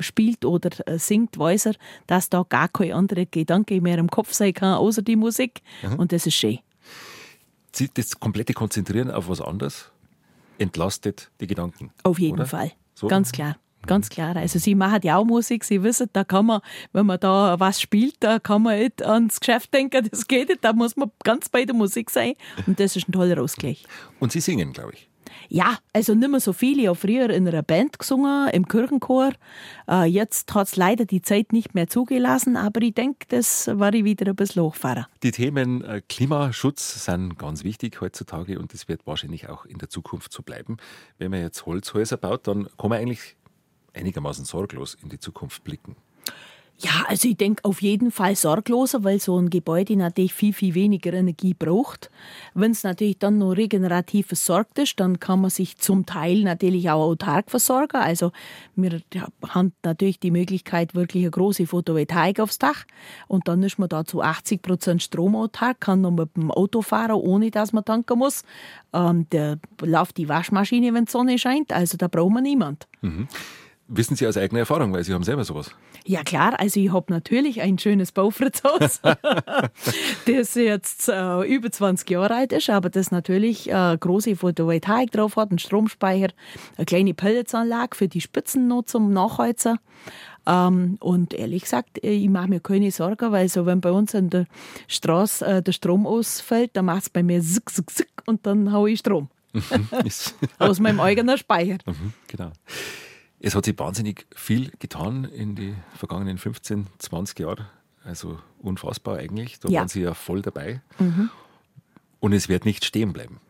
spielt 0.00 0.44
oder 0.44 0.70
äh, 0.86 0.98
singt, 0.98 1.38
weiß 1.38 1.66
er, 1.66 1.74
dass 2.06 2.30
da 2.30 2.46
gar 2.48 2.68
kein 2.68 2.92
anderer 2.92 3.26
Gedanke 3.26 3.80
mehr 3.80 3.98
im 3.98 4.08
Kopf 4.08 4.32
sein 4.32 4.54
kann, 4.54 4.74
außer 4.74 5.02
die 5.02 5.16
Musik. 5.16 5.60
Mhm. 5.82 5.96
Und 5.96 6.12
das 6.12 6.26
ist 6.26 6.34
schön. 6.34 6.60
Sie 7.72 7.90
das 7.92 8.18
komplette 8.18 8.54
Konzentrieren 8.54 9.10
auf 9.10 9.28
was 9.28 9.40
anderes 9.40 9.90
entlastet 10.58 11.30
die 11.40 11.46
Gedanken. 11.46 11.90
Auf 12.04 12.18
jeden 12.18 12.34
oder? 12.34 12.46
Fall, 12.46 12.72
so? 12.94 13.08
ganz 13.08 13.32
klar. 13.32 13.56
Ganz 13.86 14.08
klar. 14.08 14.36
Also 14.36 14.58
sie 14.58 14.74
machen 14.74 15.00
ja 15.02 15.16
auch 15.16 15.24
Musik, 15.24 15.64
sie 15.64 15.82
wissen, 15.82 16.08
da 16.12 16.24
kann 16.24 16.46
man, 16.46 16.60
wenn 16.92 17.06
man 17.06 17.18
da 17.18 17.58
was 17.58 17.80
spielt, 17.80 18.16
da 18.20 18.38
kann 18.38 18.62
man 18.62 18.78
nicht 18.78 19.02
ans 19.02 19.40
Geschäft 19.40 19.72
denken, 19.72 20.08
das 20.10 20.26
geht 20.26 20.48
nicht, 20.48 20.64
da 20.64 20.72
muss 20.72 20.96
man 20.96 21.10
ganz 21.24 21.48
bei 21.48 21.64
der 21.64 21.74
Musik 21.74 22.10
sein 22.10 22.34
und 22.66 22.78
das 22.78 22.96
ist 22.96 23.08
ein 23.08 23.12
toller 23.12 23.40
Ausgleich. 23.40 23.84
Und 24.18 24.32
Sie 24.32 24.40
singen, 24.40 24.72
glaube 24.72 24.92
ich. 24.94 25.10
Ja, 25.48 25.78
also 25.92 26.14
nicht 26.14 26.30
mehr 26.30 26.40
so 26.40 26.52
viel. 26.52 26.78
Ich 26.78 26.86
habe 26.86 26.96
früher 26.96 27.30
in 27.30 27.46
einer 27.46 27.62
Band 27.62 27.98
gesungen, 27.98 28.48
im 28.50 28.68
Kirchenchor. 28.68 29.32
Äh, 29.88 30.04
jetzt 30.04 30.54
hat 30.54 30.68
es 30.68 30.76
leider 30.76 31.04
die 31.06 31.22
Zeit 31.22 31.52
nicht 31.52 31.74
mehr 31.74 31.88
zugelassen, 31.88 32.56
aber 32.56 32.82
ich 32.82 32.94
denke, 32.94 33.26
das 33.28 33.68
war 33.72 33.92
ich 33.92 34.04
wieder 34.04 34.28
ein 34.28 34.36
bisschen 34.36 34.62
hochfahren. 34.62 35.06
Die 35.22 35.32
Themen 35.32 35.82
äh, 35.82 36.02
Klimaschutz 36.08 37.04
sind 37.04 37.38
ganz 37.38 37.64
wichtig 37.64 38.00
heutzutage 38.00 38.58
und 38.58 38.72
das 38.72 38.88
wird 38.88 39.06
wahrscheinlich 39.06 39.48
auch 39.48 39.64
in 39.64 39.78
der 39.78 39.88
Zukunft 39.88 40.32
so 40.32 40.42
bleiben. 40.42 40.76
Wenn 41.18 41.32
man 41.32 41.40
jetzt 41.40 41.66
Holzhäuser 41.66 42.16
baut, 42.16 42.46
dann 42.46 42.68
kann 42.78 42.90
man 42.90 43.00
eigentlich 43.00 43.36
einigermaßen 43.94 44.44
sorglos 44.44 44.96
in 45.02 45.08
die 45.08 45.18
Zukunft 45.18 45.64
blicken. 45.64 45.96
Ja, 46.82 47.04
also 47.08 47.28
ich 47.28 47.36
denke 47.36 47.62
auf 47.66 47.82
jeden 47.82 48.10
Fall 48.10 48.34
sorgloser, 48.36 49.04
weil 49.04 49.20
so 49.20 49.38
ein 49.38 49.50
Gebäude 49.50 49.96
natürlich 49.96 50.32
viel, 50.32 50.54
viel 50.54 50.74
weniger 50.74 51.12
Energie 51.12 51.52
braucht. 51.52 52.10
Wenn 52.54 52.70
es 52.70 52.84
natürlich 52.84 53.18
dann 53.18 53.36
noch 53.36 53.52
regenerativ 53.52 54.28
versorgt 54.28 54.78
ist, 54.78 54.98
dann 54.98 55.20
kann 55.20 55.42
man 55.42 55.50
sich 55.50 55.76
zum 55.76 56.06
Teil 56.06 56.42
natürlich 56.42 56.88
auch 56.88 57.02
autark 57.02 57.50
versorgen. 57.50 57.98
Also 57.98 58.32
wir 58.76 59.02
haben 59.46 59.74
natürlich 59.84 60.20
die 60.20 60.30
Möglichkeit, 60.30 60.94
wirklich 60.94 61.24
eine 61.24 61.32
große 61.32 61.66
Photovoltaik 61.66 62.40
aufs 62.40 62.58
Dach 62.58 62.86
und 63.28 63.46
dann 63.46 63.62
ist 63.62 63.78
man 63.78 63.90
da 63.90 64.06
zu 64.06 64.22
80 64.22 64.62
Prozent 64.62 65.02
stromautark, 65.02 65.80
kann 65.80 66.00
noch 66.00 66.12
mit 66.12 66.34
dem 66.34 66.50
Auto 66.50 66.80
fahren, 66.80 67.12
ohne 67.12 67.50
dass 67.50 67.74
man 67.74 67.84
tanken 67.84 68.18
muss. 68.18 68.42
Ähm, 68.94 69.28
der 69.32 69.58
läuft 69.82 70.16
die 70.16 70.30
Waschmaschine, 70.30 70.94
wenn 70.94 71.04
die 71.04 71.12
Sonne 71.12 71.38
scheint, 71.38 71.74
also 71.74 71.98
da 71.98 72.08
braucht 72.08 72.32
man 72.32 72.42
niemand. 72.42 72.88
Mhm. 73.02 73.28
Wissen 73.92 74.14
Sie 74.14 74.24
aus 74.28 74.36
eigener 74.36 74.60
Erfahrung, 74.60 74.92
weil 74.92 75.02
Sie 75.02 75.12
haben 75.12 75.24
selber 75.24 75.42
sowas? 75.42 75.72
Ja 76.06 76.22
klar, 76.22 76.60
also 76.60 76.78
ich 76.78 76.92
habe 76.92 77.12
natürlich 77.12 77.60
ein 77.60 77.76
schönes 77.76 78.12
Baufritzhaus, 78.12 79.00
das 80.26 80.54
jetzt 80.54 81.08
äh, 81.08 81.42
über 81.42 81.72
20 81.72 82.08
Jahre 82.08 82.36
alt 82.36 82.52
ist, 82.52 82.70
aber 82.70 82.88
das 82.88 83.10
natürlich 83.10 83.68
äh, 83.68 83.96
große 83.98 84.36
Photovoltaik 84.36 85.10
drauf 85.10 85.34
hat, 85.34 85.50
einen 85.50 85.58
Stromspeicher, 85.58 86.28
eine 86.76 86.84
kleine 86.86 87.14
Pelletsanlage 87.14 87.96
für 87.96 88.06
die 88.06 88.20
Spitzen 88.20 88.68
noch 88.68 88.84
zum 88.84 89.12
Nachheizen. 89.12 89.80
Ähm, 90.46 90.96
und 91.00 91.34
ehrlich 91.34 91.64
gesagt, 91.64 92.02
äh, 92.04 92.12
ich 92.12 92.28
mache 92.28 92.48
mir 92.48 92.60
keine 92.60 92.92
Sorgen, 92.92 93.32
weil 93.32 93.48
so 93.48 93.66
wenn 93.66 93.80
bei 93.80 93.90
uns 93.90 94.14
an 94.14 94.30
der 94.30 94.46
Straße 94.86 95.44
äh, 95.44 95.62
der 95.62 95.72
Strom 95.72 96.06
ausfällt, 96.06 96.70
dann 96.74 96.84
macht 96.84 97.02
es 97.02 97.10
bei 97.10 97.24
mir 97.24 97.42
zick, 97.42 97.68
zick, 97.68 97.90
zick 97.90 98.22
und 98.26 98.46
dann 98.46 98.72
haue 98.72 98.92
ich 98.92 99.00
Strom. 99.00 99.30
Aus 100.60 100.78
meinem 100.78 101.00
eigenen 101.00 101.36
Speicher. 101.36 101.78
Mhm, 101.84 102.12
genau. 102.28 102.52
Es 103.40 103.54
hat 103.54 103.64
sich 103.64 103.78
wahnsinnig 103.78 104.26
viel 104.34 104.70
getan 104.78 105.24
in 105.24 105.54
die 105.56 105.74
vergangenen 105.94 106.36
15, 106.38 106.86
20 106.98 107.38
Jahre. 107.40 107.66
Also 108.04 108.38
unfassbar 108.60 109.16
eigentlich. 109.18 109.58
Da 109.60 109.68
Ja. 109.68 109.80
waren 109.80 109.88
Sie 109.88 110.02
ja 110.02 110.14
voll 110.14 110.42
dabei. 110.42 110.80
Und 112.20 112.32
es 112.32 112.48
wird 112.48 112.64
nicht 112.66 112.84
stehen 112.84 113.12
bleiben. 113.12 113.40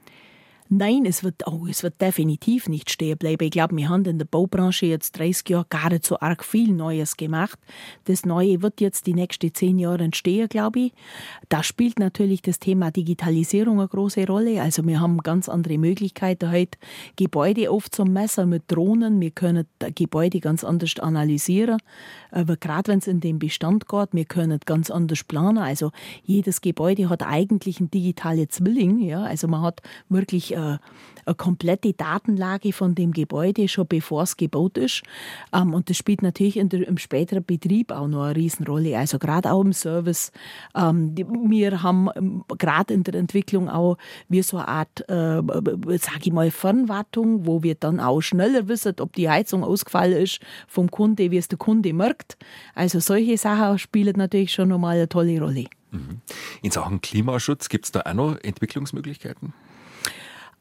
Nein, 0.73 1.05
es 1.05 1.25
wird, 1.25 1.49
oh, 1.49 1.67
es 1.69 1.83
wird 1.83 2.01
definitiv 2.01 2.69
nicht 2.69 2.91
stehen 2.91 3.19
bleiben. 3.19 3.43
Ich 3.43 3.51
glaube, 3.51 3.77
wir 3.77 3.89
haben 3.89 4.05
in 4.05 4.19
der 4.19 4.25
Baubranche 4.25 4.87
jetzt 4.87 5.19
30 5.19 5.49
Jahre 5.49 5.67
gar 5.69 5.91
nicht 5.91 6.07
so 6.07 6.21
arg 6.21 6.45
viel 6.45 6.73
Neues 6.73 7.17
gemacht. 7.17 7.59
Das 8.05 8.25
Neue 8.25 8.63
wird 8.63 8.81
jetzt 8.81 9.09
die 9.09 9.15
nächsten 9.15 9.53
zehn 9.53 9.81
Jahre 9.81 10.05
entstehen, 10.05 10.49
glaube 10.49 10.79
ich. 10.79 10.93
Da 11.49 11.65
spielt 11.65 11.99
natürlich 11.99 12.41
das 12.43 12.61
Thema 12.61 12.93
Digitalisierung 12.93 13.81
eine 13.81 13.89
große 13.89 14.25
Rolle. 14.29 14.63
Also 14.63 14.87
wir 14.87 15.01
haben 15.01 15.19
ganz 15.19 15.49
andere 15.49 15.77
Möglichkeiten, 15.77 16.53
heute 16.53 16.79
Gebäude 17.17 17.69
aufzumessen 17.69 18.49
mit 18.49 18.63
Drohnen. 18.69 19.21
Wir 19.21 19.33
können 19.33 19.67
Gebäude 19.97 20.39
ganz 20.39 20.63
anders 20.63 21.01
analysieren. 21.01 21.79
Aber 22.31 22.57
gerade 22.57 22.93
wenn 22.93 23.01
es 23.01 23.09
in 23.09 23.19
den 23.19 23.41
Bestand 23.41 23.89
geht, 23.89 24.11
wir 24.13 24.25
können 24.25 24.61
ganz 24.67 24.89
anders 24.89 25.25
planen. 25.25 25.59
Also 25.59 25.91
jedes 26.23 26.61
Gebäude 26.61 27.09
hat 27.09 27.25
eigentlich 27.27 27.81
einen 27.81 27.91
digitalen 27.91 28.49
Zwilling. 28.49 29.01
Ja? 29.01 29.25
Also 29.25 29.49
man 29.49 29.63
hat 29.63 29.83
wirklich 30.09 30.55
äh, 30.61 30.79
eine 31.27 31.35
komplette 31.35 31.93
Datenlage 31.93 32.73
von 32.73 32.95
dem 32.95 33.13
Gebäude, 33.13 33.69
schon 33.69 33.87
bevor 33.87 34.23
es 34.23 34.37
gebaut 34.37 34.77
ist. 34.79 35.03
Ähm, 35.53 35.75
und 35.75 35.91
das 35.91 35.97
spielt 35.97 36.23
natürlich 36.23 36.55
der, 36.63 36.87
im 36.87 36.99
späteren 36.99 37.45
Betrieb 37.45 37.93
auch 37.93 38.09
noch 38.09 38.25
eine 38.25 38.37
Riesenrolle. 38.37 38.97
Also 38.99 39.19
gerade 39.19 39.53
auch 39.53 39.63
im 39.63 39.73
Service. 39.73 40.33
Ähm, 40.75 41.15
wir 41.17 41.83
haben 41.83 42.09
ähm, 42.17 42.45
gerade 42.59 42.95
in 42.95 43.05
der 43.05 43.15
Entwicklung 43.15 43.69
auch 43.69 43.97
wie 44.29 44.43
so 44.43 44.59
eine 44.59 44.69
Art, 44.69 45.09
äh, 45.09 45.43
sage 45.99 46.21
ich 46.25 46.33
mal, 46.33 46.51
Fernwartung, 46.51 47.47
wo 47.47 47.63
wir 47.63 47.75
dann 47.75 48.01
auch 48.01 48.21
schneller 48.21 48.69
wissen, 48.69 48.95
ob 49.01 49.13
die 49.15 49.29
Heizung 49.29 49.65
ausgefallen 49.65 50.17
ist 50.23 50.41
vom 50.67 50.91
Kunde, 50.91 51.31
wie 51.31 51.39
es 51.39 51.49
der 51.49 51.59
Kunde 51.59 51.93
merkt. 51.93 52.37
Also 52.75 53.01
solche 53.01 53.37
Sachen 53.37 53.79
spielen 53.79 54.15
natürlich 54.17 54.53
schon 54.53 54.69
nochmal 54.69 54.97
eine 54.97 55.09
tolle 55.09 55.41
Rolle. 55.41 55.67
In 56.63 56.71
Sachen 56.71 57.01
Klimaschutz 57.01 57.69
gibt 57.69 57.87
es 57.87 57.93
da 57.93 58.03
auch 58.03 58.15
noch 58.15 58.37
Entwicklungsmöglichkeiten? 58.43 59.53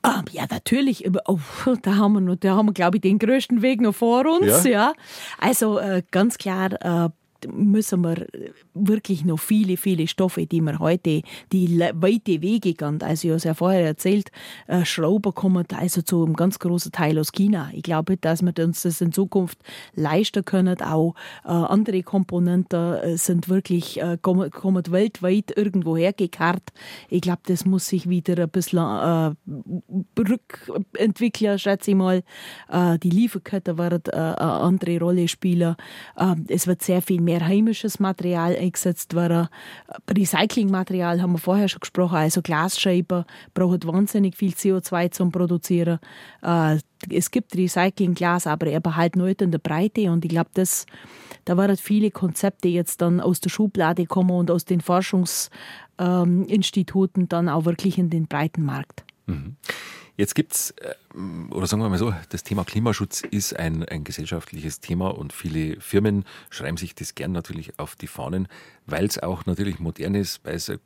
Ah, 0.02 0.24
ja, 0.32 0.46
natürlich. 0.50 1.06
Oh, 1.28 1.40
da 1.82 1.96
haben 1.96 2.14
wir, 2.14 2.22
noch, 2.22 2.36
da 2.38 2.56
haben 2.56 2.68
wir, 2.68 2.74
glaube 2.74 2.98
ich, 2.98 3.02
den 3.02 3.20
größten 3.20 3.62
Weg 3.62 3.82
noch 3.82 3.96
vor 3.96 4.26
uns. 4.26 4.64
Ja. 4.64 4.72
Ja. 4.72 4.94
Also 5.40 5.78
äh, 5.78 6.04
ganz 6.10 6.38
klar 6.38 6.72
äh, 7.06 7.10
müssen 7.48 8.02
wir 8.02 8.28
wirklich 8.74 9.26
noch 9.26 9.40
viele, 9.40 9.78
viele 9.78 10.08
Stoffe, 10.08 10.46
die 10.46 10.62
wir 10.62 10.80
heute, 10.80 11.22
die 11.52 11.80
weite 11.80 12.42
Wege 12.42 12.74
gehen. 12.74 13.02
Also 13.02 13.28
ich 13.28 13.32
habe 13.32 13.38
es 13.38 13.44
ja 13.44 13.54
vorher 13.54 13.86
erzählt, 13.86 14.32
äh, 14.68 14.86
Schrauber 14.86 15.32
kommen 15.32 15.66
also 15.74 16.02
zu 16.02 16.24
einem 16.24 16.36
ganz 16.36 16.60
großen 16.60 16.92
Teil 16.92 17.20
aus 17.20 17.32
China. 17.32 17.70
Ich 17.74 17.84
glaube, 17.84 18.18
dass 18.18 18.42
wir 18.42 18.54
uns 18.64 18.82
das 18.82 19.02
in 19.02 19.12
Zukunft 19.12 19.60
leisten 19.96 20.44
können. 20.44 20.82
Auch 20.82 21.16
äh, 21.46 21.50
andere 21.50 22.04
Komponenten 22.04 22.96
äh, 22.96 23.18
sind 23.18 23.50
wirklich, 23.50 24.00
kommen, 24.22 24.50
kommen 24.52 24.84
weltweit 24.90 25.56
irgendwo 25.56 25.98
hergekarrt. 25.98 26.70
Ich 27.10 27.22
glaube, 27.22 27.42
das 27.46 27.66
muss 27.66 27.88
sich 27.88 28.10
wieder 28.10 28.38
ein 28.44 28.50
bisschen 28.50 28.80
äh, 28.80 29.32
rückentwickeln, 30.20 31.60
schätze 31.60 31.92
ich 31.92 31.98
mal. 31.98 32.24
Die 32.72 33.10
Lieferkette 33.10 33.78
wird 33.78 34.14
eine 34.14 34.40
andere 34.40 35.00
Rolle 35.00 35.28
spielen. 35.28 35.76
Äh, 36.16 36.36
es 36.48 36.68
wird 36.68 36.82
sehr 36.82 37.02
viel 37.02 37.22
mehr 37.22 37.29
heimisches 37.38 38.00
Material 38.00 38.56
eingesetzt 38.56 39.16
werden. 39.16 39.48
Recyclingmaterial 40.10 41.22
haben 41.22 41.34
wir 41.34 41.40
vorher 41.40 41.70
schon 41.70 41.82
gesprochen, 41.82 42.16
also 42.16 42.42
Glasscheiben 42.42 43.26
braucht 43.54 43.86
wahnsinnig 43.86 44.36
viel 44.36 44.52
CO2 44.52 45.12
zum 45.12 45.32
Produzieren. 45.32 46.00
Äh, 46.42 46.80
es 47.10 47.32
gibt 47.32 47.56
Recyclingglas, 47.56 48.48
aber 48.48 48.68
eben 48.68 48.96
halt 48.96 49.16
nicht 49.16 49.42
in 49.42 49.52
der 49.52 49.60
Breite 49.60 50.12
und 50.12 50.26
ich 50.26 50.32
glaube, 50.32 50.50
das 50.54 50.86
da 51.46 51.56
werden 51.58 51.78
viele 51.78 52.12
Konzepte 52.12 52.68
jetzt 52.68 53.02
dann 53.02 53.20
aus 53.20 53.40
der 53.40 53.50
Schublade 53.50 54.06
kommen 54.06 54.30
und 54.30 54.52
aus 54.52 54.66
den 54.66 54.82
Forschungsinstituten 54.82 57.28
dann 57.28 57.50
auch 57.50 57.66
wirklich 57.66 57.98
in 57.98 58.12
den 58.12 58.28
breiten 58.28 58.64
Markt. 58.64 59.04
Jetzt 60.20 60.36
gibt 60.36 60.54
es, 60.54 60.74
oder 61.50 61.66
sagen 61.66 61.82
wir 61.82 61.88
mal 61.88 61.98
so, 61.98 62.14
das 62.28 62.44
Thema 62.44 62.66
Klimaschutz 62.66 63.22
ist 63.22 63.56
ein, 63.56 63.86
ein 63.86 64.04
gesellschaftliches 64.04 64.82
Thema 64.82 65.18
und 65.18 65.32
viele 65.32 65.80
Firmen 65.80 66.26
schreiben 66.50 66.76
sich 66.76 66.94
das 66.94 67.16
gern 67.16 67.32
natürlich 67.32 67.80
auf 67.80 67.96
die 67.96 68.08
Fahnen, 68.08 68.50
weil 68.86 69.06
es 69.06 69.18
auch 69.18 69.46
natürlich 69.46 69.80
modern 69.80 70.16
ist, 70.16 70.44
weil 70.44 70.56
es 70.56 70.70
ein 70.70 70.80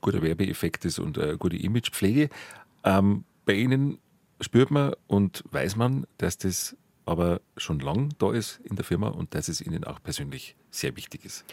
guter 0.00 0.22
Werbeeffekt 0.22 0.84
ist 0.86 0.98
und 0.98 1.20
eine 1.20 1.38
gute 1.38 1.56
Imagepflege. 1.56 2.30
Ähm, 2.82 3.22
bei 3.44 3.52
Ihnen 3.52 3.98
spürt 4.40 4.72
man 4.72 4.94
und 5.06 5.44
weiß 5.52 5.76
man, 5.76 6.04
dass 6.18 6.36
das 6.36 6.76
aber 7.06 7.42
schon 7.56 7.78
lang 7.78 8.08
da 8.18 8.32
ist 8.32 8.58
in 8.64 8.74
der 8.74 8.84
Firma 8.84 9.06
und 9.06 9.36
dass 9.36 9.46
es 9.46 9.60
Ihnen 9.60 9.84
auch 9.84 10.02
persönlich 10.02 10.56
sehr 10.72 10.96
wichtig 10.96 11.24
ist. 11.24 11.44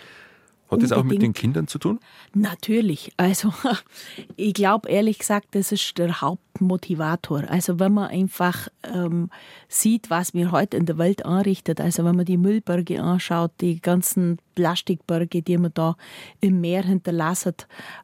Hat 0.70 0.82
das 0.82 0.92
auch 0.92 1.04
mit 1.04 1.14
den 1.14 1.30
Unbedingt. 1.30 1.38
Kindern 1.38 1.68
zu 1.68 1.80
tun? 1.80 2.00
Natürlich. 2.34 3.12
Also 3.18 3.54
ich 4.36 4.54
glaube 4.54 4.90
ehrlich 4.90 5.20
gesagt, 5.20 5.50
das 5.52 5.72
ist 5.72 5.98
der 5.98 6.22
Hauptmotivator. 6.22 7.44
Also 7.48 7.80
wenn 7.80 7.94
man 7.94 8.10
einfach 8.10 8.68
ähm, 8.84 9.30
sieht, 9.70 10.10
was 10.10 10.34
wir 10.34 10.52
heute 10.52 10.78
in 10.78 10.86
der 10.86 10.98
Welt 10.98 11.26
anrichtet, 11.26 11.80
also 11.80 12.04
wenn 12.04 12.16
man 12.16 12.26
die 12.26 12.38
Müllberge 12.38 13.02
anschaut, 13.02 13.52
die 13.62 13.82
ganzen 13.82 14.40
Plastikberge, 14.58 15.44
die 15.44 15.56
man 15.60 15.72
da 15.76 15.96
im 16.42 16.60
Meer 16.62 16.82
hinterlassen, 16.82 17.54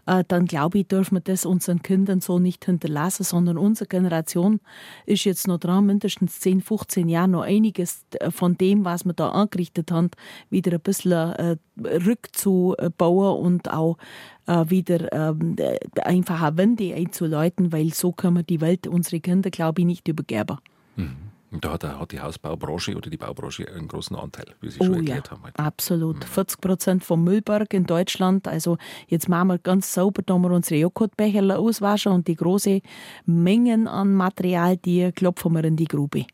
äh, 0.05 0.23
dann 0.27 0.45
glaube 0.45 0.77
ich, 0.77 0.87
dürfen 0.87 1.15
wir 1.15 1.21
das 1.21 1.47
unseren 1.47 1.81
Kindern 1.81 2.21
so 2.21 2.37
nicht 2.37 2.65
hinterlassen, 2.65 3.23
sondern 3.23 3.57
unsere 3.57 3.87
Generation 3.87 4.59
ist 5.07 5.23
jetzt 5.23 5.47
noch 5.47 5.57
dran, 5.57 5.87
mindestens 5.87 6.39
10, 6.41 6.61
15 6.61 7.09
Jahre 7.09 7.27
noch 7.27 7.41
einiges 7.41 8.05
von 8.29 8.55
dem, 8.55 8.85
was 8.85 9.03
wir 9.03 9.13
da 9.13 9.29
angerichtet 9.29 9.91
haben, 9.91 10.11
wieder 10.51 10.73
ein 10.73 10.79
bisschen 10.79 11.33
äh, 11.33 11.57
rückzubauen 11.83 13.43
und 13.43 13.73
auch 13.73 13.97
äh, 14.45 14.65
wieder 14.69 15.11
ähm, 15.11 15.55
äh, 15.57 15.79
einfach 16.03 16.43
eine 16.43 16.57
Wende 16.57 16.93
einzuleiten, 16.93 17.71
weil 17.71 17.95
so 17.95 18.11
können 18.11 18.37
wir 18.37 18.43
die 18.43 18.61
Welt, 18.61 18.85
unsere 18.85 19.19
Kinder, 19.21 19.49
glaube 19.49 19.81
ich, 19.81 19.87
nicht 19.87 20.07
übergeben. 20.07 20.59
Und 21.53 21.63
da 21.63 21.73
hat, 21.73 21.83
hat 21.83 22.11
die 22.11 22.19
Hausbaubranche 22.19 22.95
oder 22.95 23.09
die 23.11 23.17
Baubranche 23.17 23.71
einen 23.71 23.87
großen 23.87 24.15
Anteil, 24.15 24.45
wie 24.59 24.71
Sie 24.71 24.77
schon 24.79 24.89
Oh 24.89 24.93
ja, 24.95 24.99
erklärt 24.99 25.31
haben. 25.31 25.43
heute. 25.43 25.59
absolut. 25.59 26.25
40 26.25 26.59
Prozent 26.59 27.03
vom 27.03 27.23
Müllberg 27.23 27.73
in 27.75 27.85
Deutschland. 27.85 28.47
Also 28.47 28.77
jetzt 29.07 29.29
machen 29.29 29.49
wir 29.49 29.57
ganz 29.59 29.93
sauber, 29.93 30.23
da 30.25 30.35
wir 30.39 30.49
unsere 30.49 30.79
Joghurtbecher 30.81 31.59
auswaschen 31.59 32.11
und 32.11 32.27
die 32.27 32.35
große 32.35 32.81
Mengen 33.27 33.87
an 33.87 34.13
Material, 34.15 34.77
die 34.77 35.11
klopfen 35.11 35.53
wir 35.53 35.63
in 35.63 35.75
die 35.75 35.85
Grube. 35.85 36.25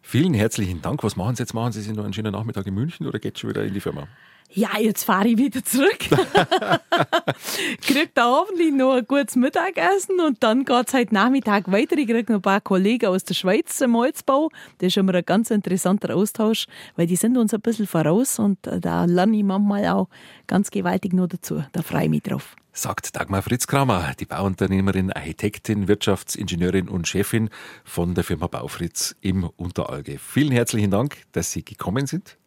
Vielen 0.00 0.32
herzlichen 0.32 0.80
Dank. 0.80 1.04
Was 1.04 1.16
machen 1.16 1.36
Sie 1.36 1.42
jetzt? 1.42 1.52
Machen 1.52 1.72
Sie 1.72 1.82
sich 1.82 1.94
noch 1.94 2.04
einen 2.04 2.14
schönen 2.14 2.32
Nachmittag 2.32 2.66
in 2.66 2.74
München 2.74 3.06
oder 3.06 3.18
geht 3.18 3.38
schon 3.38 3.50
wieder 3.50 3.62
in 3.64 3.74
die 3.74 3.80
Firma? 3.80 4.08
Ja, 4.50 4.70
jetzt 4.80 5.04
fahre 5.04 5.28
ich 5.28 5.36
wieder 5.36 5.62
zurück. 5.62 5.98
Krieg 7.82 8.14
da 8.14 8.24
hoffentlich 8.24 8.72
noch 8.72 8.94
ein 8.94 9.04
gutes 9.06 9.36
Mittagessen 9.36 10.20
und 10.20 10.42
dann 10.42 10.64
geht's 10.64 10.94
heute 10.94 11.14
Nachmittag 11.14 11.70
weiter. 11.70 11.98
Ich 11.98 12.08
krieg 12.08 12.30
noch 12.30 12.36
ein 12.36 12.42
paar 12.42 12.62
Kollegen 12.62 13.06
aus 13.06 13.24
der 13.24 13.34
Schweiz 13.34 13.78
im 13.82 13.94
Holzbau. 13.94 14.48
Das 14.78 14.88
ist 14.88 14.96
immer 14.96 15.14
ein 15.14 15.24
ganz 15.24 15.50
interessanter 15.50 16.16
Austausch, 16.16 16.66
weil 16.96 17.06
die 17.06 17.16
sind 17.16 17.36
uns 17.36 17.52
ein 17.52 17.60
bisschen 17.60 17.86
voraus 17.86 18.38
und 18.38 18.66
äh, 18.66 18.80
da 18.80 19.04
lerne 19.04 19.36
ich 19.36 19.44
manchmal 19.44 19.86
auch 19.88 20.08
ganz 20.46 20.70
gewaltig 20.70 21.12
noch 21.12 21.28
dazu. 21.28 21.62
Da 21.72 21.82
freue 21.82 22.04
ich 22.04 22.10
mich 22.10 22.22
drauf. 22.22 22.56
Sagt 22.72 23.16
Dagmar 23.16 23.42
Fritz 23.42 23.66
Kramer, 23.66 24.12
die 24.18 24.24
Bauunternehmerin, 24.24 25.12
Architektin, 25.12 25.88
Wirtschaftsingenieurin 25.88 26.88
und 26.88 27.06
Chefin 27.06 27.50
von 27.84 28.14
der 28.14 28.24
Firma 28.24 28.46
Baufritz 28.46 29.14
im 29.20 29.44
Unteralge. 29.44 30.18
Vielen 30.18 30.52
herzlichen 30.52 30.90
Dank, 30.90 31.24
dass 31.32 31.52
Sie 31.52 31.64
gekommen 31.64 32.06
sind. 32.06 32.37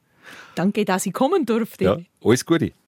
Danke, 0.56 0.86
dass 0.86 1.06
ich 1.06 1.14
kommen 1.14 1.46
durfte. 1.46 1.84
Ja, 1.84 1.98
alles 2.24 2.46
Gute. 2.46 2.74